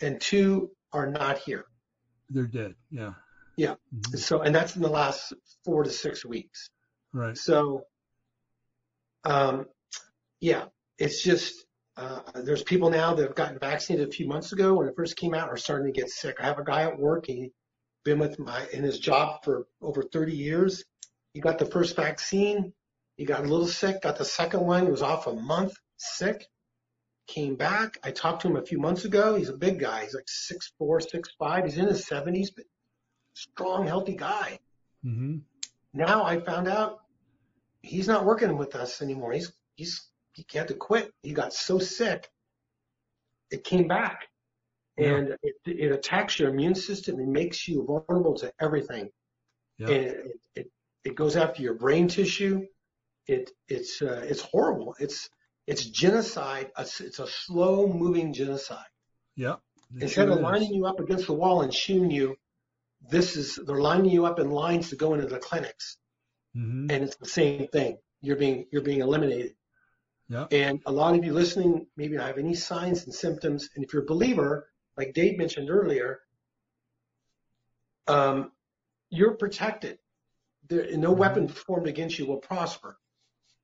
[0.00, 1.64] and two are not here.
[2.30, 2.74] They're dead.
[2.90, 3.14] Yeah.
[3.56, 3.74] Yeah.
[3.94, 4.16] Mm-hmm.
[4.16, 5.32] So, and that's in the last
[5.64, 6.70] four to six weeks.
[7.12, 7.36] Right.
[7.36, 7.84] So,
[9.24, 9.66] um,
[10.40, 10.64] yeah,
[10.98, 11.64] it's just,
[11.96, 15.16] uh, there's people now that have gotten vaccinated a few months ago when it first
[15.16, 16.36] came out are starting to get sick.
[16.40, 17.26] I have a guy at work.
[17.26, 17.50] He's
[18.04, 20.84] been with my, in his job for over 30 years.
[21.32, 22.72] He got the first vaccine.
[23.16, 26.46] He got a little sick, got the second one, was off a month sick,
[27.26, 27.98] came back.
[28.02, 29.34] I talked to him a few months ago.
[29.34, 30.04] He's a big guy.
[30.04, 31.64] He's like six four, six five.
[31.64, 32.64] He's in his seventies, but
[33.34, 34.58] strong, healthy guy.
[35.04, 35.38] Mm-hmm.
[35.92, 37.00] Now I found out
[37.82, 39.32] he's not working with us anymore.
[39.32, 41.12] He's he's he had to quit.
[41.22, 42.28] He got so sick,
[43.50, 44.28] it came back,
[44.98, 45.14] yeah.
[45.14, 49.10] and it, it attacks your immune system and makes you vulnerable to everything.
[49.78, 49.88] Yeah.
[49.88, 50.70] And it, it
[51.04, 52.66] it goes after your brain tissue.
[53.26, 54.96] It it's uh, it's horrible.
[54.98, 55.28] It's
[55.66, 56.70] it's genocide.
[56.78, 58.90] It's it's a slow moving genocide.
[59.36, 59.56] Yeah.
[60.00, 62.36] Instead sure of lining you up against the wall and shooting you,
[63.08, 65.98] this is they're lining you up in lines to go into the clinics,
[66.56, 66.90] mm-hmm.
[66.90, 67.98] and it's the same thing.
[68.20, 69.54] You're being you're being eliminated.
[70.28, 70.46] Yeah.
[70.50, 74.02] And a lot of you listening maybe have any signs and symptoms, and if you're
[74.02, 76.20] a believer, like Dave mentioned earlier,
[78.06, 78.52] um,
[79.10, 79.98] you're protected.
[80.68, 81.20] There, no mm-hmm.
[81.20, 82.96] weapon formed against you will prosper.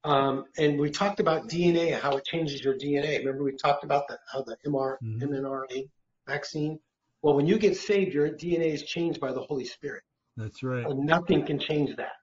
[0.05, 3.19] Um, and we talked about DNA, how it changes your DNA.
[3.19, 5.23] Remember we talked about the, how the MR, mm-hmm.
[5.23, 5.89] mRNA
[6.27, 6.78] vaccine
[7.22, 10.02] well, when you get saved, your DNA is changed by the Holy Spirit.
[10.36, 10.86] That's right.
[10.86, 12.16] And nothing can change that.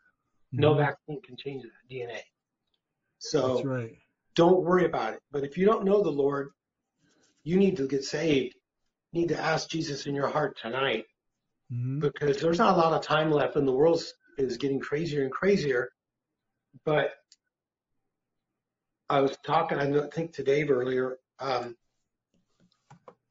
[0.54, 0.62] Mm-hmm.
[0.62, 2.22] No vaccine can change that DNA.
[3.20, 3.98] So That's right.
[4.36, 5.20] don't worry about it.
[5.32, 6.50] But if you don't know the Lord,
[7.44, 8.56] you need to get saved.
[9.12, 11.06] You need to ask Jesus in your heart tonight
[11.72, 12.00] mm-hmm.
[12.00, 14.04] because there's not a lot of time left and the world
[14.38, 15.90] is getting crazier and crazier.
[16.86, 17.12] But
[19.10, 21.76] I was talking, I think to Dave earlier, um,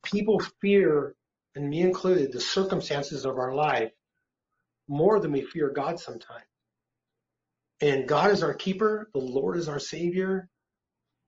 [0.03, 1.15] people fear
[1.57, 3.91] and me included, the circumstances of our life
[4.89, 6.45] more than we fear God sometimes.
[7.81, 9.09] And God is our keeper.
[9.13, 10.49] The Lord is our savior.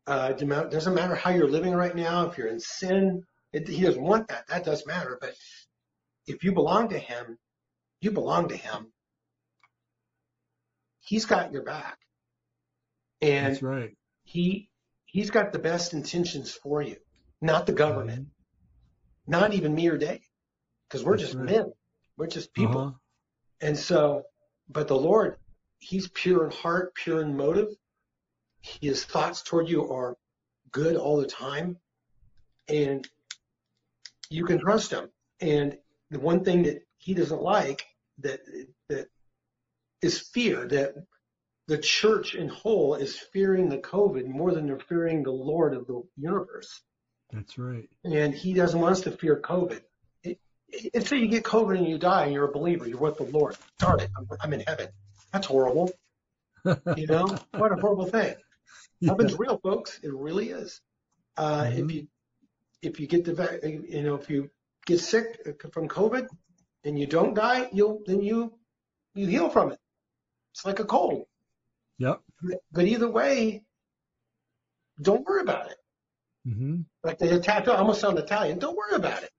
[0.07, 2.27] Uh, it doesn't matter how you're living right now.
[2.29, 4.47] If you're in sin, it, he doesn't want that.
[4.49, 5.19] That does matter.
[5.21, 5.35] But
[6.27, 7.39] if you belong to him,
[8.01, 8.93] you belong to him.
[11.01, 11.99] He's got your back.
[13.21, 13.97] And That's right.
[14.25, 14.69] he,
[15.07, 16.97] he's got the best intentions for you,
[17.43, 18.29] not the government.
[19.29, 20.27] Not even me or Dave,
[20.89, 21.51] because we're That's just right.
[21.51, 21.73] men.
[22.17, 22.81] We're just people.
[22.81, 22.91] Uh-huh.
[23.61, 24.25] And so,
[24.69, 25.37] but the Lord,
[25.79, 27.69] He's pure in heart, pure in motive.
[28.63, 30.17] His thoughts toward you are
[30.73, 31.77] good all the time.
[32.69, 33.07] And
[34.31, 35.11] you can trust Him.
[35.41, 35.79] And
[36.11, 37.85] the one thing that He doesn't like
[38.21, 38.41] that,
[38.89, 39.09] that
[40.03, 40.95] is fear that
[41.69, 45.87] the church in whole is fearing the COVID more than they're fearing the Lord of
[45.87, 46.81] the universe.
[47.33, 47.89] That's right.
[48.05, 49.81] And he doesn't want us to fear COVID.
[50.23, 50.39] It,
[50.69, 53.25] it, say you get COVID and you die and you're a believer, you're with the
[53.25, 53.57] Lord.
[53.79, 54.89] Darn it, I'm, I'm in heaven.
[55.33, 55.91] That's horrible.
[56.65, 58.35] You know, what a horrible thing.
[59.01, 59.11] Yeah.
[59.13, 60.01] Heaven's real, folks.
[60.03, 60.81] It really is.
[61.37, 61.79] Uh, Mhm.
[61.79, 62.09] If you
[62.83, 64.51] if you get the you know if you
[64.87, 65.27] get sick
[65.73, 66.27] from COVID
[66.85, 68.59] and you don't die, you'll then you
[69.15, 69.79] you heal from it.
[70.53, 71.27] It's like a cold.
[71.99, 72.21] Yep.
[72.73, 73.63] But either way,
[75.01, 75.77] don't worry about it.
[76.44, 78.59] Hmm Like the Italian, I almost sound Italian.
[78.59, 79.31] Don't worry about it.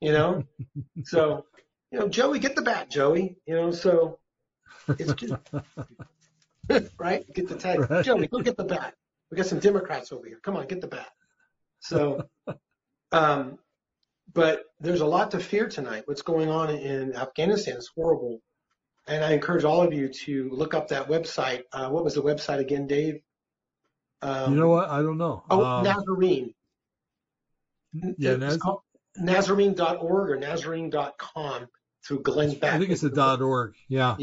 [0.00, 0.44] You know.
[1.04, 1.46] so,
[1.90, 3.36] you know, Joey, get the bat, Joey.
[3.46, 4.18] You know, so
[4.88, 5.34] it's just,
[6.98, 7.24] right.
[7.34, 8.04] Get the tag, Right.
[8.04, 8.26] Joey.
[8.26, 8.94] Go get the bat.
[9.30, 10.38] We got some Democrats over here.
[10.42, 11.10] Come on, get the bat.
[11.80, 12.28] So,
[13.12, 13.58] um,
[14.32, 16.02] but there's a lot to fear tonight.
[16.06, 18.40] What's going on in Afghanistan is horrible.
[19.06, 21.62] And I encourage all of you to look up that website.
[21.72, 23.20] Uh, what was the website again, Dave?
[24.24, 24.88] Um, you know what?
[24.88, 25.44] I don't know.
[25.50, 26.54] Oh, Um, Nazarene.
[27.92, 28.80] yeah, Naz- called
[29.16, 31.68] Nazarene.org or Nazarene.com
[32.06, 32.74] through Glenn Beck.
[32.74, 33.74] I think it's a dot org.
[33.88, 34.16] Yeah.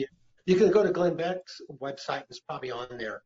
[0.45, 2.23] You can go to Glenn Beck's website.
[2.29, 3.21] It's probably on there.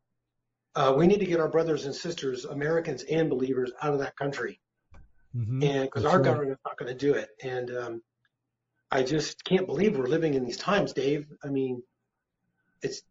[0.75, 4.17] Uh, we need to get our brothers and sisters, Americans and believers, out of that
[4.17, 4.59] country,
[5.33, 6.25] hmm and because our right.
[6.25, 7.29] government's not going to do it.
[7.41, 8.01] And um,
[8.91, 11.27] I just can't believe we're living in these times, Dave.
[11.43, 11.81] I mean,
[12.81, 13.01] it's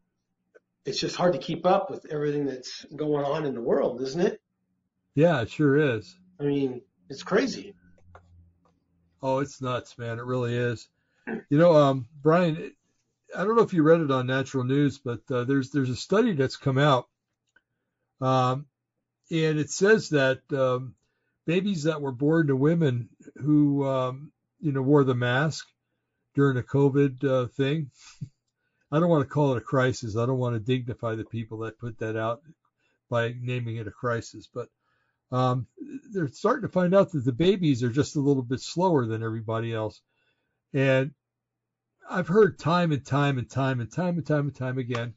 [0.84, 4.20] it's just hard to keep up with everything that's going on in the world, isn't
[4.20, 4.40] it?
[5.14, 6.16] Yeah, it sure is.
[6.40, 7.74] I mean, it's crazy.
[9.22, 10.18] Oh, it's nuts, man.
[10.18, 10.88] It really is.
[11.48, 12.72] You know, um, Brian,
[13.34, 15.96] I don't know if you read it on Natural News, but uh, there's there's a
[15.96, 17.08] study that's come out,
[18.20, 18.66] um,
[19.30, 20.94] and it says that um,
[21.46, 25.66] babies that were born to women who um, you know wore the mask
[26.34, 27.90] during the COVID uh, thing.
[28.94, 30.16] I don't want to call it a crisis.
[30.16, 32.42] I don't want to dignify the people that put that out
[33.10, 34.68] by naming it a crisis, but
[35.32, 35.66] um,
[36.12, 39.24] they're starting to find out that the babies are just a little bit slower than
[39.24, 40.00] everybody else.
[40.72, 41.10] And
[42.08, 45.14] I've heard time and time and time and time and time and time again,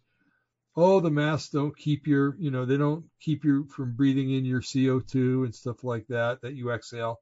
[0.75, 4.43] oh, the masks don't keep your, you know, they don't keep you from breathing in
[4.43, 7.19] your CO2 and stuff like that that you exhale.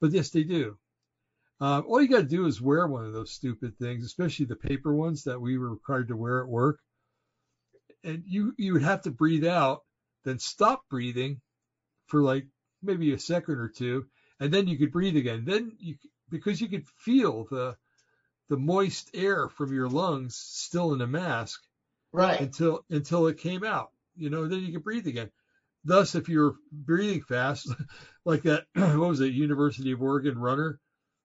[0.00, 0.78] But yes, they do.
[1.62, 4.56] Um, all you got to do is wear one of those stupid things, especially the
[4.56, 6.80] paper ones that we were required to wear at work.
[8.02, 9.82] And you you would have to breathe out,
[10.24, 11.40] then stop breathing
[12.08, 12.48] for like
[12.82, 14.06] maybe a second or two,
[14.40, 15.44] and then you could breathe again.
[15.44, 15.94] Then you
[16.30, 17.76] because you could feel the
[18.48, 21.62] the moist air from your lungs still in the mask
[22.12, 22.40] Right.
[22.40, 23.92] until until it came out.
[24.16, 25.30] You know, then you could breathe again.
[25.84, 27.68] Thus, if you're breathing fast,
[28.24, 30.80] like that, what was it, University of Oregon runner,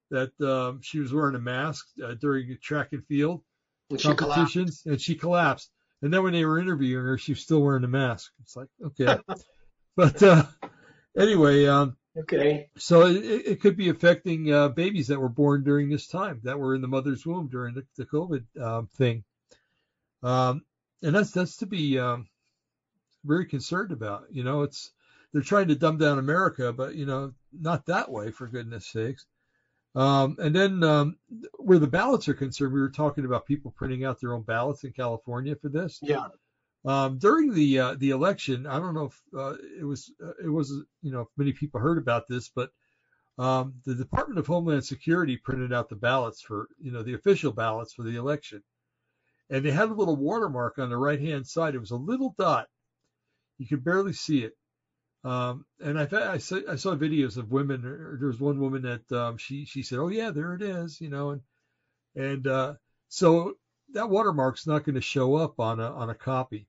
[0.09, 3.41] that um, she was wearing a mask uh, during track and field
[3.89, 5.71] And she competitions, and she collapsed.
[6.01, 8.31] And then when they were interviewing her, she was still wearing a mask.
[8.41, 9.17] It's like, okay,
[9.95, 10.43] but uh,
[11.17, 12.69] anyway, um, Okay.
[12.77, 16.59] so it, it could be affecting uh, babies that were born during this time, that
[16.59, 19.23] were in the mother's womb during the, the COVID um, thing,
[20.23, 20.63] um,
[21.03, 22.27] and that's that's to be um,
[23.25, 24.25] very concerned about.
[24.31, 24.91] You know, it's
[25.33, 29.25] they're trying to dumb down America, but you know, not that way for goodness sakes.
[29.97, 31.17] Um, and then um,
[31.57, 34.83] where the ballots are concerned, we were talking about people printing out their own ballots
[34.83, 35.99] in California for this.
[36.03, 36.27] Yeah.
[36.85, 40.49] Um, during the uh, the election, I don't know if uh, it was uh, it
[40.49, 40.69] was
[41.01, 42.69] you know if many people heard about this, but
[43.39, 47.51] um, the Department of Homeland Security printed out the ballots for you know the official
[47.51, 48.61] ballots for the election,
[49.49, 51.73] and they had a little watermark on the right hand side.
[51.73, 52.67] It was a little dot,
[53.57, 54.53] you could barely see it.
[55.23, 57.85] Um, and I, I saw I saw videos of women.
[57.85, 61.01] or There was one woman that um, she she said, "Oh yeah, there it is,"
[61.01, 61.41] you know, and
[62.15, 62.75] and uh,
[63.09, 63.57] so
[63.93, 66.67] that watermark's not going to show up on a on a copy.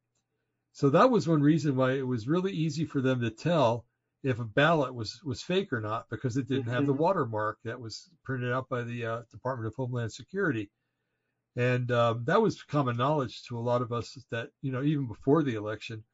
[0.72, 3.86] So that was one reason why it was really easy for them to tell
[4.22, 6.98] if a ballot was was fake or not because it didn't have the Mhm.
[7.00, 10.70] watermark that was printed out by the uh, Department of Homeland Security.
[11.56, 15.06] And um, that was common knowledge to a lot of us that you know even
[15.06, 16.04] before the election.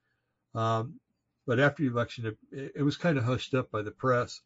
[0.54, 1.00] Um,
[1.46, 4.40] but after the election, it, it, was kind of hushed up by the press.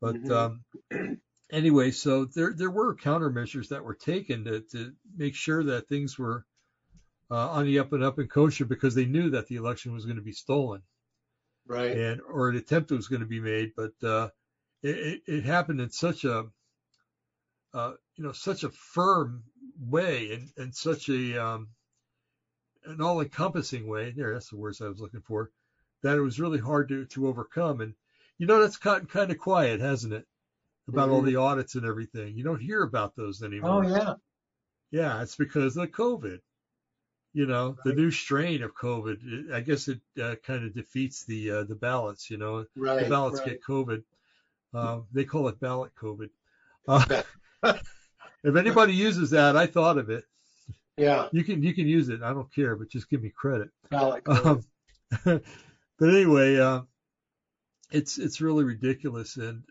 [0.00, 0.30] But Mhm.
[0.30, 5.88] um, anyway, so there there were countermeasures that were taken to, to make sure that
[5.88, 6.44] things were
[7.30, 10.04] uh, on the up and up and kosher because they knew that the election was
[10.04, 10.82] going to be stolen
[11.66, 11.96] Right.
[11.96, 14.28] and or an attempt was going to be made, but uh,
[14.82, 16.46] it, it, happened in such a
[17.72, 19.44] uh, you know such a firm
[19.78, 21.68] way and, and such a um,
[22.84, 24.10] an all-encompassing way.
[24.10, 25.50] There, that's the words I was looking for.
[26.02, 27.80] That it was really hard to to overcome.
[27.80, 27.94] And
[28.38, 30.26] you know that's gotten kind of quiet, hasn't it?
[30.88, 31.26] About all Mhm.
[31.26, 32.36] the audits and everything.
[32.36, 33.84] You don't hear about those anymore.
[33.84, 34.14] Oh yeah.
[34.90, 36.40] Yeah, it's because of COVID.
[37.34, 39.18] You know, the new strain of COVID.
[39.48, 42.30] It, I guess it uh, kind of defeats the uh, the ballots.
[42.30, 43.04] You know, Right.
[43.04, 43.50] the ballots right.
[43.50, 44.02] get COVID.
[44.74, 46.30] Uh, they call it ballot COVID.
[46.88, 47.22] Uh,
[48.42, 50.24] if anybody uses that, I thought of it.
[50.96, 51.28] Yeah.
[51.32, 52.22] You can you can use it.
[52.22, 53.70] I don't care, but just give me credit.
[53.88, 54.24] Ballot.
[54.26, 54.62] Um,
[55.98, 56.82] but anyway, uh,
[57.90, 59.36] it's it's really ridiculous.
[59.36, 59.62] And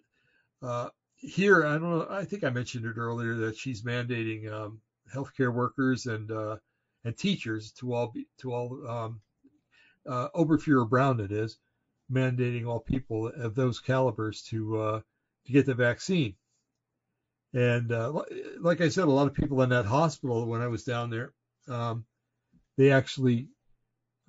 [0.61, 2.07] uh, here, I don't know.
[2.09, 4.81] I think I mentioned it earlier that she's mandating um,
[5.13, 6.57] healthcare workers and uh,
[7.03, 9.21] and teachers to all be, to all um,
[10.07, 11.57] uh, Oberfuhrer Brown it is
[12.11, 15.01] mandating all people of those calibers to uh,
[15.45, 16.35] to get the vaccine.
[17.53, 18.23] And uh,
[18.59, 21.33] like I said, a lot of people in that hospital when I was down there,
[21.67, 22.05] um,
[22.77, 23.49] they actually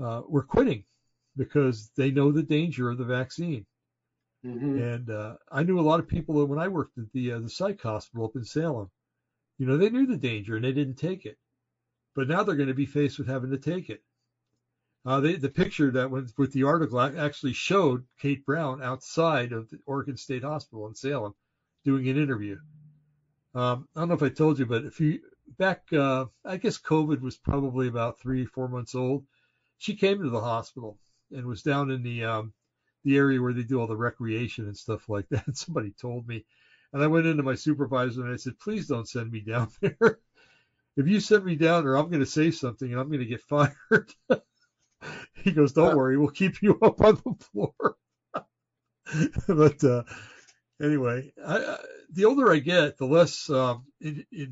[0.03, 0.85] uh, were quitting
[1.37, 3.67] because they know the danger of the vaccine.
[4.45, 4.83] Mm-hmm.
[4.83, 7.39] And uh, I knew a lot of people that when I worked at the uh,
[7.41, 8.91] the psych hospital up in Salem.
[9.59, 11.39] You know, they knew the danger and they didn't take it,
[12.17, 14.03] but now they're going to be faced with having to take it.
[15.05, 19.69] Uh, they, the picture that went with the article actually showed Kate Brown outside of
[19.69, 21.35] the Oregon State Hospital in Salem
[21.85, 22.59] doing an interview.
[23.55, 25.21] Um, I don't know if I told you, but if you
[25.59, 29.27] back, uh, I guess COVID was probably about three, four months old.
[29.79, 30.99] She came to the hospital
[31.33, 32.53] and was down in the um,
[33.05, 35.57] the area where they do all the recreation and stuff like that.
[35.57, 36.45] Somebody told me,
[36.93, 40.19] and I went into my supervisor and I said, please don't send me down there.
[40.97, 43.27] if you send me down there, I'm going to say something and I'm going to
[43.27, 44.13] get fired.
[45.35, 47.97] he goes, don't worry, we'll keep you up on the floor.
[49.49, 50.05] but uh,
[50.81, 51.79] anyway, I, I,
[52.13, 54.51] the older I get, the less um, it, it,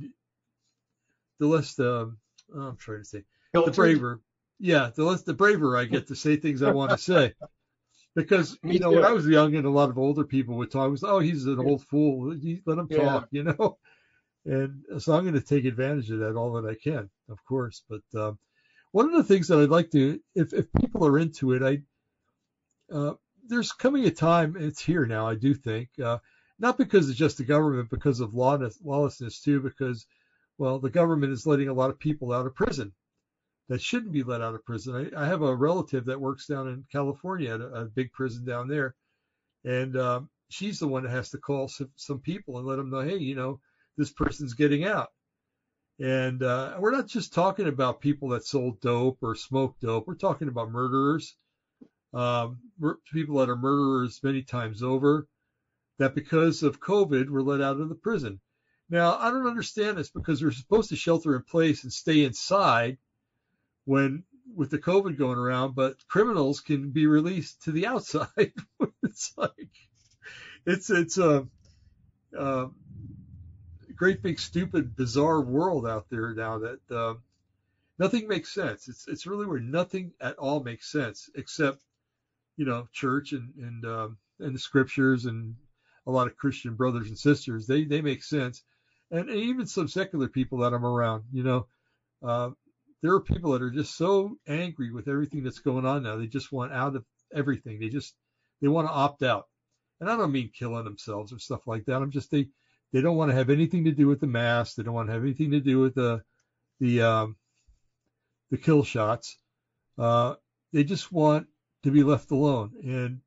[1.38, 2.18] the less um,
[2.54, 4.20] oh, I'm trying to say the braver.
[4.60, 7.34] Yeah, the less the braver I get to say things I want to say.
[8.16, 10.90] Because you know, when I was young and a lot of older people would talk,
[10.90, 12.34] was oh he's an old fool,
[12.66, 13.20] let him talk, yeah.
[13.30, 13.78] you know.
[14.44, 17.84] And so I'm going to take advantage of that all that I can, of course.
[17.88, 18.40] But um,
[18.90, 22.92] one of the things that I'd like to, if if people are into it, I
[22.92, 23.14] uh,
[23.46, 26.18] there's coming a time, it's here now, I do think, uh,
[26.58, 30.04] not because it's just the government, because of lawlessness too, because
[30.58, 32.92] well, the government is letting a lot of people out of prison
[33.70, 35.12] that shouldn't be let out of prison.
[35.14, 38.44] I, I have a relative that works down in California at a, a big prison
[38.44, 38.96] down there,
[39.64, 42.90] and um, she's the one that has to call some, some people and let them
[42.90, 43.60] know, hey, you know,
[43.96, 45.08] this person's getting out.
[46.00, 50.06] And uh, we're not just talking about people that sold dope or smoked dope.
[50.06, 51.36] We're talking about murderers,
[52.12, 52.58] um,
[53.12, 55.28] people that are murderers many times over,
[55.98, 58.40] that because of COVID were let out of the prison.
[58.88, 62.98] Now, I don't understand this because we're supposed to shelter in place and stay inside
[63.84, 64.24] when
[64.54, 68.52] with the COVID going around, but criminals can be released to the outside.
[69.02, 69.70] it's like
[70.66, 71.46] it's it's a,
[72.36, 72.68] a,
[73.94, 77.14] great big stupid bizarre world out there now that uh,
[77.98, 78.88] nothing makes sense.
[78.88, 81.82] It's it's really where nothing at all makes sense except
[82.56, 85.54] you know church and and um, and the scriptures and
[86.06, 87.66] a lot of Christian brothers and sisters.
[87.66, 88.62] They they make sense,
[89.10, 91.24] and, even some secular people that I'm around.
[91.32, 91.66] You know,
[92.22, 92.50] uh,
[93.02, 96.16] there are people that are just so angry with everything that's going on now.
[96.16, 97.04] They just want out of
[97.34, 97.80] everything.
[97.80, 98.14] They just
[98.60, 99.46] they want to opt out.
[100.00, 101.96] And I don't mean killing themselves or stuff like that.
[101.96, 102.48] I'm just they
[102.92, 104.76] they don't want to have anything to do with the mask.
[104.76, 106.22] They don't want to have anything to do with the
[106.78, 107.36] the um,
[108.50, 109.38] the kill shots.
[109.98, 110.34] Uh,
[110.72, 111.46] they just want
[111.82, 112.72] to be left alone.
[112.82, 113.20] And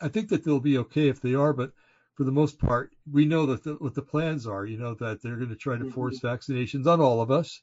[0.00, 1.72] I think that they'll be okay if they are, but
[2.14, 4.64] for the most part, we know that the, what the plans are.
[4.64, 5.92] You know that they're going to try to mm-hmm.
[5.92, 7.62] force vaccinations on all of us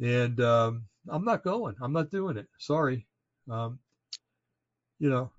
[0.00, 1.76] and um, I'm not going.
[1.80, 2.46] I'm not doing it.
[2.58, 3.06] Sorry.
[3.50, 3.78] Um,
[4.98, 5.30] you know,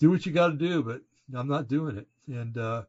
[0.00, 1.00] do what you got to do, but
[1.34, 2.06] I'm not doing it.
[2.28, 2.82] And uh,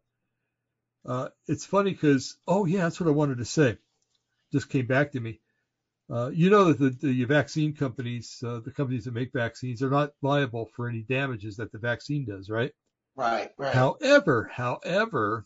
[1.05, 3.77] uh, it's funny because, oh yeah, that's what I wanted to say.
[4.51, 5.39] Just came back to me.
[6.09, 9.89] Uh, you know that the, the vaccine companies, uh, the companies that make vaccines, are
[9.89, 12.71] not liable for any damages that the vaccine does, right?
[13.15, 13.73] Right, right.
[13.73, 15.45] However, however,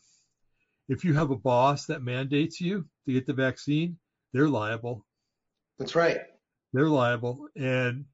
[0.89, 3.97] if you have a boss that mandates you to get the vaccine,
[4.33, 5.05] they're liable.
[5.79, 6.19] That's right.
[6.73, 7.47] They're liable.
[7.55, 8.05] And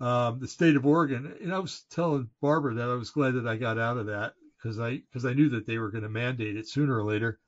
[0.00, 3.46] um, the state of Oregon, and I was telling Barbara that I was glad that
[3.46, 6.08] I got out of that because I because I knew that they were going to
[6.08, 7.38] mandate it sooner or later.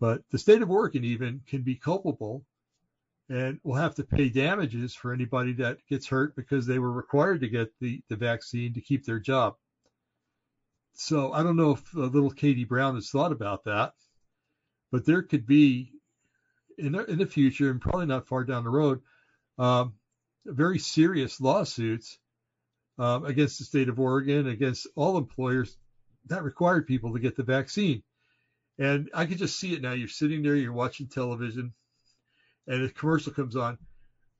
[0.00, 2.44] But the state of Oregon even can be culpable
[3.28, 7.40] and will have to pay damages for anybody that gets hurt because they were required
[7.40, 9.54] to get the, the vaccine to keep their job.
[10.94, 13.92] So I don't know if uh, little Katie Brown has thought about that,
[14.90, 15.92] but there could be
[16.78, 19.00] in the, in the future, and probably not far down the road,
[19.58, 19.94] um,
[20.46, 22.18] very serious lawsuits
[22.98, 25.76] um, against the state of Oregon, against all employers
[26.26, 28.02] that required people to get the vaccine.
[28.78, 29.92] And I can just see it now.
[29.92, 31.72] You're sitting there, you're watching television,
[32.66, 33.78] and a commercial comes on.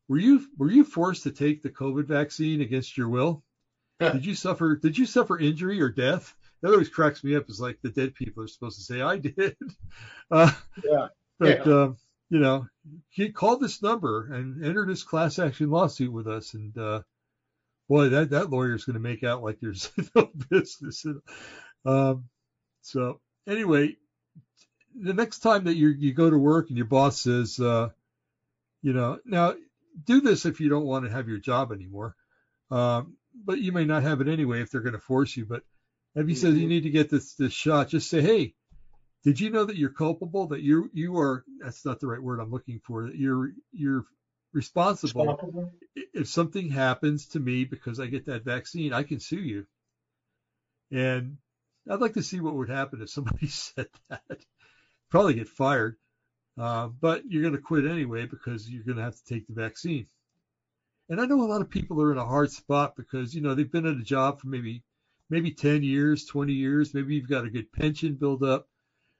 [0.09, 3.43] Were you were you forced to take the COVID vaccine against your will?
[4.01, 6.35] did you suffer did you suffer injury or death?
[6.63, 7.49] That always cracks me up.
[7.49, 9.57] Is like the dead people are supposed to say, "I did."
[10.31, 10.53] Uh,
[10.85, 11.07] yeah.
[11.39, 11.73] But yeah.
[11.73, 11.97] Um,
[12.31, 12.67] you know,
[13.09, 16.55] he called this number and enter this class action lawsuit with us.
[16.55, 17.03] And, uh,
[17.89, 21.07] boy, that that lawyer's going to make out like there's no business.
[21.85, 22.25] Um,
[22.83, 23.97] so anyway,
[24.95, 27.89] the next time that you you go to work and your boss says, uh,
[28.83, 29.55] you know, now
[30.05, 32.15] do this if you don't want to have your job anymore,
[32.71, 35.47] um, but you may not have it anyway if they're going to force you.
[35.47, 35.63] But
[36.15, 38.55] if he says you need to get this this shot, just say, hey,
[39.25, 40.47] did you know that you're culpable?
[40.47, 43.07] That you you are that's not the right word I'm looking for.
[43.07, 44.05] That you're you're
[44.53, 45.27] responsible.
[45.27, 45.73] Responsible.
[46.15, 49.67] If something happens to me because I get that vaccine, I can sue you.
[50.91, 51.37] And
[51.89, 54.45] I'd like to see what would happen if somebody said that.
[55.11, 55.97] Probably get fired,
[56.59, 59.55] uh, but you're going to quit anyway because you're going to have to take the
[59.55, 60.07] vaccine.
[61.09, 63.55] And I know a lot of people are in a hard spot because you know
[63.55, 64.83] they've been at a job for maybe
[65.31, 66.93] maybe 10 years, 20 years.
[66.93, 68.67] Maybe you've got a good pension build up,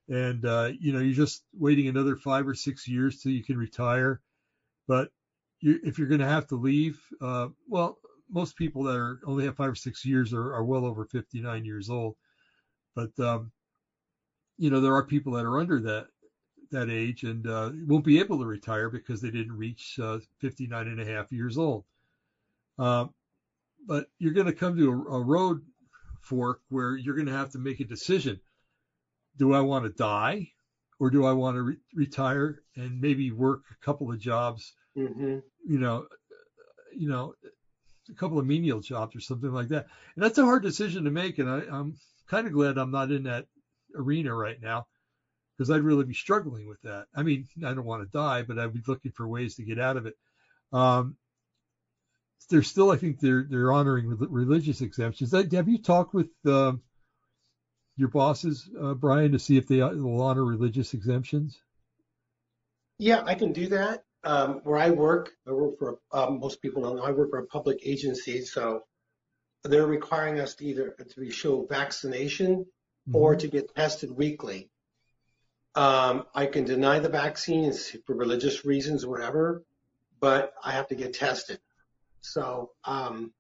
[0.09, 3.57] and uh, you know you're just waiting another five or six years till you can
[3.57, 4.21] retire.
[4.87, 5.11] But
[5.61, 7.99] you, if you're going to have to leave, uh, well,
[8.31, 11.65] most people that are only have five or six years are, are well over 59
[11.65, 12.17] years old.
[12.95, 13.53] But um,
[14.59, 16.09] you know there are people that are under that
[16.71, 20.87] that age and uh, won't be able to retire because they didn't reach uh, 59
[20.87, 21.85] and a half years old.
[22.79, 23.07] Uh,
[23.87, 25.63] but you're going to come to a, a road
[26.21, 28.39] fork where you're going to have to make a decision.
[29.39, 30.49] Do I want to die
[31.01, 35.39] or do I want to re- retire and maybe work a couple of jobs, hmm
[35.67, 36.07] you know,
[36.97, 37.35] you know,
[38.11, 39.87] a couple of menial jobs or something like that.
[40.15, 41.39] And that's a hard decision to make.
[41.39, 41.97] And I, I'm
[42.29, 43.47] kind of glad I'm not in that
[43.95, 44.87] arena right now
[45.57, 47.07] because I'd really be struggling with that.
[47.15, 49.79] I mean, I don't want to die, but I'd be looking for ways to get
[49.79, 50.15] out of it.
[50.73, 51.17] Um,
[52.51, 55.33] they're still, I think they're they're honoring religious exemptions.
[55.33, 56.81] Have you talked with um,
[57.99, 61.61] your bosses, uh, Brian, to see if they will honor religious exemptions?
[62.99, 64.05] Yeah, I can do that.
[64.25, 67.39] Um, where I work, I work for um, most people don't know I work for
[67.39, 68.83] a public agency, so
[69.63, 72.67] they're requiring us to either to be show vaccination
[73.13, 73.39] or Mhm.
[73.41, 74.71] to get tested weekly.
[75.75, 79.65] Um, I can deny the vaccines for religious reasons, whatever,
[80.21, 81.61] but I have to get tested.
[82.21, 83.33] So, um,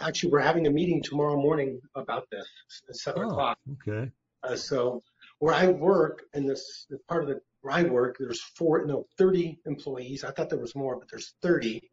[0.00, 2.46] actually, we're having a meeting tomorrow morning about this
[2.88, 3.58] at seven Oh, o'clock.
[3.72, 4.10] okay.
[4.42, 5.02] Uh, so,
[5.38, 9.58] where I work, in this part of the where I work, there's four, no, 30
[9.66, 10.22] employees.
[10.22, 11.90] I thought there was more, but there's 30,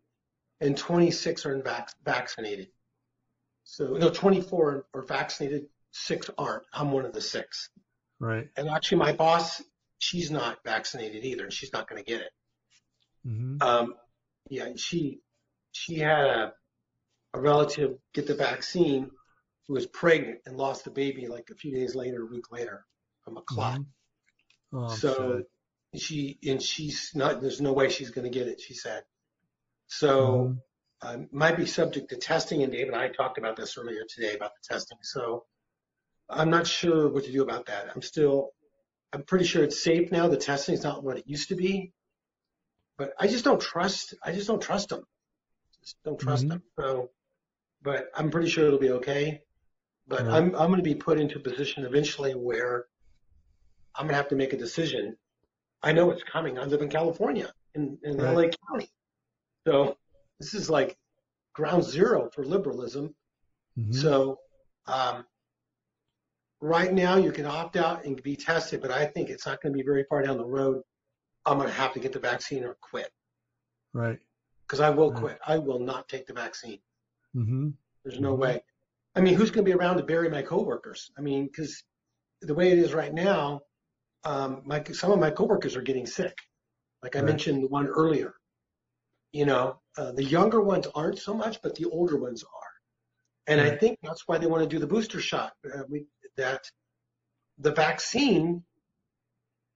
[0.60, 2.68] and 26 are vac- vaccinated.
[3.64, 6.64] So, no, 24 are vaccinated, six aren't.
[6.74, 7.70] I'm one of the six.
[8.20, 8.50] Right.
[8.58, 9.62] And actually, my boss,
[10.00, 12.32] she's not vaccinated either, and she's not going to get it.
[13.24, 13.94] hmm Um,
[14.50, 15.22] yeah, and she
[15.72, 16.54] she had a,
[17.34, 19.10] a relative get the vaccine
[19.68, 22.86] who was pregnant and lost the baby like a few days later, a week later,
[23.24, 23.80] from a clot.
[24.74, 25.44] Oh, I'm so
[25.94, 26.00] sad.
[26.02, 27.42] she and she's not.
[27.42, 28.60] There's no way she's going to get it.
[28.62, 29.04] She said.
[29.88, 30.62] So Mhm.
[31.04, 34.36] um, might be subject to testing, and Dave and I talked about this earlier today
[34.36, 34.98] about the testing.
[35.02, 35.46] So
[36.30, 37.90] I'm not sure what to do about that.
[37.94, 38.54] I'm still,
[39.12, 40.28] I'm pretty sure it's safe now.
[40.28, 41.92] The testing is not what it used to be,
[42.98, 44.14] but I just don't trust.
[44.24, 45.04] I just don't trust them.
[45.82, 46.50] Just don't trust Mhm.
[46.50, 46.64] them.
[46.80, 47.10] So,
[47.82, 49.42] but I'm pretty sure it'll be okay.
[50.08, 50.36] But Right.
[50.36, 52.86] I'm I'm going to be put into a position eventually where
[53.96, 55.18] I'm going to have to make a decision.
[55.84, 56.58] I know it's coming.
[56.60, 58.36] I live in California in, in Right.
[58.36, 58.90] LA County.
[59.68, 59.98] So
[60.40, 60.98] this is like
[61.54, 63.16] ground zero for liberalism.
[63.78, 63.96] Mhm.
[63.96, 64.40] So,
[64.88, 65.26] um,
[66.62, 69.74] right now you can opt out and be tested, but I think it's not going
[69.74, 70.84] to be very far down the road.
[71.46, 73.12] I'm going to have to get the vaccine or quit
[73.94, 74.20] Right.
[74.68, 75.20] because I will Right.
[75.20, 75.40] quit.
[75.46, 76.80] I will not take the vaccine.
[77.34, 77.70] Hmm
[78.04, 78.40] There's no Mhm.
[78.40, 78.64] way.
[79.16, 81.12] I mean, who's going to be around to bury my coworkers?
[81.18, 81.84] I mean, because
[82.42, 83.62] the way it is right now,
[84.24, 86.38] um, my some of my coworkers are getting sick.
[87.04, 87.28] Like I Right.
[87.28, 88.36] mentioned the one earlier.
[89.32, 92.72] You know, uh, the younger ones aren't so much, but the older ones are.
[93.48, 95.54] And I think that's why they want to do the booster shot.
[95.66, 96.06] Uh, we,
[96.38, 96.62] that
[97.58, 98.64] the vaccine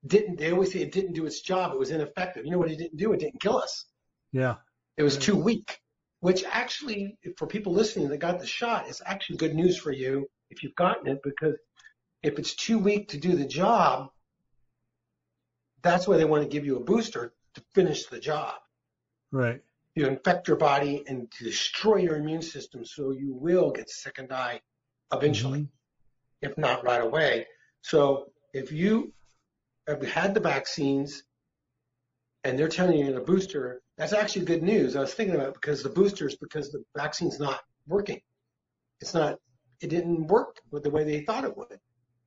[0.05, 0.37] didn't.
[0.37, 1.73] They always say it didn't do its job.
[1.73, 2.45] It was ineffective.
[2.45, 3.13] You know what it didn't do?
[3.13, 3.85] It didn't kill us.
[4.31, 4.55] Yeah.
[4.97, 5.79] It was too weak,
[6.19, 10.27] which actually, for people listening that got the shot, is actually good news for you
[10.49, 11.55] if you've gotten it because
[12.23, 14.09] if it's too weak to do the job,
[15.81, 18.55] that's why they want to give you a booster to finish the job.
[19.31, 19.61] Right.
[19.93, 24.17] You infect your body and to destroy your immune system so you will get sick
[24.17, 24.61] and die
[25.13, 25.69] eventually, Mhm.
[26.41, 27.47] if not right away.
[27.81, 29.13] So if you
[29.87, 31.23] have had the vaccines
[32.43, 34.95] and they're telling you in a booster, that's actually good news.
[34.95, 38.21] I was thinking about it because the boosters, because the vaccine's not working.
[39.01, 39.39] It's not,
[39.81, 41.79] it didn't work with the way they thought it would.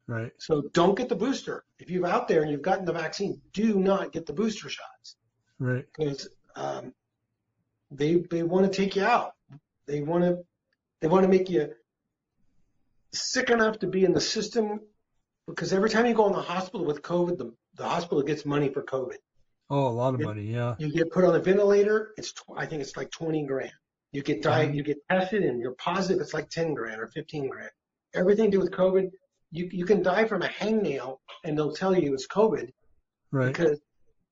[0.07, 0.33] Right.
[0.39, 1.65] So don't get the booster.
[1.79, 5.17] If you're out there and you've gotten the vaccine, do not get the booster shots
[5.59, 5.85] Right.
[5.97, 6.95] because um,
[7.91, 9.33] they they want to take you out.
[9.87, 10.39] They want to
[11.01, 11.73] they want to make you
[13.13, 14.81] sick enough to be in the system
[15.47, 18.69] because every time you go in the hospital with COVID, the, the hospital gets money
[18.69, 19.17] for COVID.
[19.71, 20.43] Oh, a lot of It- money.
[20.45, 20.75] Yeah.
[20.79, 23.73] You get put on a ventilator, it's tw- I think it's like 20 grand.
[24.13, 24.75] You get died, Mhm.
[24.77, 27.71] you get tested and you're positive, it's like 10 grand or 15 grand.
[28.15, 29.11] Everything to do with COVID,
[29.51, 32.73] you you can die from a hangnail and they'll tell you it's COVID
[33.31, 33.47] Right.
[33.49, 33.79] because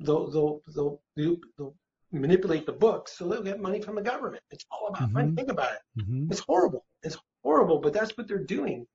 [0.00, 1.74] they'll they'll they'll, they'll, they'll
[2.12, 4.42] manipulate the books so they'll get money from the government.
[4.50, 5.32] It's all about money.
[5.32, 5.36] Mhm.
[5.36, 6.02] Think about it.
[6.02, 6.86] hmm It's horrible.
[7.02, 8.86] It's horrible, but that's what they're doing.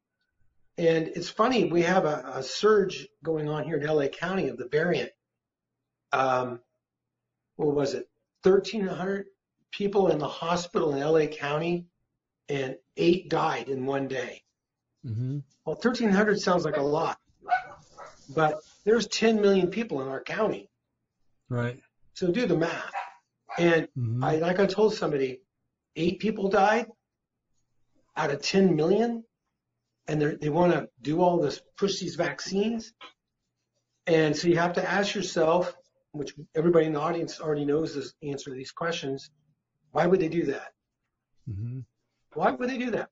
[0.77, 4.57] And it's funny, we have a, a surge going on here in LA County of
[4.57, 5.11] the variant.
[6.11, 6.59] Um,
[7.55, 8.07] what was it?
[8.43, 9.27] 1,300
[9.71, 11.85] people in the hospital in LA County,
[12.49, 14.41] and eight died in one day.
[15.05, 17.17] hmm Well, 1,300 sounds like a lot,
[18.35, 20.69] but there's 10 million people in our county.
[21.49, 21.79] Right.
[22.13, 22.91] So do the math.
[23.57, 25.41] And hmm I, like I told somebody,
[25.95, 26.87] eight people died
[28.17, 29.23] out of 10 million,
[30.07, 32.93] and they want to do all this, push these vaccines.
[34.07, 35.73] And so you have to ask yourself,
[36.13, 39.29] which everybody in the audience already knows this answer to these questions,
[39.91, 40.71] why would they do that?
[41.47, 41.79] hmm
[42.33, 43.09] Why would they do that?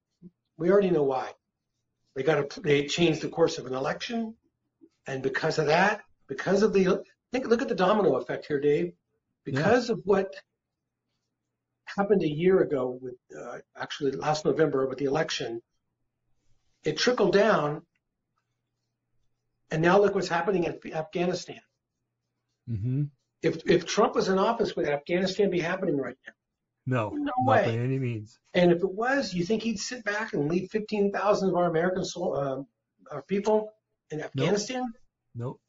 [0.58, 1.32] We already know why.
[2.16, 4.36] They got to, they changed the course of an election,
[5.08, 8.94] and because of that, because of the, think, look at the domino effect here, Dave.
[9.46, 10.36] Because of what
[11.86, 15.62] happened a year ago with, uh, actually last November with the election,
[16.84, 17.82] it trickled down,
[19.72, 21.62] and now look what's happening in Afghanistan.
[22.70, 23.04] Hmm
[23.42, 26.34] If if Trump was in office, would Afghanistan be happening right now?
[26.86, 27.10] No.
[27.10, 27.66] No way.
[27.66, 28.40] by any means.
[28.54, 32.04] And if it was, you think he'd sit back and leave 15,000 of our American
[32.04, 32.68] sol- um,
[33.12, 33.72] our people
[34.10, 34.92] in Afghanistan?
[35.36, 35.60] Nope.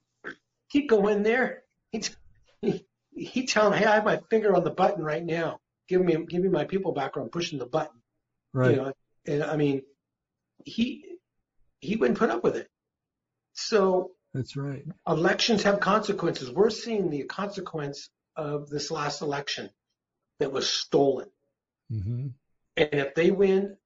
[0.69, 1.65] He'd go in there.
[1.93, 2.09] He'd,
[2.63, 5.61] he, he'd tell them, hey, I have my finger on the button right now.
[5.89, 8.01] Give me, give me my people back or I'm pushing the button.
[8.55, 8.71] Right.
[8.71, 8.93] You know,
[9.27, 9.83] and I mean,
[10.65, 11.05] he,
[11.81, 12.69] he wouldn't put up with it.
[13.53, 14.85] So That's right.
[15.09, 16.51] elections have consequences.
[16.51, 19.71] We're seeing the consequence of this last election
[20.39, 21.29] that was stolen.
[21.91, 22.29] hmm
[22.77, 23.77] And if they win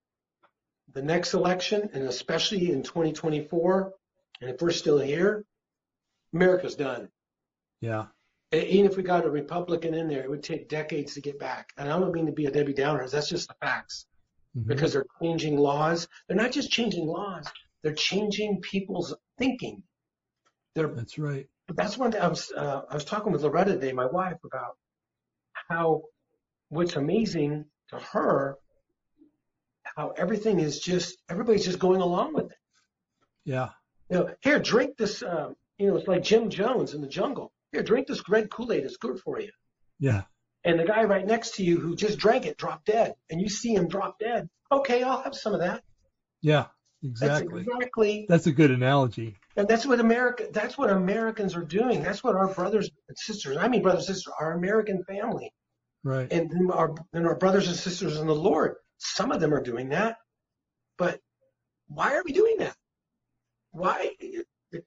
[0.92, 3.92] the next election, and especially in 2024,
[4.40, 5.44] and if we're still here,
[6.34, 7.08] America's done.
[7.80, 8.06] Yeah.
[8.52, 11.38] And even if we got a Republican in there, it would take decades to get
[11.38, 11.72] back.
[11.78, 13.08] And I don't mean to be a Debbie Downer.
[13.08, 14.06] That's just the facts.
[14.56, 14.66] Mhm.
[14.68, 16.06] Because they're changing laws.
[16.28, 17.46] They're not just changing laws.
[17.82, 19.82] They're changing people's thinking.
[20.74, 21.46] They're That's right.
[21.66, 24.38] but that's one thing I was uh, I was talking with Loretta today, my wife,
[24.44, 24.76] about
[25.52, 26.02] how
[26.68, 28.56] what's amazing to her,
[29.96, 32.58] how everything is just everybody's just going along with it.
[33.44, 33.70] Yeah.
[34.10, 35.22] You know, here, drink this.
[35.22, 37.52] Um, you know, it's like Jim Jones in the jungle.
[37.72, 38.84] Here, drink this red Kool Aid.
[38.84, 39.50] It's good for you.
[39.98, 40.22] Yeah.
[40.64, 43.48] And the guy right next to you who just drank it dropped dead, and you
[43.48, 44.48] see him drop dead.
[44.72, 45.82] Okay, I'll have some of that.
[46.40, 46.66] Yeah.
[47.04, 47.60] That's Exactly.
[47.60, 49.36] exactly That's a good analogy.
[49.56, 52.02] And that's what America, that's what Americans are doing.
[52.02, 55.52] That's what our brothers and sisters, I mean brothers and sisters, our American family
[56.02, 56.30] Right.
[56.32, 58.76] and then our, and our brothers and sisters in the Lord.
[58.98, 60.16] Some of them are doing that,
[60.96, 61.20] but
[61.88, 62.76] why are we doing that?
[63.72, 64.12] Why?
[64.18, 64.46] It,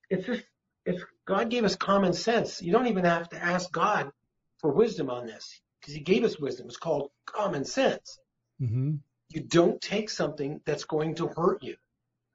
[0.09, 0.43] it's just,
[0.85, 2.61] it's, God gave us common sense.
[2.61, 4.11] You don't even have to ask God
[4.59, 6.67] for wisdom on this because he gave us wisdom.
[6.67, 8.19] It's called common sense.
[8.59, 8.95] hmm
[9.29, 11.75] You don't take something that's going to hurt you.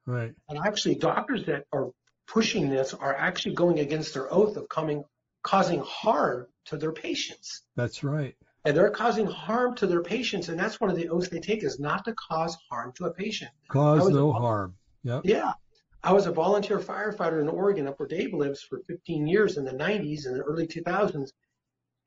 [0.05, 0.33] Right.
[0.49, 1.89] And actually, doctors that are
[2.27, 5.03] pushing this are actually going against their oath of coming,
[5.43, 7.61] causing harm to their patients.
[7.75, 8.35] That's right.
[8.65, 11.63] And they're causing harm to their patients, and that's one of the oaths they take
[11.63, 13.51] is not to cause harm to a patient.
[13.67, 14.75] Cause no a- harm.
[15.03, 15.21] Yep.
[15.25, 15.53] Yeah.
[16.01, 19.63] I was a volunteer firefighter in Oregon, up where Dave lives, for 15 years in
[19.63, 21.31] the 90s and the early 2000s.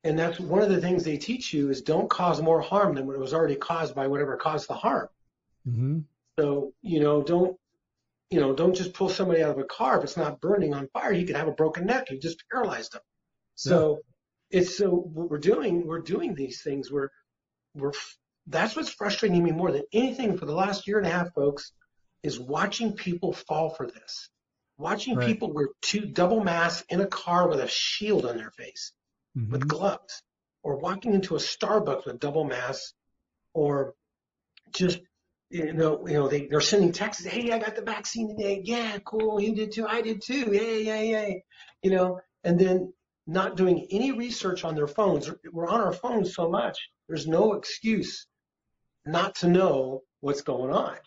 [0.03, 3.07] And that's one of the things they teach you is don't cause more harm than
[3.07, 5.09] what was already caused by whatever caused the harm.
[5.63, 5.99] hmm
[6.39, 7.57] So, you know, don't,
[8.29, 10.89] you know, don't just pull somebody out of a car if it's not burning on
[10.89, 11.13] fire.
[11.13, 12.11] You could have a broken neck.
[12.11, 13.01] You just paralyzed them.
[13.55, 13.99] So
[14.51, 16.91] it's so what we're doing, we're doing these things.
[16.91, 17.09] We're,
[17.73, 17.93] we're,
[18.47, 21.71] that's what's frustrating me more than anything for the last year and a half, folks,
[22.23, 24.29] is watching people fall for this.
[24.77, 25.27] Watching Right.
[25.27, 28.93] people wear two double masks in a car with a shield on their face
[29.35, 30.21] hmm with gloves,
[30.63, 32.93] or walking into a Starbucks with double masks,
[33.53, 33.93] or
[34.71, 34.99] just
[35.49, 37.25] you know, you know, they they're sending texts.
[37.25, 38.61] Hey, I got the vaccine today.
[38.63, 39.41] Yeah, cool.
[39.41, 39.87] You did too.
[39.87, 40.51] I did too.
[40.51, 41.43] Yay, yay, yay.
[41.83, 42.93] You know, and then
[43.25, 45.29] not doing any research on their phones.
[45.51, 46.77] We're on our phones so much.
[47.07, 48.25] There's no excuse
[49.05, 50.97] not to know what's going on.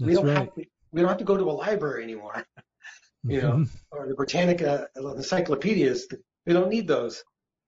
[0.00, 0.38] we don't right.
[0.38, 0.64] have to.
[0.92, 2.44] We don't have to go to a library anymore,
[3.24, 3.52] you know.
[3.52, 3.68] Mhm.
[3.90, 6.06] or the Britannica encyclopedias.
[6.46, 7.22] We don't need those.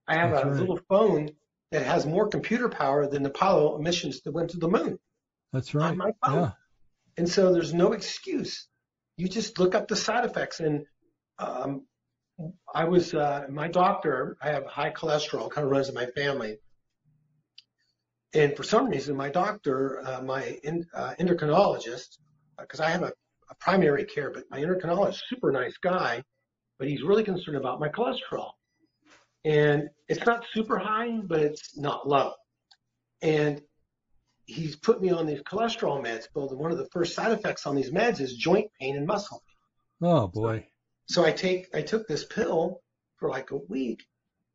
[0.08, 0.60] I have That's a right.
[0.60, 1.30] little phone
[1.72, 4.98] that has more computer power than the Apollo missions that went to the moon.
[5.56, 5.92] That's right.
[5.92, 6.42] on my phone.
[6.42, 6.50] Yeah.
[7.16, 8.68] And so there's no excuse.
[9.16, 10.60] You just look up the side effects.
[10.60, 10.84] And
[11.38, 11.86] um,
[12.74, 16.58] I was, uh, my doctor, I have high cholesterol, kind of runs in my family.
[18.34, 22.18] And for some reason, my doctor, uh, my in, uh, endocrinologist,
[22.60, 23.12] because I have a,
[23.50, 26.22] a primary care, but my endocrinologist, super nice guy,
[26.78, 28.50] but he's really concerned about my cholesterol.
[29.46, 32.34] And it's not super high, but it's not low.
[33.22, 33.62] And
[34.46, 36.28] he's put me on these cholesterol meds.
[36.34, 39.42] Well, one of the first side effects on these meds is joint pain and muscle
[39.46, 40.10] pain.
[40.10, 40.66] Oh boy.
[41.08, 42.80] So I take, I took this pill
[43.16, 44.04] for like a week.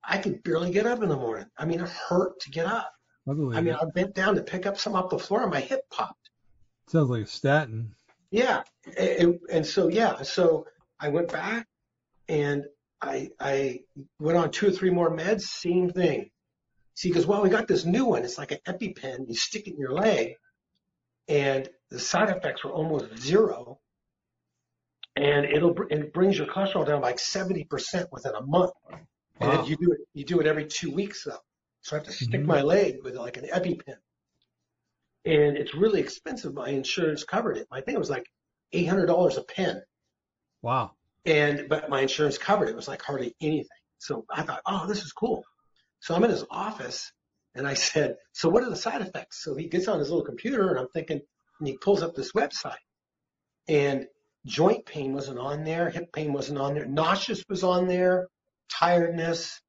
[0.03, 1.45] I could barely get up in the morning.
[1.57, 2.91] I mean, it hurt to get up.
[3.27, 3.77] I I mean, it.
[3.81, 6.29] I bent down to pick up some off the floor and my hip popped.
[6.87, 7.95] Sounds like a statin.
[8.31, 8.63] Yeah.
[8.85, 10.65] It- and so, yeah, so
[10.99, 11.67] I went back
[12.27, 12.65] and
[13.01, 13.79] I, I
[14.19, 16.31] went on two or three more meds, same thing.
[17.01, 18.23] See, because, well, we got this new one.
[18.23, 19.27] It's like an EpiPen.
[19.27, 20.35] You stick it in your leg
[21.27, 23.79] and the side effects were almost zero.
[25.15, 27.65] And it'll, it brings your cholesterol down by like 70%
[28.11, 28.73] within a month.
[28.87, 29.01] Wow.
[29.39, 31.39] And you do it, you do it every two weeks though.
[31.81, 32.45] So I have to stick Mhm.
[32.45, 33.95] my leg with like an EpiPen.
[35.25, 36.53] And it's really expensive.
[36.53, 37.65] My insurance covered it.
[37.71, 38.27] I think it was like
[38.75, 39.81] $800 a pen.
[40.61, 40.91] Wow.
[41.25, 42.73] And, but my insurance covered it.
[42.73, 43.69] It was like hardly anything.
[43.97, 45.43] So I thought, oh, this is cool.
[46.01, 47.11] So I'm in his office
[47.55, 49.43] and I said, so what are the side effects?
[49.43, 51.21] So he gets on his little computer and I'm thinking,
[51.59, 52.75] and he pulls up this website
[53.67, 54.07] and
[54.45, 55.89] joint pain wasn't on there.
[55.89, 56.85] Hip pain wasn't on there.
[56.85, 58.27] Nauseous was on there.
[58.71, 59.61] Tiredness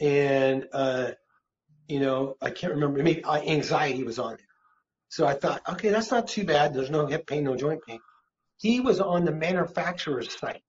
[0.00, 1.12] and, uh,
[1.88, 3.02] you know, I can't remember.
[3.02, 4.46] Maybe uh, anxiety was on there.
[5.08, 6.74] So I thought, okay, that's not too bad.
[6.74, 8.00] There's no hip pain, no joint pain.
[8.56, 10.62] He was on the manufacturer's site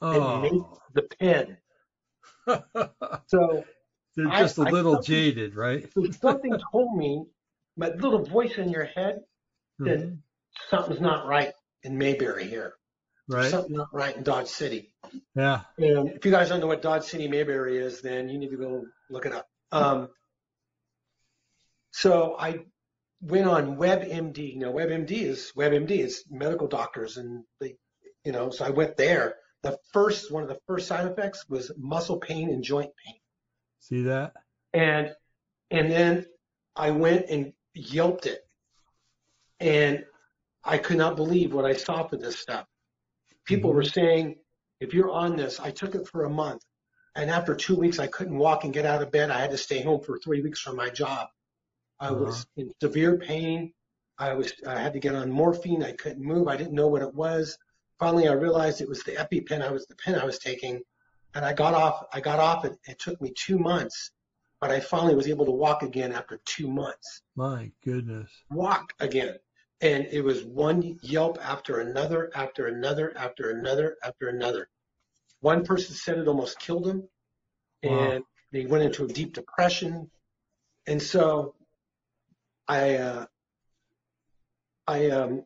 [0.00, 0.78] and made Oh.
[0.94, 1.58] the pen.
[3.26, 3.64] So
[4.16, 5.90] They're just a I little jaded, right?
[6.20, 7.24] something told me,
[7.76, 9.20] my little voice in your head,
[9.78, 10.18] that Mhm.
[10.68, 11.52] something's not right
[11.82, 12.74] in Mayberry here.
[13.28, 13.50] Right.
[13.50, 14.94] Something not right in Dodge City.
[15.34, 15.62] Yeah.
[15.78, 18.56] And if you guys don't know what Dodge City Mayberry is, then you need to
[18.56, 19.48] go look it up.
[19.70, 20.08] Um,
[21.92, 22.66] so I
[23.20, 24.56] went on WebMD.
[24.56, 27.76] Now WebMD is WebMD is medical doctors, and they,
[28.24, 29.36] you know, so I went there.
[29.62, 33.14] The first one of the first side effects was muscle pain and joint pain.
[33.82, 34.34] See that?
[34.72, 35.12] and
[35.70, 36.26] and then
[36.76, 38.46] I went and yelped it,
[39.58, 40.04] and
[40.64, 42.66] I could not believe what I saw for this stuff.
[43.44, 43.78] People mm-hmm.
[43.78, 44.36] were saying,
[44.80, 46.62] if you're on this, I took it for a month,
[47.16, 49.30] and after two weeks, I couldn't walk and get out of bed.
[49.30, 51.28] I had to stay home for three weeks from my job.
[51.98, 52.24] I uh-huh.
[52.24, 53.72] was in severe pain.
[54.16, 55.82] I was I had to get on morphine.
[55.82, 56.46] I couldn't move.
[56.46, 57.58] I didn't know what it was.
[57.98, 59.60] Finally, I realized it was the EpiPen.
[59.60, 60.82] I was the pen I was taking,
[61.34, 62.04] and I got off.
[62.12, 62.78] I got off it.
[62.84, 64.10] It took me two months,
[64.60, 67.22] but I finally was able to walk again after two months.
[67.36, 68.30] My goodness.
[68.50, 69.36] Walk again,
[69.80, 74.68] and it was one yelp after another, after another, after another, after another.
[75.40, 77.08] One person said it almost killed him,
[77.82, 78.22] and
[78.52, 80.10] they went into a deep depression.
[80.86, 81.54] And so,
[82.68, 83.26] I uh,
[84.86, 85.44] I um,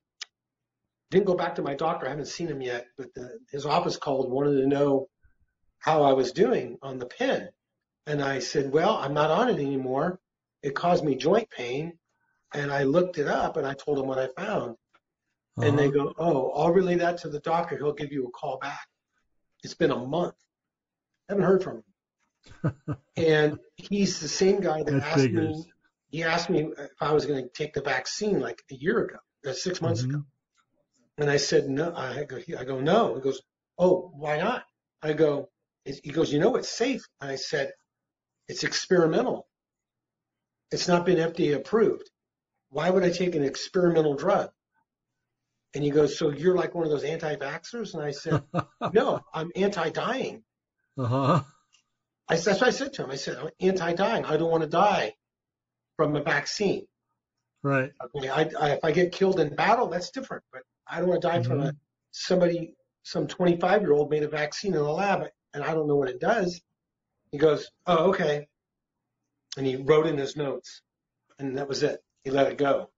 [1.10, 2.06] didn't go back to my doctor.
[2.06, 5.08] I haven't seen him yet, but the, his office called, wanted to know
[5.78, 7.48] how I was doing on the pen.
[8.06, 10.20] And I said, well, I'm not on it anymore.
[10.62, 11.98] It caused me joint pain.
[12.54, 14.76] And I looked it up and I told him what I found.
[15.62, 15.92] And they Uh-huh.
[16.04, 17.76] go, oh, I'll relay that to the doctor.
[17.76, 18.86] He'll give you a call back.
[19.62, 20.34] It's been a month.
[21.28, 21.82] I haven't heard from
[22.74, 22.96] him.
[23.16, 25.56] and he's the same guy that That asked figures.
[25.56, 25.72] me,
[26.10, 29.16] he asked me if I was going to take the vaccine like a year ago,
[29.46, 30.10] uh, six months Mhm.
[30.10, 30.24] ago.
[31.18, 33.14] And I said, no, I go, I go, no.
[33.14, 33.40] He goes,
[33.78, 34.64] oh, why not?
[35.02, 35.48] I go,
[35.86, 37.06] he goes, you know, it's safe.
[37.20, 37.72] And I said,
[38.48, 39.46] it's experimental.
[40.70, 42.10] It's not been FDA approved.
[42.70, 44.50] Why would I take an experimental drug?
[45.74, 47.94] And he goes, so you're like one of those anti-vaxxers?
[47.94, 48.42] And I said,
[48.92, 50.42] no, I'm anti-dying.
[50.98, 51.42] Uh-huh.
[52.28, 53.10] I, that's what I said to him.
[53.10, 54.24] I said, I'm anti-dying.
[54.24, 55.14] I don't want to die
[55.96, 56.86] from a vaccine.
[57.62, 57.90] Right.
[58.16, 60.44] Okay, I, I, if I get killed in battle, that's different.
[60.52, 61.72] But I don't want to die from a,
[62.10, 65.22] somebody, some 25 year old made a vaccine in a lab
[65.56, 66.60] and I don't know what it does.
[67.32, 68.46] He goes, oh, okay.
[69.56, 70.82] And he wrote in his notes
[71.38, 72.00] and that was it.
[72.24, 72.90] He let it go.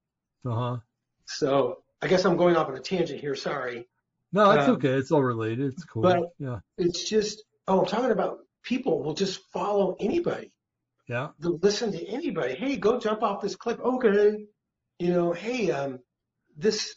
[0.45, 0.79] Uh-huh.
[1.27, 3.35] So I guess I'm going off on a tangent here.
[3.37, 3.89] Sorry.
[4.33, 4.91] No, it's Um, okay.
[4.91, 5.73] It's all related.
[5.73, 6.03] It's cool.
[6.03, 6.59] but- yeah.
[6.77, 10.53] It's just, oh, I'm talking about people will just follow anybody.
[11.09, 11.29] Yeah.
[11.39, 12.55] They'll listen to anybody.
[12.55, 13.79] Hey, go jump off this cliff.
[13.81, 14.45] Okay.
[14.99, 16.01] You know, hey, um,
[16.57, 16.97] this,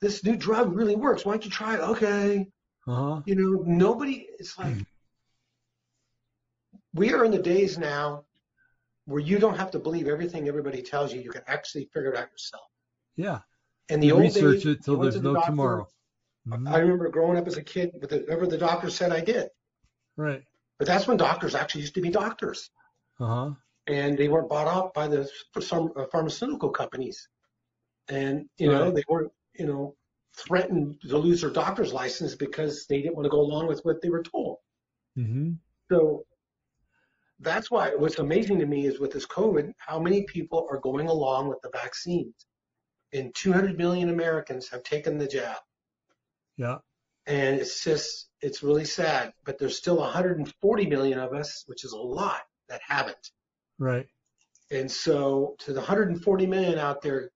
[0.00, 1.24] this new drug really works.
[1.24, 1.80] Why don't you try it?
[1.80, 2.46] Okay.
[2.86, 3.22] Uh-huh.
[3.26, 4.76] You know, nobody, it's like,
[6.94, 8.24] we are in the days now
[9.06, 11.20] where you don't have to believe everything everybody tells you.
[11.20, 12.64] You can actually figure it out yourself.
[13.16, 13.40] Yeah.
[13.88, 15.88] In the You old research days, it till there's no doctor, tomorrow.
[16.46, 16.68] Mhm.
[16.68, 19.48] I remember growing up as a kid, with whatever the doctor said, I did.
[20.16, 20.44] Right.
[20.78, 22.70] But that's when doctors actually used to be doctors,
[23.20, 23.50] Uh huh.
[23.86, 25.30] and they weren't bought out by the
[25.60, 27.28] some uh, pharmaceutical companies,
[28.08, 29.96] and you know they weren't you know
[30.36, 34.00] threatened to lose their doctor's license because they didn't want to go along with what
[34.00, 34.58] they were told.
[35.16, 35.52] hmm
[35.90, 36.24] So
[37.40, 41.08] that's why what's amazing to me is with this COVID, how many people are going
[41.08, 42.34] along with the vaccines.
[43.12, 45.58] And 200 million Americans have taken the jab.
[46.56, 46.78] Yeah.
[47.26, 49.32] And it's just, it's really sad.
[49.44, 52.40] But there's still 140 million of us, which is a lot,
[52.70, 53.30] that haven't.
[53.78, 54.06] Right.
[54.70, 57.30] And so to the 140 million out there,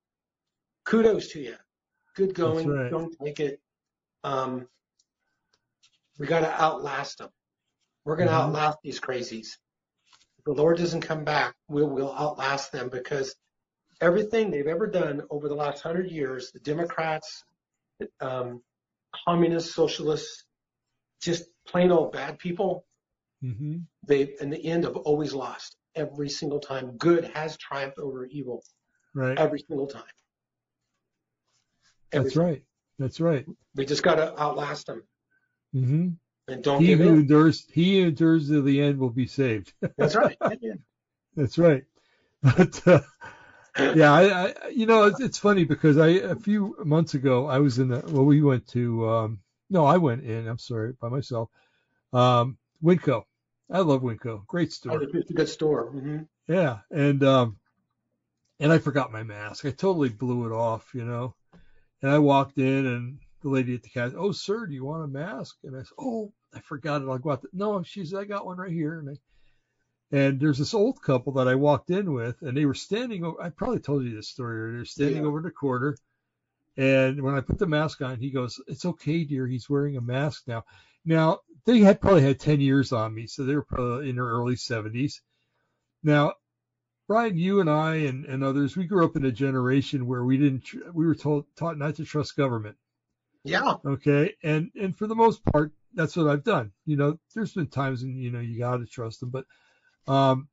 [0.87, 1.57] kudos to you.
[2.17, 2.69] Good going.
[2.69, 2.91] right.
[2.91, 3.61] Don't take it.
[4.25, 4.67] Um,
[6.19, 7.29] we got to outlast them.
[8.05, 8.39] We're going to Mhm.
[8.49, 9.59] outlast these crazies.
[10.39, 13.37] If the Lord doesn't come back, we'll, we'll outlast them because
[14.01, 17.45] everything they've ever done over the last hundred years, the Democrats,
[18.21, 18.63] um,
[19.27, 20.45] communists, socialists,
[21.21, 22.87] just plain old bad people,
[23.41, 26.97] hmm they in the end have always lost every single time.
[26.97, 28.63] Good has triumphed over evil
[29.15, 29.37] Right.
[29.39, 30.05] every single time.
[32.13, 32.63] That's right.
[32.99, 33.47] That's right.
[33.77, 35.05] We just got to outlast them
[35.75, 36.09] Mm-hmm.
[36.49, 37.21] and don't He give who in.
[37.21, 39.73] endures, he who endures to the end will be saved.
[39.99, 40.37] That's right.
[41.37, 41.85] That's right.
[42.43, 43.01] But uh,
[43.95, 47.59] yeah, I, I, you know, it's, it's funny because I a few months ago I
[47.59, 50.47] was in the well, we went to um, no, I went in.
[50.49, 51.51] I'm sorry, by myself.
[52.13, 53.25] Um, Winco.
[53.71, 54.47] I love Winco.
[54.47, 55.03] Great Oh, store.
[55.13, 55.91] It's a good store.
[55.91, 56.19] hmm
[56.49, 57.59] Yeah, and um,
[58.61, 59.65] and I forgot my mask.
[59.65, 61.35] I totally blew it off, you know.
[62.03, 65.05] And I walked in, and the lady at the cash, oh sir, do you want
[65.05, 65.57] a mask?
[65.65, 67.09] And I said, oh, I forgot it.
[67.09, 67.43] I'll go out.
[67.43, 68.99] The, no, she's, I got one right here.
[68.99, 69.15] And I,
[70.17, 73.41] and there's this old couple that I walked in with, and they were standing over.
[73.43, 74.73] I probably told you this story.
[74.73, 75.29] They're standing Yeah.
[75.29, 75.97] over in the corner,
[76.77, 79.47] and when I put the mask on, he goes, "It's okay, dear.
[79.49, 80.65] He's wearing a mask now."
[81.05, 84.27] Now they had probably had 10 years on me, so they were probably in their
[84.27, 85.21] early 70s.
[86.05, 86.35] Now,
[87.09, 90.37] Brian, you and I and, and others, we grew up in a generation where we
[90.37, 92.77] didn't, tr- we were told taught not to trust government.
[93.45, 93.75] Yeah.
[93.87, 96.73] Okay, and and for the most part, that's what I've done.
[96.85, 99.45] You know, there's been times when you know you got to trust them, but
[100.09, 100.49] um,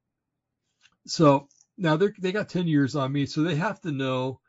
[1.07, 1.47] so
[1.77, 4.39] now they they got 10 years on me, so they have to know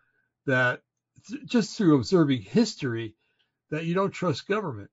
[0.44, 0.82] that
[1.26, 3.14] th- just through observing history
[3.70, 4.90] that you don't trust government.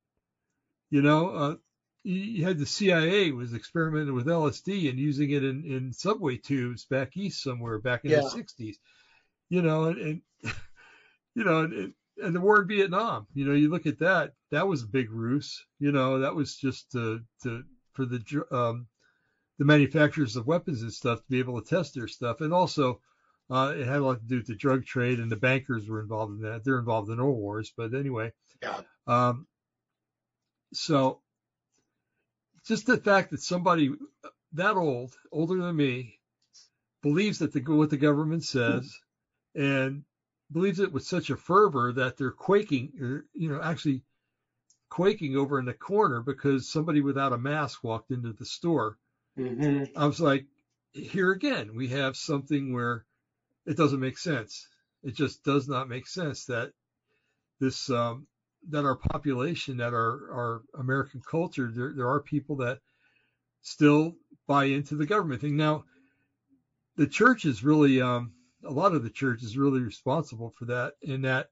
[0.90, 1.56] You know, uh,
[2.04, 6.86] you, had the CIA was experimenting with LSD and using it in, in subway tubes
[6.86, 8.22] back east somewhere back in Yeah.
[8.22, 8.76] the 60s.
[9.50, 10.22] You know, and, and
[11.36, 13.28] you know, and, and the war in Vietnam.
[13.34, 14.34] You know, you look at that.
[14.52, 15.66] That was a big ruse.
[15.80, 17.64] You know, that was just to to
[17.94, 18.88] for the um,
[19.60, 23.02] the manufacturers of weapons and stuff to be able to test their stuff, and also
[23.50, 26.00] uh, it had a lot to do with the drug trade, and the bankers were
[26.02, 26.64] involved in that.
[26.64, 28.32] They're involved in all wars, but anyway.
[28.62, 28.82] Yeah.
[29.08, 29.48] Um,
[30.74, 31.22] so
[32.66, 33.92] just the fact that somebody
[34.54, 36.20] that old, older than me,
[37.02, 39.00] believes that the what the government says,
[39.56, 40.04] and
[40.52, 44.04] believes it with such a fervor that they're quaking, or you know, actually
[44.90, 48.98] quaking over in the corner because somebody without a mask walked into the store.
[49.38, 50.46] hmm I was like,
[50.94, 53.06] here again, we have something where
[53.66, 54.68] it doesn't make sense.
[55.04, 56.72] It just does not make sense that
[57.60, 58.28] this um,
[58.70, 62.80] that our population, that our our American culture, there there are people that
[63.62, 64.14] still
[64.48, 65.56] buy into the government thing.
[65.56, 65.84] Now,
[66.96, 68.32] the church is really um,
[68.64, 70.94] a lot of the church is really responsible for that.
[71.02, 71.48] In that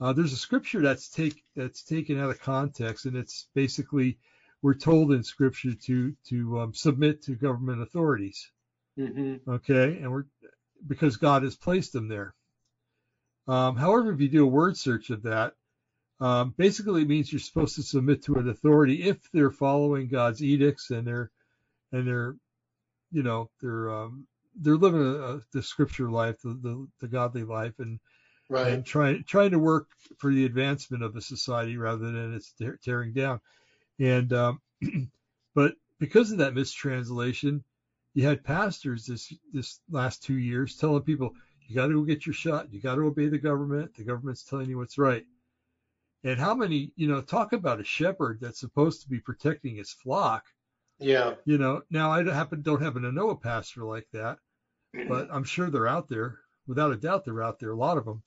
[0.00, 4.18] uh, there's a scripture that's take that's taken out of context, and it's basically
[4.62, 8.50] we're told in scripture to to um, submit to government authorities
[8.96, 10.24] hmm okay and we're
[10.86, 12.34] because god has placed them there
[13.48, 15.52] um, however if you do a word search of that
[16.20, 20.42] um, basically it means you're supposed to submit to an authority if they're following god's
[20.42, 21.30] edicts and they're
[21.92, 22.36] and they're
[23.12, 24.26] you know they're um,
[24.60, 27.98] they're living a, a, the scripture life the, the, the godly life and
[28.48, 28.74] Right.
[28.74, 29.88] and trying trying to work
[30.18, 33.40] for the advancement of a society rather than its tear, tearing down.
[33.98, 34.60] And um,
[35.54, 37.64] but because of that mistranslation,
[38.14, 41.34] you had pastors this this last two years telling people
[41.66, 43.96] you got to go get your shot, you got to obey the government.
[43.96, 45.24] The government's telling you what's right.
[46.26, 49.92] And how many, you know, talk about a shepherd that's supposed to be protecting his
[49.92, 50.44] flock.
[50.98, 51.34] Yeah.
[51.44, 54.38] You know, now I don't happen don't happen to know a pastor like that,
[55.08, 56.40] but I'm sure they're out there.
[56.66, 57.70] Without a doubt, they're out there.
[57.70, 58.24] A lot of them.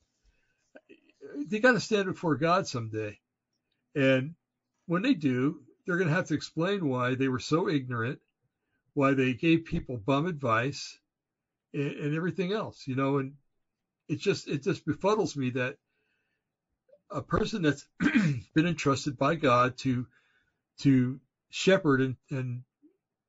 [1.47, 3.19] They got to stand before God someday,
[3.95, 4.33] and
[4.85, 8.19] when they do, they're going to have to explain why they were so ignorant,
[8.93, 10.97] why they gave people bum advice,
[11.73, 12.87] and, and everything else.
[12.87, 13.33] You know, and
[14.07, 15.75] it just it just befuddles me that
[17.11, 20.05] a person that's been entrusted by God to
[20.79, 21.19] to
[21.49, 22.63] shepherd and, and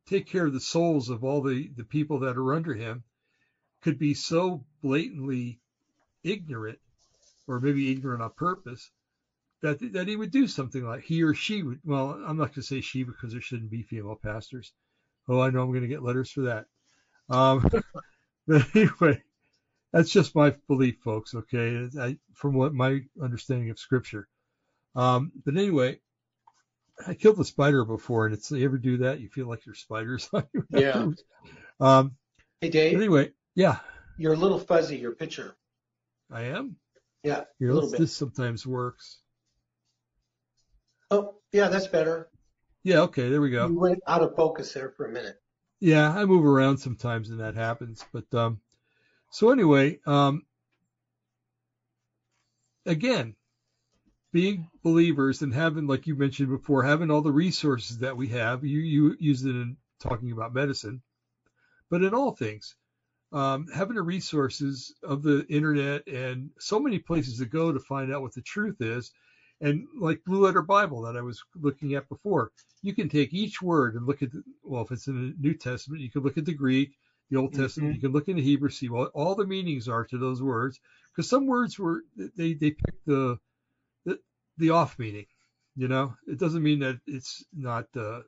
[0.06, 3.02] take care of the souls of all the, the people that are under him
[3.80, 5.60] could be so blatantly
[6.22, 6.78] ignorant
[7.46, 8.90] or maybe ignorant on purpose
[9.62, 12.54] that that he would do something like he or she would well i'm not going
[12.54, 14.72] to say she because there shouldn't be female pastors.
[15.28, 16.66] Oh i know i'm going to get letters for that.
[17.28, 17.68] Um,
[18.46, 19.22] but anyway
[19.92, 24.28] that's just my belief folks okay I, from what my understanding of scripture
[24.96, 26.00] um, but anyway
[27.06, 29.20] I killed a spider before, and it's you ever do that?
[29.20, 30.28] You feel like you're spiders
[30.70, 31.06] Yeah.
[31.80, 32.16] Um.
[32.60, 33.78] Hey, Dave, anyway, yeah,
[34.18, 35.56] you're a little fuzzy, your picture.
[36.30, 36.76] I am.
[37.22, 38.00] Yeah, Here, a little bit.
[38.00, 39.20] this sometimes works.
[41.10, 42.28] Oh, yeah, that's better.
[42.82, 43.00] Yeah.
[43.00, 43.30] Okay.
[43.30, 43.66] There we go.
[43.68, 45.36] You went out of focus there for a minute.
[45.80, 48.04] Yeah, I move around sometimes, and that happens.
[48.12, 48.60] But um,
[49.30, 50.42] so anyway, um,
[52.86, 53.34] again,
[54.32, 58.64] being believers and having, like you mentioned before, having all the resources that we have.
[58.64, 58.80] You
[59.18, 61.02] you it in talking about medicine,
[61.90, 62.76] but in all things,
[63.32, 68.12] um, having the resources of the internet and so many places to go to find
[68.12, 69.12] out what the truth is.
[69.60, 72.50] And like Blue Letter Bible that I was looking at before,
[72.82, 75.54] you can take each word and look at, the, well, if it's in the New
[75.54, 76.92] Testament, you can look at the Greek,
[77.30, 77.94] the Old Testament, Mhm.
[77.96, 80.80] you can look in the Hebrew, see what all the meanings are to those words.
[81.12, 83.38] Because some words were, they, they picked the,
[84.04, 84.20] the,
[84.58, 85.26] the off meaning,
[85.76, 88.22] you know, it doesn't mean that it's not uh,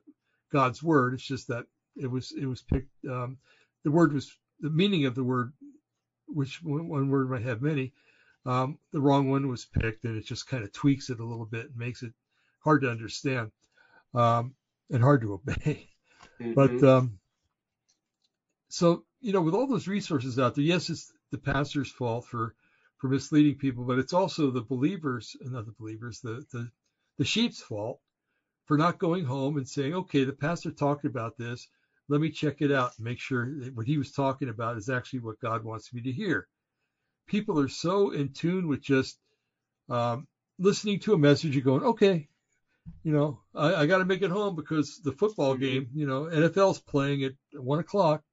[0.51, 1.13] God's word.
[1.13, 1.65] It's just that
[1.95, 3.37] it was, it was picked, um,
[3.83, 5.53] the word was, the meaning of the word,
[6.27, 7.93] which one, one word might have many,
[8.45, 11.45] um, the wrong one was picked and it just kind of tweaks it a little
[11.45, 12.13] bit and makes it
[12.59, 13.51] hard to understand
[14.13, 14.53] um,
[14.91, 15.89] and hard to obey.
[16.55, 16.83] But Mhm.
[16.83, 17.19] um,
[18.73, 22.55] so you know, with all those resources out there, yes, it's the pastor's fault for
[22.97, 26.71] for misleading people, but it's also the believers, not the believers, the the
[27.19, 27.99] the sheep's fault
[28.65, 31.67] for not going home and saying, okay, the pastor talked about this.
[32.09, 34.89] Let me check it out and make sure that what he was talking about is
[34.89, 36.47] actually what God wants me to hear.
[37.27, 39.19] People are so in tune with just
[39.89, 40.27] um,
[40.57, 42.27] listening to a message and going, okay,
[43.03, 45.59] you know, I, I got to make it home because the football Mhm.
[45.59, 48.23] game, you know, NFL's playing at one o'clock,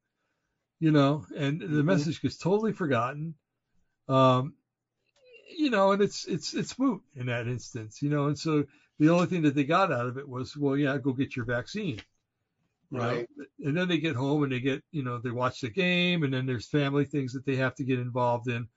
[0.81, 1.85] you know, and the Mhm.
[1.85, 3.35] message gets totally forgotten.
[4.09, 4.55] Um,
[5.57, 8.65] you know, and it's it's it's moot in that instance, you know, and so
[8.99, 11.45] the only thing that they got out of it was, well, yeah, go get your
[11.45, 11.99] vaccine.
[12.91, 13.21] you know.
[13.21, 13.27] Right.
[13.63, 16.33] And then they get home and they get, you know, they watch the game and
[16.33, 18.67] then there's family things that they have to get involved in.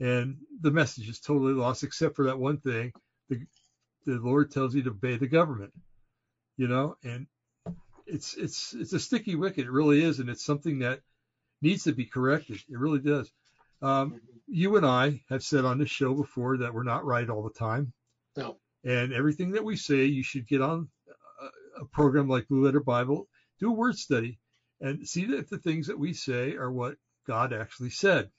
[0.00, 2.92] And the message is totally lost, except for that one thing.
[3.30, 3.40] The,
[4.06, 5.72] the Lord tells you to obey the government,
[6.58, 7.26] you know, and
[8.06, 9.66] it's, it's, it's a sticky wicket.
[9.66, 10.20] It really is.
[10.20, 11.00] And it's something that
[11.62, 12.56] needs to be corrected.
[12.68, 13.30] It really does.
[13.82, 17.42] Um, you and I have said on this show before that we're not right all
[17.42, 17.92] the time.
[18.36, 18.58] No.
[18.84, 20.88] And everything that we say, you should get on
[21.78, 23.28] a, a program like Blue Letter Bible,
[23.60, 24.38] do a word study,
[24.80, 28.30] and see if the things that we say are what God actually said.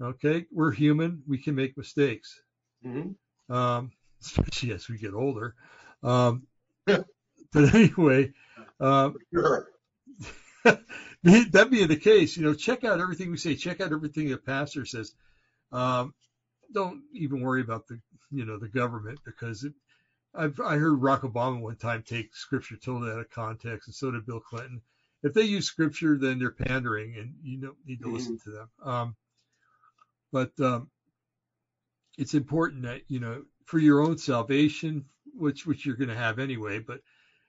[0.00, 2.40] Okay, we're human; we can make mistakes,
[2.84, 3.14] Mhm.
[3.48, 3.92] um,
[4.22, 5.54] especially as we get older.
[6.02, 6.46] Um,
[6.86, 8.32] but anyway,
[8.80, 9.68] um, Sure.
[11.24, 13.54] that being the case, you know, check out everything we say.
[13.54, 15.12] Check out everything the pastor says.
[15.72, 16.14] Um,
[16.72, 17.98] don't even worry about the,
[18.30, 19.72] you know, the government because it,
[20.34, 24.10] I've I heard Barack Obama one time take scripture totally out of context, and so
[24.12, 24.80] did Bill Clinton.
[25.22, 28.10] If they use scripture, then they're pandering, and you don't need to Mhm.
[28.10, 28.68] listen to them.
[28.82, 29.16] Um,
[30.32, 30.88] but um,
[32.18, 35.04] it's important that you know for your own salvation,
[35.34, 37.00] which which you're going to have anyway, but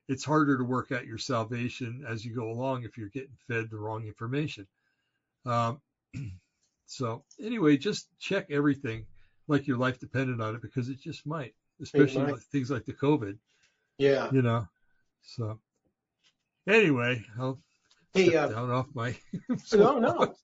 [0.07, 3.69] it's harder to work out your salvation as you go along if you're getting fed
[3.69, 4.68] the wrong information.
[5.45, 5.82] Um,
[6.86, 9.06] so anyway, just check everything
[9.48, 12.40] like your life depended on it because it just might, especially might.
[12.52, 13.38] things like the COVID,
[13.98, 14.30] Yeah.
[14.32, 14.68] you know.
[15.22, 15.60] So
[16.68, 17.60] anyway, I'll
[18.14, 19.15] Hey, uh, down off my.
[19.73, 20.36] no, no.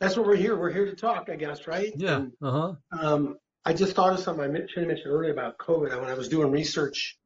[0.00, 0.56] That's what we're here.
[0.56, 1.92] We're here to talk, I guess, right?
[1.96, 2.24] Yeah.
[2.42, 2.74] Uh huh.
[3.00, 6.00] um, I just thought of something I should have mentioned earlier about COVID.
[6.00, 7.16] When I was doing research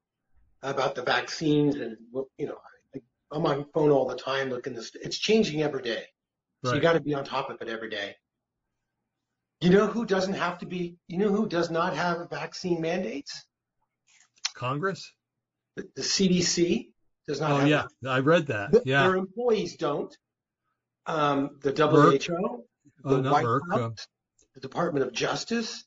[0.63, 1.97] about the vaccines and,
[2.39, 2.59] you know,
[3.33, 4.93] I'm on my phone all the time looking this.
[4.95, 6.05] It's changing every day.
[6.65, 8.17] So you got to be on top of it every day.
[9.61, 13.45] You know who doesn't have to be, you know who does not have vaccine mandates?
[14.55, 15.13] Congress.
[15.77, 16.89] The, the CDC
[17.27, 18.73] does not Oh have yeah, I read that.
[18.73, 19.03] Th- Yeah.
[19.03, 20.17] Their employees don't.
[21.07, 22.65] Um, the WHO,
[23.05, 23.61] Oh, the not White Merck.
[23.71, 23.95] House, um,
[24.55, 25.85] the Department of Justice, the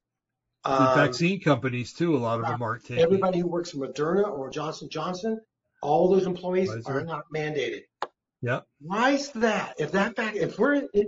[0.65, 2.15] um, vaccine companies too.
[2.15, 3.03] A lot of them aren't taking.
[3.03, 5.40] everybody who works for Moderna or Johnson Johnson,
[5.81, 6.90] all those employees Pfizer.
[6.90, 7.81] are not mandated.
[8.41, 8.65] Yep.
[8.81, 9.76] Why is that?
[9.80, 11.07] If that vac- if we're if,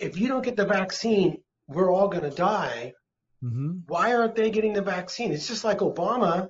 [0.00, 1.38] if you don't get the vaccine,
[1.68, 2.92] we're all going to die.
[3.40, 5.32] hmm Why aren't they getting the vaccine?
[5.32, 6.48] It's just like Obama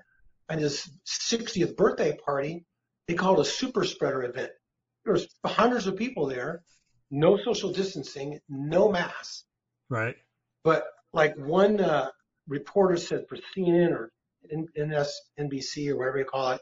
[0.49, 2.65] and his 60th birthday party.
[3.09, 4.51] They called a super spreader event.
[5.05, 6.63] There was hundreds of people there,
[7.11, 9.45] no social distancing, no masks.
[9.89, 10.17] Right.
[10.63, 12.09] But like one uh,
[12.49, 14.11] reporter said for CNN or
[15.39, 16.61] NBC or whatever you call it,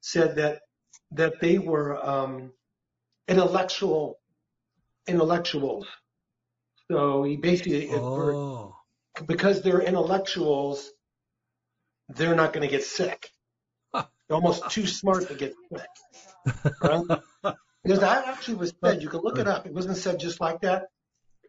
[0.00, 0.60] said that
[1.12, 2.52] that they were um,
[3.28, 4.18] intellectual
[5.06, 5.86] intellectuals.
[6.90, 8.74] So he basically Oh.
[9.26, 10.90] because they're intellectuals,
[12.08, 13.30] they're not going to get sick.
[13.94, 16.64] They're almost too smart to get sick.
[16.82, 17.54] Right?
[17.84, 19.02] Because that actually was said.
[19.02, 19.66] You can look it up.
[19.66, 20.86] It wasn't said just like that.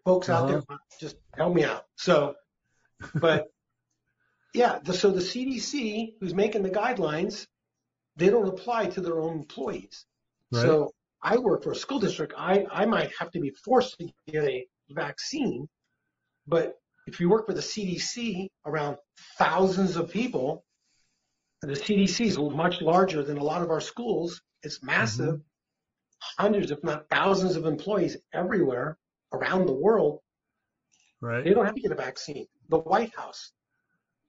[0.05, 0.77] Folks out there, uh-huh.
[0.99, 1.85] just help me out.
[1.95, 2.35] So,
[3.15, 3.47] but
[4.53, 7.47] yeah, the, so the CDC, who's making the guidelines,
[8.17, 10.05] they don't apply to their own employees.
[10.51, 10.61] Right.
[10.61, 12.33] So I work for a school district.
[12.37, 15.67] I, I might have to be forced to get a vaccine,
[16.47, 16.75] but
[17.07, 18.97] if you work for the CDC around
[19.37, 20.63] thousands of people,
[21.61, 24.41] the CDC is much larger than a lot of our schools.
[24.63, 25.35] It's massive.
[25.35, 26.41] Mm-hmm.
[26.43, 28.97] Hundreds, if not thousands of employees everywhere
[29.33, 30.19] around the world.
[31.21, 31.43] right.
[31.43, 32.45] They don't have to get a vaccine.
[32.69, 33.51] The White House,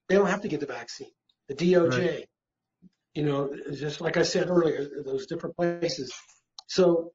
[0.08, 1.10] they don't have to get the vaccine.
[1.48, 2.28] The DOJ, Right.
[3.14, 6.12] you know, just like I said earlier, those different places.
[6.66, 7.12] So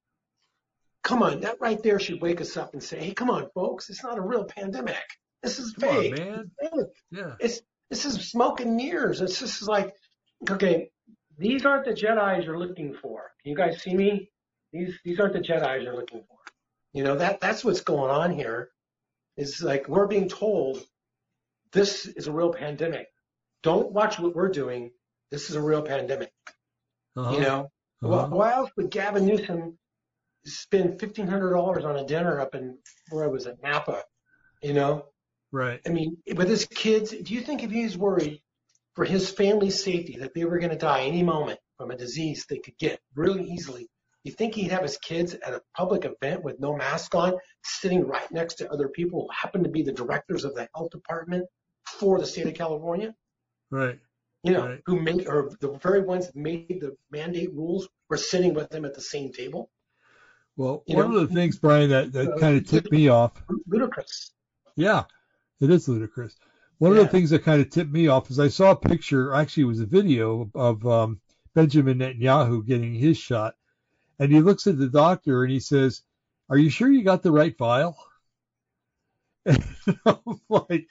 [1.04, 3.90] come on, that right there should wake us up and say, hey, come on, folks,
[3.90, 5.04] it's not a real pandemic.
[5.42, 6.18] This is Come on, fake.
[6.18, 6.52] man.
[7.12, 7.36] Yeah.
[7.40, 9.22] It's this is smoke and mirrors.
[9.22, 9.96] It's just like,
[10.50, 10.90] okay,
[11.38, 13.32] these aren't the Jedi's you're looking for.
[13.42, 14.30] Can you guys see me?
[14.74, 16.38] These these aren't the Jedi's you're looking for.
[16.94, 18.70] You know that that's what's going on here.
[19.38, 20.84] Is like we're being told
[21.72, 23.08] this is a real pandemic.
[23.64, 24.92] Don't watch what we're doing.
[25.32, 26.32] This is a real pandemic.
[27.16, 27.32] Uh-huh.
[27.36, 27.72] You know,
[28.02, 28.28] Uh-huh.
[28.30, 29.78] why, else would Gavin Newsom
[30.46, 32.78] spend fifteen hundred dollars on a dinner up in
[33.10, 34.04] where I was it Napa?
[34.62, 35.06] You know,
[35.52, 35.80] Right.
[35.86, 38.42] I mean, with his kids, do you think if he's worried
[38.96, 42.46] for his family's safety that they were going to die any moment from a disease
[42.50, 43.90] they could get really easily,
[44.24, 47.34] you think he'd have his kids at a public event with no mask on,
[47.64, 50.92] sitting right next to other people who happen to be the directors of the health
[50.92, 51.46] department
[51.86, 53.16] for the state of California?
[53.72, 54.00] Right.
[54.44, 54.82] You know, Right.
[54.86, 58.86] who made, or the very ones that made the mandate rules were sitting with them
[58.86, 59.70] at the same table?
[60.58, 63.08] Well, You one know, of the things, Brian, that, that uh, kind of tipped me
[63.08, 63.32] off.
[63.68, 64.32] Ludicrous.
[64.76, 65.06] Yeah,
[65.62, 66.36] it is ludicrous.
[66.80, 69.34] One of the things that kind of tipped me off is I saw a picture,
[69.34, 71.20] actually, it was a video of um,
[71.54, 73.56] Benjamin Netanyahu getting his shot.
[74.20, 76.02] And he looks at the doctor and he says,
[76.50, 77.98] Are you sure you got the right vial?
[79.46, 80.88] And I'm like,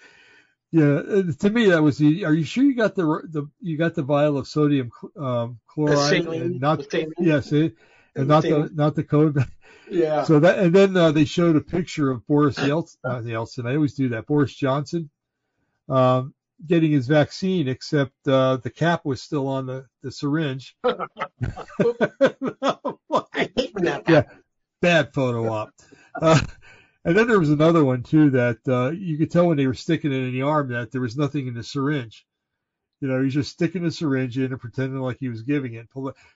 [0.70, 1.00] yeah,
[1.38, 2.24] to me that was the.
[2.24, 6.26] Are you sure you got the the you got the vial of sodium um, chloride
[6.26, 7.74] and not the yes, it,
[8.14, 8.74] The and not the saline.
[8.74, 9.48] not the COVID
[9.90, 10.24] Yeah.
[10.24, 13.66] so that and then uh, they showed a picture of Boris Yeltsin, uh, Yeltsin.
[13.66, 14.26] I always do that.
[14.26, 15.08] Boris Johnson
[15.88, 16.34] um,
[16.66, 20.76] getting his vaccine, except uh, the cap was still on the the syringe.
[20.84, 20.98] I
[23.56, 24.24] hate when that Yeah.
[24.80, 25.70] Bad photo op.
[26.20, 26.40] Uh,
[27.04, 29.74] and then there was another one too that uh, you could tell when they were
[29.74, 32.24] sticking it in the arm that there was nothing in the syringe.
[33.00, 35.88] You know, he's just sticking the syringe in and pretending like he was giving it.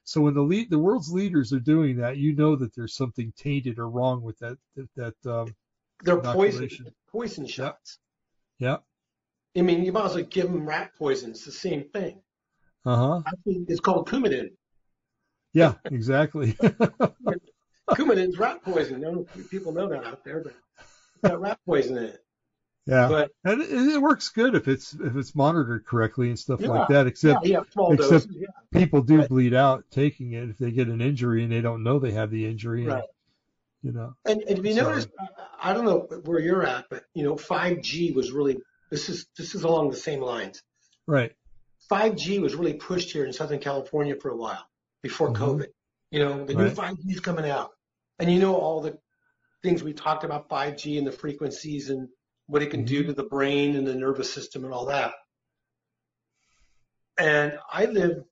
[0.04, 3.32] So when the lead, the world's leaders are doing that, you know that there's something
[3.36, 4.58] tainted or wrong with that.
[4.76, 5.54] That, that um,
[6.02, 6.68] They're poison,
[7.10, 7.98] poison shots.
[8.58, 8.78] yeah.
[9.56, 11.30] I mean, you might as well give them rat poison.
[11.30, 12.20] It's the same thing.
[12.84, 13.22] Uh huh.
[13.26, 14.50] I think it's called Coumadin.
[15.52, 16.52] Yeah, exactly.
[17.90, 19.00] Coumadin's rat poison.
[19.00, 22.24] No know people know that out there, but it's got rat poison in it.
[22.86, 26.60] yeah, But and it, it works good if it's if it's monitored correctly and stuff
[26.60, 26.68] Yeah.
[26.68, 27.06] like that.
[27.06, 28.28] Except yeah, small except- doses.
[28.40, 29.28] Yeah, people do Right.
[29.28, 32.30] bleed out taking it if they get an injury and they don't know they have
[32.30, 32.82] the injury.
[32.84, 33.04] And, right.
[33.82, 34.14] You know.
[34.24, 34.86] And, and if you Sorry.
[34.90, 35.08] notice,
[35.60, 38.58] I don't know where you're at, but you know, 5G was really
[38.92, 40.62] this is this is along the same lines.
[41.06, 41.32] Right.
[41.90, 44.64] 5G was really pushed here in Southern California for a while
[45.02, 45.36] before Mhm.
[45.36, 45.66] COVID.
[46.10, 46.68] You know, the Right.
[46.68, 47.70] new 5G is coming out.
[48.18, 48.98] And you know all the
[49.62, 52.10] things we talked about 5G and the frequencies and
[52.46, 53.06] what it can do Mhm.
[53.06, 55.14] to the brain and the nervous system and all that.
[57.16, 58.24] And I live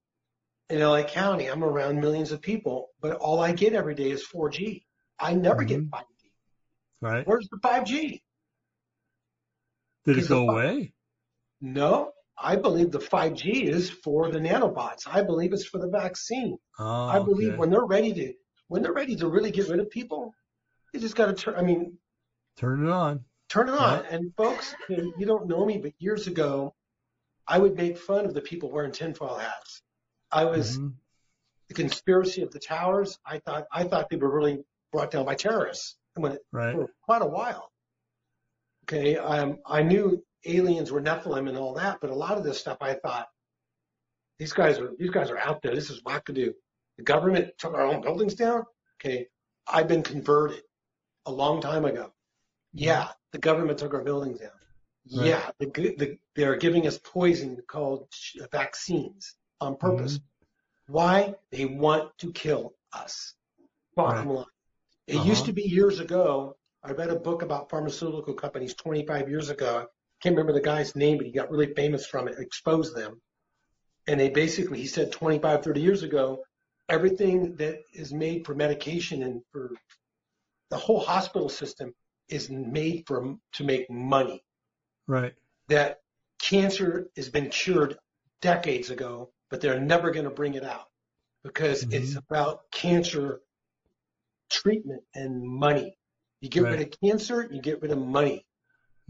[0.69, 1.47] in LA County.
[1.47, 4.87] I'm around millions of people, but all I get every day is 4G.
[5.19, 5.91] I never get Mhm.
[5.91, 6.33] 5G.
[7.01, 7.27] Right.
[7.27, 8.23] Where's the 5G?
[10.11, 10.93] Did it Is go the- away?
[11.61, 15.07] No, I believe the 5G is for the nanobots.
[15.07, 16.59] I believe it's for the vaccine.
[16.79, 17.59] Oh, I believe okay.
[17.59, 18.35] when they're ready to
[18.69, 20.33] when they're ready to really get rid of people,
[20.93, 21.55] they just got to turn.
[21.57, 21.99] I mean,
[22.57, 23.25] turn it on.
[23.49, 24.05] turn it on.
[24.07, 26.75] And folks, you don't know me, but years ago,
[27.49, 29.83] I would make fun of the people wearing tinfoil hats.
[30.31, 30.95] I was Mhm.
[31.69, 33.19] the conspiracy of the towers.
[33.27, 35.97] I thought I thought they were really brought down by terrorists.
[36.15, 36.75] When it, Right.
[36.75, 37.70] for quite a while,
[38.93, 42.59] Okay, um, I knew aliens were Nephilim and all that, but a lot of this
[42.59, 43.29] stuff I thought
[44.41, 45.75] these guys are these guys are out there.
[45.77, 46.53] This is wackadoo.
[46.99, 48.65] The government took our own buildings down.
[48.99, 49.29] Okay,
[49.69, 50.63] I've been converted
[51.27, 52.13] a long time ago.
[52.73, 54.51] Yeah, the government took our buildings down.
[55.17, 55.27] Right.
[55.27, 55.67] Yeah, the,
[55.99, 58.09] the, they're giving us poison called
[58.51, 60.19] vaccines on purpose.
[60.19, 60.93] Mm-hmm.
[60.95, 61.35] Why?
[61.53, 63.35] They want to kill us.
[63.95, 64.37] Bottom Right.
[64.39, 64.45] line.
[65.07, 65.29] It Uh-huh.
[65.29, 66.57] used to be years ago.
[66.83, 69.87] I read a book about pharmaceutical companies 25 years ago.
[70.23, 73.21] Can't remember the guy's name, but he got really famous from it, exposed them.
[74.07, 76.43] And they basically, he said 25, 30 years ago,
[76.89, 79.71] everything that is made for medication and for
[80.71, 81.95] the whole hospital system
[82.29, 84.43] is made for to make money.
[85.07, 85.35] Right.
[85.69, 86.01] That
[86.39, 87.99] cancer has been cured
[88.41, 90.87] decades ago, but they're never going to bring it out
[91.45, 92.19] because it's Mhm.
[92.19, 93.41] about cancer
[94.49, 95.97] treatment and money.
[96.41, 98.47] You get rid of cancer, you get rid of money.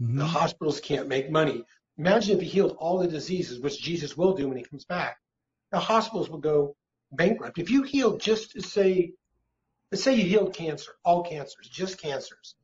[0.01, 0.17] Mhm.
[0.17, 1.63] The hospitals can't make money.
[1.97, 5.17] Imagine if he healed all the diseases, which Jesus will do when he comes back.
[5.71, 6.75] The hospitals would go
[7.11, 7.59] bankrupt.
[7.59, 9.13] If you healed just to say,
[9.91, 12.55] let's say you healed cancer, all cancers, just cancers,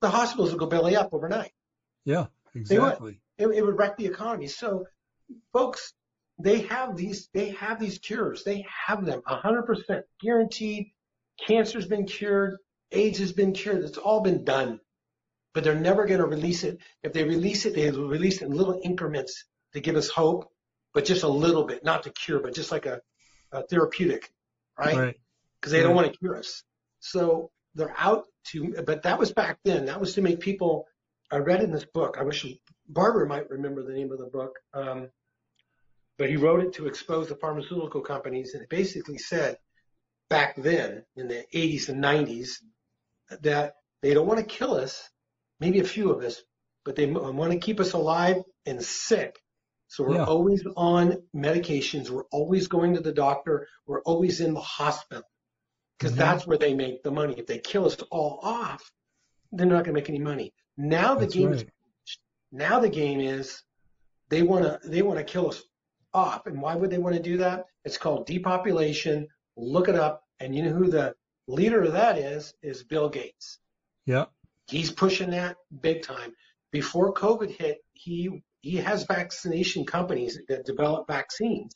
[0.00, 1.52] the hospitals would go belly up overnight.
[2.04, 2.26] Yeah.
[2.54, 3.20] Exactly.
[3.38, 4.46] It, it would wreck the economy.
[4.46, 4.86] So,
[5.52, 5.92] folks,
[6.38, 8.44] they have these, they have these cures.
[8.44, 10.92] They have them 100% guaranteed.
[11.46, 12.58] Cancer's been cured.
[12.96, 13.84] AIDS has been cured.
[13.84, 14.80] It's all been done.
[15.52, 16.78] But they're never going to release it.
[17.02, 20.50] If they release it, they will release it in little increments to give us hope,
[20.92, 23.00] but just a little bit, not to cure, but just like a,
[23.52, 24.32] a therapeutic,
[24.78, 24.96] right?
[24.96, 25.16] Right.
[25.60, 26.64] because they don't want to cure us.
[27.00, 29.86] So they're out to, but that was back then.
[29.86, 30.86] That was to make people.
[31.30, 32.16] I read in this book.
[32.18, 32.46] I wish
[32.88, 34.58] Barbara might remember the name of the book.
[34.72, 35.08] Um,
[36.18, 39.58] but he wrote it to expose the pharmaceutical companies, and it basically said
[40.30, 42.60] back then in the 80s and 90s
[43.42, 45.08] that they don't want to kill us,
[45.60, 46.40] maybe a few of us,
[46.84, 49.36] but they want to keep us alive and sick.
[49.88, 50.24] So we're Yeah.
[50.24, 52.10] always on medications.
[52.10, 53.68] We're always going to the doctor.
[53.86, 55.22] We're always in the hospital
[55.98, 56.18] because Mhm.
[56.18, 57.34] that's where they make the money.
[57.38, 58.90] If they kill us all off,
[59.52, 60.52] they're not going to make any money.
[60.76, 61.70] Now the That's game is right.
[62.50, 63.62] now the game is
[64.30, 65.62] they want to they want to kill us
[66.12, 66.46] off.
[66.46, 67.66] And why would they want to do that?
[67.84, 69.28] It's called depopulation.
[69.56, 70.22] Look it up.
[70.40, 71.14] And you know who the
[71.46, 72.54] leader of that is?
[72.62, 73.58] Is Bill Gates.
[74.06, 74.26] Yeah.
[74.68, 76.32] He's pushing that big time.
[76.72, 81.74] Before COVID hit, he he has vaccination companies that develop vaccines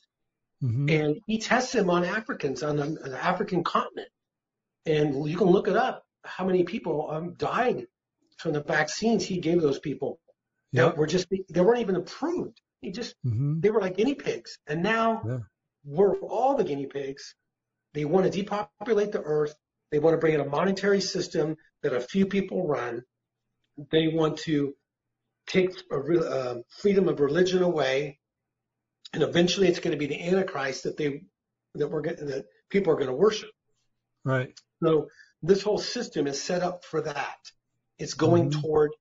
[0.61, 4.09] hmm and he tests them on Africans on the, on the African continent.
[4.85, 6.03] And you can look it up.
[6.25, 7.85] How many people um, died
[8.37, 10.19] from the vaccines he gave those people
[10.71, 10.85] Yeah.
[10.85, 12.59] that were just they weren't even approved.
[12.81, 15.39] He just hmm they were like guinea pigs, and now Yeah.
[15.85, 17.35] we're all the guinea pigs.
[17.93, 19.55] They want to depopulate the earth.
[19.91, 23.03] They want to bring in a monetary system that a few people run.
[23.91, 24.75] They want to
[25.47, 28.19] take a, re- uh, freedom of religion away,
[29.13, 31.23] and eventually it's going to be the Antichrist that they
[31.75, 33.49] that we're going that people are going to worship.
[34.23, 34.53] Right.
[34.83, 35.07] So
[35.41, 37.37] this whole system is set up for that.
[37.97, 38.61] It's going Mhm.
[38.61, 38.91] toward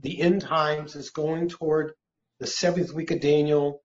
[0.00, 0.94] the end times.
[0.94, 1.94] It's going toward
[2.38, 3.82] the seventh week of Daniel,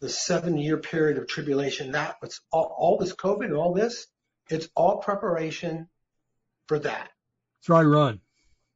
[0.00, 1.92] the seven year period of tribulation.
[1.92, 4.06] That was all, all this COVID and all this.
[4.50, 5.88] It's all preparation
[6.68, 7.10] for that.
[7.64, 8.20] Dry run.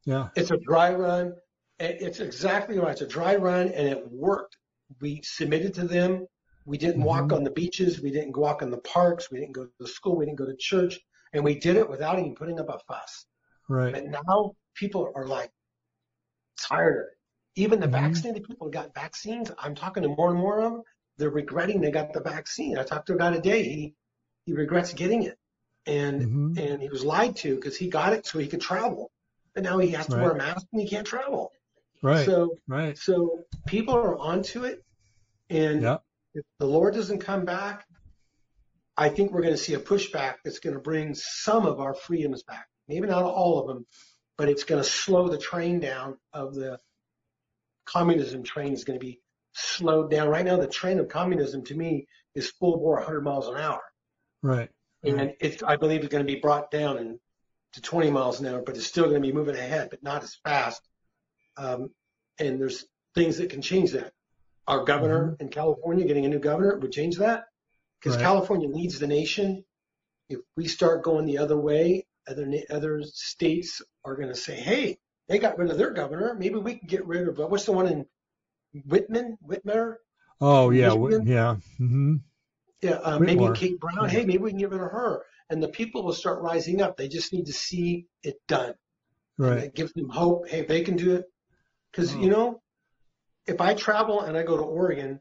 [0.04, 0.28] Yeah.
[0.34, 1.34] It's a dry run.
[1.78, 2.92] It's exactly right.
[2.92, 4.56] It's a dry run and it worked.
[5.00, 6.26] We submitted to them.
[6.66, 7.36] We didn't walk Mhm.
[7.36, 8.00] on the beaches.
[8.00, 9.30] We didn't walk in the parks.
[9.30, 10.16] We didn't go to the school.
[10.16, 11.00] We didn't go to church.
[11.32, 13.26] And we did it without even putting up a fuss.
[13.68, 13.94] Right.
[13.94, 15.52] But now people are like
[16.60, 17.60] tired of it.
[17.62, 17.92] Even the Mhm.
[17.92, 20.82] vaccinated people who got vaccines, I'm talking to more and more of them.
[21.20, 22.78] They're regretting they got the vaccine.
[22.78, 23.62] I talked to a guy today.
[23.62, 23.94] He
[24.46, 25.38] he regrets getting it,
[25.86, 29.10] and hmm and he was lied to because he got it so he could travel,
[29.54, 31.52] but now he has to wear a mask and he can't travel.
[32.02, 32.24] Right.
[32.24, 32.96] So right.
[32.96, 34.82] so people are onto it,
[35.50, 35.98] and Yeah.
[36.34, 37.84] if the Lord doesn't come back,
[38.96, 41.94] I think we're going to see a pushback that's going to bring some of our
[41.94, 42.66] freedoms back.
[42.88, 43.86] Maybe not all of them,
[44.38, 46.78] but it's going to slow the train down of the
[47.84, 49.20] communism train is going to be
[49.52, 50.28] slowed down.
[50.28, 53.82] Right now, the train of communism to me is full bore 100 miles an hour.
[54.42, 54.70] Right.
[55.02, 57.18] And it's, I believe it's going to be brought down in,
[57.72, 60.22] to 20 miles an hour, but it's still going to be moving ahead, but not
[60.22, 60.82] as fast.
[61.56, 61.90] Um,
[62.38, 64.12] and there's things that can change that.
[64.66, 67.44] Our governor in California, getting a new governor, would change that
[68.00, 68.24] because Right.
[68.24, 69.64] California leads the nation.
[70.28, 74.98] If we start going the other way, other other states are going to say, "Hey,
[75.28, 76.34] they got rid of their governor.
[76.34, 78.06] Maybe we can get rid of uh, what's the one in
[78.86, 79.96] Whitman, Whitmer?
[80.40, 80.88] Oh yeah.
[80.88, 81.10] Michigan?
[81.24, 81.56] w- Yeah.
[81.78, 82.16] hmm
[82.82, 84.08] Yeah, uh, maybe Kate Brown.
[84.08, 86.96] Hey, maybe we can get rid of her." And the people will start rising up.
[86.96, 88.74] They just need to see it done.
[89.38, 89.64] And Right.
[89.64, 90.48] it gives them hope.
[90.48, 91.24] Hey, they can do it,
[91.90, 92.20] Because, Oh.
[92.20, 92.62] you know,
[93.46, 95.20] if I travel and I go to Oregon,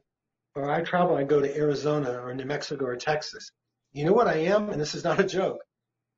[0.54, 3.50] or I travel and I go to Arizona or New Mexico or Texas,
[3.92, 4.70] you know what I am?
[4.70, 5.60] And this is not a joke.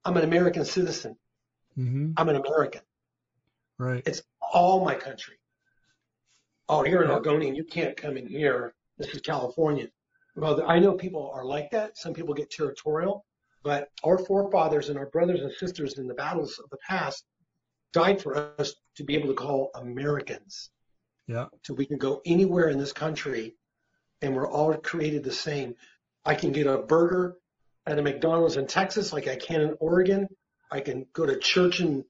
[0.05, 1.17] I'm an American citizen.
[1.75, 2.83] hmm I'm an American.
[3.79, 4.03] Right.
[4.07, 4.23] It's
[4.53, 5.37] all my country.
[6.69, 7.11] Oh, you're an.
[7.11, 7.55] Oregonian.
[7.55, 8.75] You can't come in here.
[8.99, 9.89] This is California.
[10.37, 11.99] Well, I know people are like that.
[11.99, 13.25] Some people get territorial,
[13.63, 17.25] but our forefathers and our brothers and sisters in the battles of the past
[17.93, 20.71] died for us to be able to call Americans.
[21.27, 21.47] Yeah.
[21.65, 23.57] So we can go anywhere in this country
[24.23, 25.75] and we're all created the same.
[26.25, 27.37] I can get a burger
[27.87, 30.29] at a McDonald's in Texas like I can in Oregon.
[30.71, 32.05] I can go to church in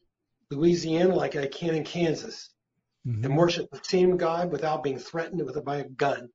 [0.51, 2.52] Louisiana like I can in Kansas
[3.07, 3.24] Mhm.
[3.24, 6.33] and worship the same God without being threatened with by a gun.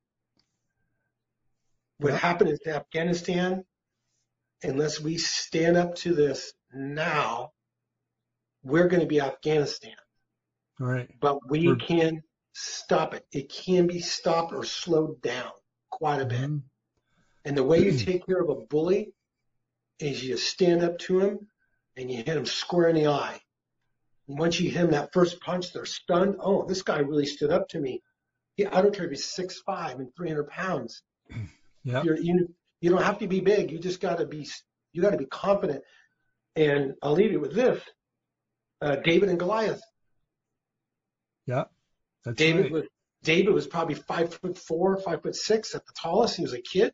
[1.98, 2.18] What Yeah.
[2.18, 3.64] happened in Afghanistan,
[4.62, 7.52] unless we stand up to this now,
[8.62, 9.96] we're going to be Afghanistan.
[10.78, 11.08] Right.
[11.20, 12.22] But we We're- can
[12.52, 13.26] stop it.
[13.32, 15.52] It can be stopped or slowed down
[15.90, 16.40] quite a bit.
[16.40, 16.62] Mhm.
[17.44, 19.14] And the way you take care of a bully
[19.98, 21.50] is you stand up to him
[21.96, 23.40] and you hit him square in the eye.
[24.28, 26.36] Once you hit him that first punch, they're stunned.
[26.38, 28.02] Oh, this guy really stood up to me.
[28.56, 31.02] He, I don't care if he's six five and 300 pounds.
[31.84, 32.02] Yeah.
[32.02, 33.70] You you don't have to be big.
[33.70, 34.46] You just got to be
[34.92, 35.82] you got to be confident.
[36.54, 37.80] And I'll leave you with this:
[38.82, 39.80] uh, David and Goliath.
[41.46, 41.64] Yeah.
[42.24, 42.72] That's David right.
[42.72, 42.84] was
[43.22, 46.36] David was probably five foot four, five foot six at the tallest.
[46.36, 46.92] He was a kid.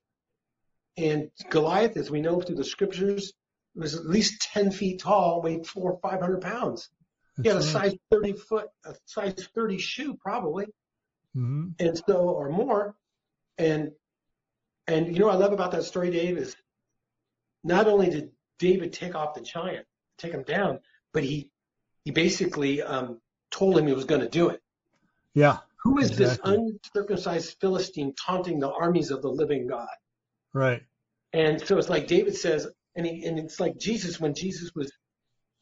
[0.97, 3.33] And Goliath, as we know through the scriptures,
[3.75, 6.89] was at least ten feet tall, weighed four or five hundred pounds.
[7.43, 7.91] He had a That's right.
[7.91, 10.67] size thirty foot, a size thirty shoe probably,
[11.37, 11.75] Mhm.
[11.81, 12.95] and so or more.
[13.59, 13.93] And
[14.87, 16.55] and you know what I love about that story, Dave, is
[17.65, 19.87] not only did David take off the giant,
[20.19, 20.81] take him down,
[21.13, 21.51] but he
[22.05, 23.21] he basically um,
[23.51, 24.63] told him he was going to do it.
[25.35, 25.59] Yeah.
[25.83, 26.57] Who is Exactly.
[26.57, 29.89] this uncircumcised Philistine taunting the armies of the living God?
[30.53, 30.83] Right.
[31.33, 34.93] And so it's like David says, and, he, and it's like Jesus when Jesus was,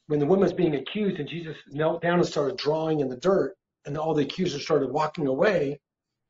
[0.09, 3.17] when the woman was being accused and Jesus knelt down and started drawing in the
[3.17, 3.55] dirt
[3.87, 5.81] and all the accusers started walking away,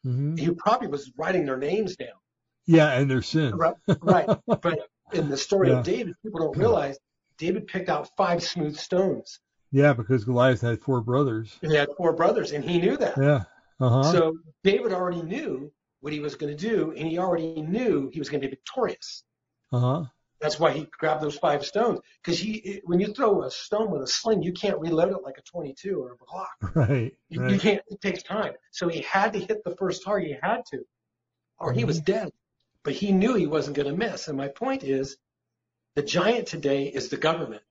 [0.04, 2.08] hmm he probably was writing their names down.
[2.66, 3.54] Yeah, and their sins.
[3.54, 3.74] Right.
[4.00, 4.28] right.
[4.62, 4.78] But
[5.12, 5.78] in the story Yeah.
[5.80, 6.98] of David, people don't realize
[7.38, 9.40] David picked out five smooth stones.
[9.72, 11.58] Yeah, because Goliath had four brothers.
[11.62, 13.16] And he had four brothers and he knew that.
[13.18, 13.44] Yeah.
[13.80, 14.12] Uh huh.
[14.12, 18.18] So David already knew what he was going to do, and he already knew he
[18.18, 19.24] was going to be victorious.
[19.72, 20.04] Uh huh.
[20.42, 22.00] That's why he grabbed those five stones.
[22.22, 25.38] Because he, when you throw a stone with a sling, you can't reload it like
[25.38, 26.74] a 22 or a Glock.
[26.74, 27.16] Right.
[27.28, 27.80] You, you can't.
[27.88, 28.52] It takes time.
[28.72, 30.28] So he had to hit the first target.
[30.28, 30.80] He had to,
[31.58, 32.30] or he was dead.
[32.82, 34.26] But he knew he wasn't going to miss.
[34.28, 35.16] And my point is,
[35.94, 37.62] the giant today is the government.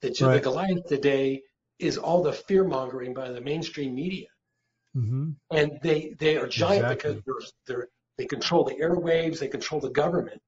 [0.00, 1.42] The, gi- the Goliath today
[1.78, 4.28] is all the fear mongering by the mainstream media.
[4.94, 7.14] hmm and they they are giant Exactly.
[7.14, 7.88] because they're, they're
[8.18, 10.40] they control the airwaves, they control the government.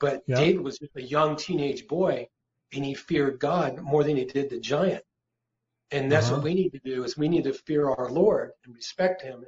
[0.00, 0.36] But Yeah.
[0.36, 2.28] David was just a young teenage boy,
[2.72, 5.04] and he feared God more than he did the giant.
[5.90, 6.36] And that's Uh-huh.
[6.36, 9.44] what we need to do: is we need to fear our Lord and respect Him,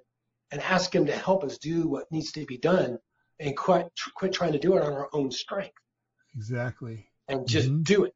[0.51, 2.99] and ask Him to help us do what needs to be done,
[3.39, 5.77] and quit quit trying to do it on our own strength,
[6.35, 7.11] Exactly.
[7.29, 7.85] and just Mhm.
[7.85, 8.15] do it.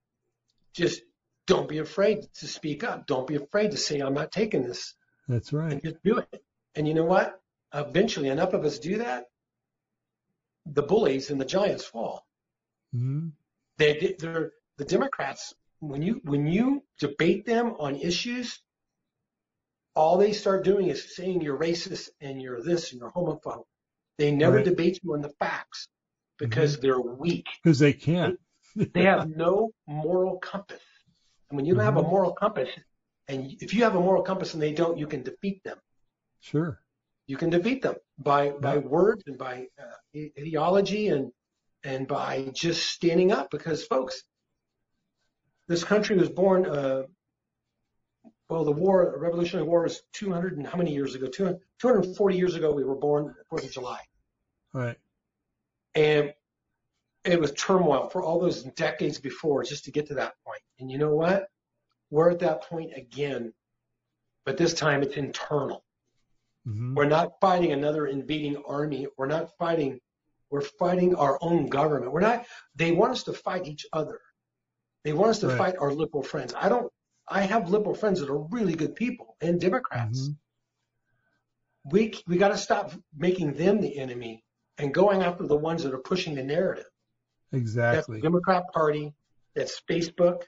[0.73, 1.03] Just
[1.47, 3.07] don't be afraid to speak up.
[3.07, 4.95] Don't be afraid to say, "I'm not taking this."
[5.29, 5.73] That's right.
[5.73, 6.45] and just do it.
[6.75, 7.41] And you know what?
[7.73, 9.31] Eventually, enough of us do that,
[10.67, 12.24] the bullies and the giants fall.
[12.95, 13.29] Hmm
[13.79, 15.55] They, they're the Democrats.
[15.81, 18.61] When you when you debate them on issues,
[19.97, 23.65] all they start doing is saying you're racist and you're this and you're homophobe.
[24.19, 24.65] They never Right.
[24.65, 25.89] debate you on the facts
[26.39, 27.47] because they're weak.
[27.63, 28.41] Because they can't.
[28.95, 30.83] They have no moral compass.
[31.51, 32.11] And when you don't have a Mhm.
[32.11, 32.71] moral compass,
[33.29, 35.79] and if you have a moral compass and they don't, you can defeat them.
[36.41, 36.81] Sure.
[37.27, 38.79] you can defeat them by by Yeah.
[38.79, 41.33] words and by uh, ideology and
[41.85, 44.25] and by just standing up because folks
[45.69, 47.03] this country was born uh,
[48.49, 52.37] well the war the revolutionary war was 200 and how many years ago 200, 240
[52.37, 54.01] years ago we were born 4th of july
[54.73, 54.97] Right.
[55.95, 56.33] and
[57.25, 60.91] it was turmoil for all those decades before just to get to that point and
[60.91, 61.49] you know what
[62.11, 63.53] we're at that point again
[64.45, 65.85] but this time it's internal
[66.67, 69.07] hmm We're not fighting another invading army.
[69.19, 70.01] We're not fighting.
[70.55, 72.13] We're fighting our own government.
[72.13, 72.47] We're not.
[72.77, 74.21] They want us to fight each other.
[75.03, 75.59] They want us to Right.
[75.59, 76.55] fight our liberal friends.
[76.57, 76.93] I don't.
[77.27, 80.29] I have liberal friends that are really good people and Democrats.
[80.29, 80.37] Mhm.
[81.91, 84.45] We we got to stop making them the enemy
[84.79, 86.87] and going after the ones that are pushing the narrative.
[87.51, 88.19] That's Exactly.
[88.19, 89.13] the Democrat Party.
[89.57, 90.43] That's Facebook.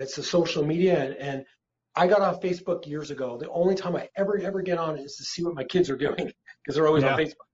[0.00, 0.98] That's the social media.
[1.00, 1.46] And, and
[1.94, 3.38] I got off Facebook years ago.
[3.38, 5.88] The only time I ever ever get on it is to see what my kids
[5.90, 6.16] are doing
[6.64, 7.12] because they're always Yeah.
[7.14, 7.48] on Facebook.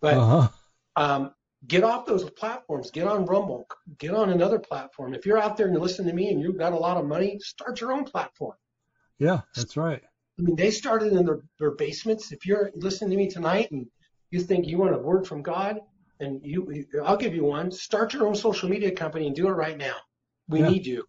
[0.00, 0.48] But Uh-huh.
[0.98, 1.32] Um,
[1.66, 2.90] get off those platforms.
[2.90, 3.66] Get on Rumble.
[3.98, 5.14] Get on another platform.
[5.14, 7.06] If you're out there and you're listening to me and you've got a lot of
[7.06, 8.56] money, start your own platform.
[9.18, 10.02] Yeah, that's right.
[10.38, 12.32] I mean, they started in their, their basements.
[12.32, 13.86] If you're listening to me tonight and
[14.30, 15.80] you think you want a word from God,
[16.20, 17.70] and you, I'll give you one.
[17.70, 19.94] Start your own social media company and do it right now.
[20.48, 20.70] We Yeah.
[20.70, 21.04] need you.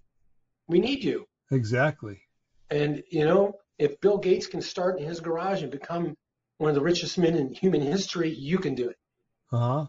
[0.68, 1.26] We need you.
[1.52, 2.22] Exactly.
[2.70, 6.16] And you know, if Bill Gates can start in his garage and become
[6.60, 8.98] one of the richest men in human history, you can do it.
[9.52, 9.88] Uh-huh.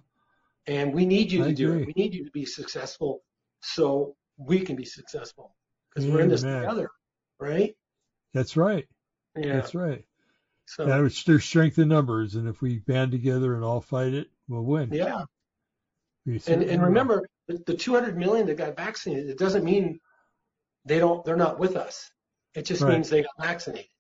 [0.67, 1.87] And we need you I to do it.
[1.87, 3.23] We need you to be successful
[3.61, 5.55] so we can be successful
[5.95, 6.91] because we're in this together,
[7.39, 7.75] right?
[8.33, 8.87] That's right.
[9.37, 9.55] Yeah.
[9.55, 10.05] That's right.
[10.67, 14.31] So Yeah, there's strength in numbers, and if we band together and all fight it,
[14.49, 14.91] we'll win.
[14.93, 15.25] yeah.
[16.47, 19.99] And and remember, the, the 200 million that got vaccinated, it doesn't mean
[20.85, 22.11] they don't they're not with us.
[22.55, 22.93] It just Right.
[22.93, 23.91] means they got vaccinated.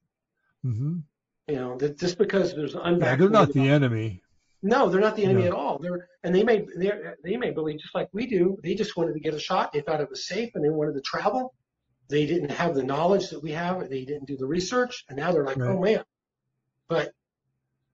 [0.64, 1.02] Mhm.
[1.48, 3.00] You know, that just because there's unvaccinated.
[3.02, 4.22] Yeah, they're not the enemy.
[4.62, 5.48] No, they're not the enemy No.
[5.48, 5.78] at all.
[5.78, 6.92] They're and they may they
[7.24, 8.58] they may believe just like we do.
[8.62, 9.72] They just wanted to get a shot.
[9.72, 11.54] They thought it was safe and they wanted to travel.
[12.08, 13.88] They didn't have the knowledge that we have.
[13.88, 16.04] They didn't do the research, and now they're like, oh man.
[16.88, 17.12] But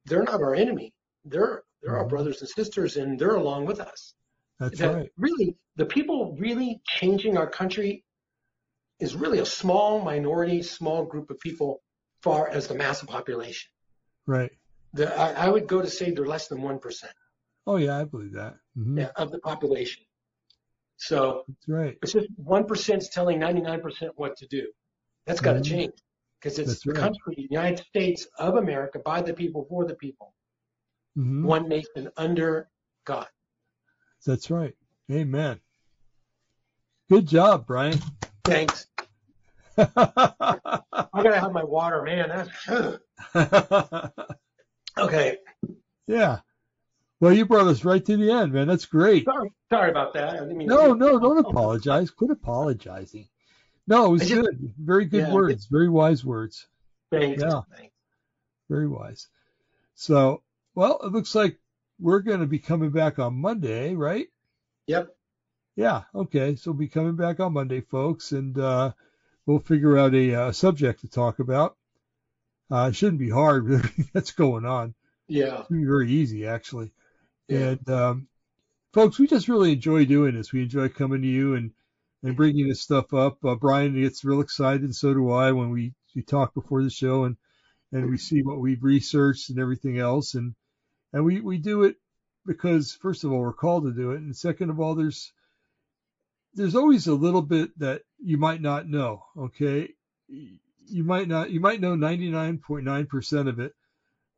[0.06, 0.92] they're not our enemy.
[1.24, 2.08] They're they're our Mhm.
[2.08, 4.14] brothers and sisters, and they're along with us.
[4.58, 5.12] That's that right.
[5.16, 8.04] really the people really changing our country
[8.98, 11.82] is really a small minority, small group of people,
[12.22, 13.70] far as the massive population.
[14.26, 14.50] Right.
[14.94, 17.12] The, I, I would go to say they're less than one percent
[17.66, 18.56] Oh yeah, I believe that.
[18.78, 18.98] Mhm.
[18.98, 20.04] yeah, of the population.
[20.96, 21.98] So That's right.
[22.02, 24.70] it's just one percent is telling ninety nine percent what to do.
[25.26, 25.64] That's got to Mhm.
[25.64, 25.92] change
[26.40, 27.00] because it's That's the right.
[27.00, 30.32] country, the United States of America, by the people, for the people,
[31.18, 31.42] Mhm.
[31.44, 32.68] one nation under
[33.04, 33.26] God.
[34.24, 34.74] That's right.
[35.10, 35.60] Amen.
[37.08, 37.98] Good job, Brian.
[38.44, 38.86] Thanks.
[39.78, 39.84] I
[41.12, 42.48] gotta have my water, man.
[44.98, 45.38] Okay.
[46.06, 46.38] yeah.
[47.20, 48.68] Well, you brought us right to the end, man.
[48.68, 49.24] That's great.
[49.24, 50.28] Sorry, sorry about that.
[50.34, 52.10] I didn't mean No, to- no, don't apologize.
[52.10, 53.26] Quit apologizing.
[53.86, 54.74] No, it was just- good.
[54.78, 55.66] Very good Yeah, words.
[55.66, 56.66] Very wise words.
[57.10, 57.42] Thanks.
[57.42, 57.62] Yeah.
[57.74, 57.94] Thanks.
[58.68, 59.28] Very wise.
[59.94, 60.42] So,
[60.74, 61.58] well, it looks like
[61.98, 64.26] we're going to be coming back on Monday, right?
[64.88, 65.16] Yep.
[65.76, 66.02] Yeah.
[66.14, 66.56] Okay.
[66.56, 68.92] So we'll be coming back on Monday, folks, and uh,
[69.46, 71.76] we'll figure out a uh, subject to talk about.
[72.70, 74.94] Uh, it shouldn't be hard with everything that's going on.
[75.28, 75.60] Yeah.
[75.60, 76.92] It's very easy, actually.
[77.48, 77.58] Yeah.
[77.58, 78.28] And um,
[78.92, 80.52] folks, we just really enjoy doing this.
[80.52, 81.72] We enjoy coming to you and
[82.22, 83.44] and bringing this stuff up.
[83.44, 86.90] Uh, Brian gets real excited, and so do I when we we talk before the
[86.90, 87.36] show and
[87.92, 90.34] and we see what we've researched and everything else.
[90.34, 90.54] And
[91.12, 91.96] and we we do it
[92.44, 95.32] because first of all we're called to do it, and second of all there's
[96.54, 99.24] there's always a little bit that you might not know.
[99.38, 99.90] Okay,
[100.88, 103.72] you might not you might know 99.9% of it,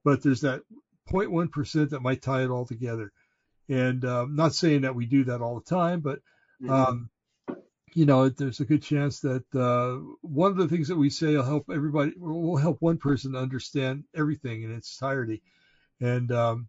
[0.04, 0.62] but there's that
[1.10, 3.12] 0.1% that might tie it all together.
[3.68, 6.20] And uh, I'm not saying that we do that all the time, but
[6.60, 6.70] Mhm.
[6.70, 7.10] um,
[7.94, 11.36] you know, there's a good chance that uh, one of the things that we say
[11.36, 15.42] will help everybody, will help one person understand everything in its entirety.
[16.00, 16.68] And um,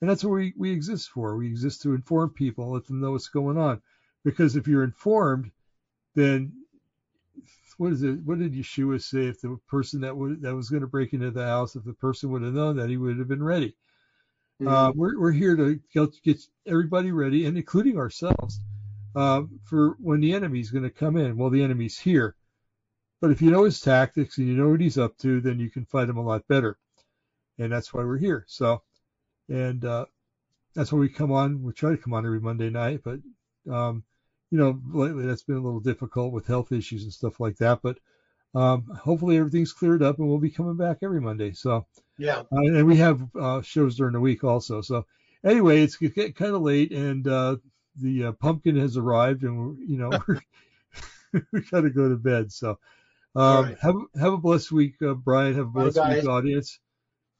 [0.00, 1.36] and that's what we, we exist for.
[1.36, 3.80] We exist to inform people, let them know what's going on.
[4.24, 5.50] Because if you're informed,
[6.14, 6.52] then
[7.80, 8.18] what is it?
[8.26, 9.28] What did Yeshua say?
[9.28, 11.94] If the person that would that was going to break into the house, if the
[11.94, 13.74] person would have known that, he would have been ready.
[14.66, 18.60] Uh, we're we're here to get, get everybody ready, and including ourselves,
[19.16, 21.38] uh, for when the enemy's going to come in.
[21.38, 22.36] Well, the enemy's here,
[23.22, 25.70] but if you know his tactics and you know what he's up to, then you
[25.70, 26.76] can fight him a lot better,
[27.58, 28.44] and that's why we're here.
[28.46, 28.82] So,
[29.48, 30.04] and uh,
[30.74, 31.62] that's why we come on.
[31.62, 33.20] We try to come on every Monday night, but
[33.72, 34.04] um,
[34.50, 37.80] you know, lately that's been a little difficult with health issues and stuff like that.
[37.82, 37.98] But
[38.54, 41.52] um, hopefully everything's cleared up, and we'll be coming back every Monday.
[41.52, 41.86] So.
[42.18, 42.40] yeah.
[42.40, 44.80] Uh, and we have uh, shows during the week also.
[44.80, 45.06] So
[45.44, 47.56] anyway, it's getting kind of late, and uh,
[47.96, 50.10] the uh, pumpkin has arrived, and we're, you know
[51.52, 52.52] we got to go to bed.
[52.52, 52.78] So
[53.34, 53.78] um, right.
[53.80, 55.54] have have a blessed week, uh, Brian.
[55.54, 56.78] Have a blessed week, audience,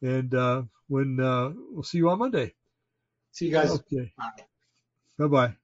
[0.02, 2.54] and uh, when uh, we'll see you on Monday.
[3.32, 3.70] See you guys.
[3.70, 4.12] Okay.
[5.18, 5.59] Bye bye.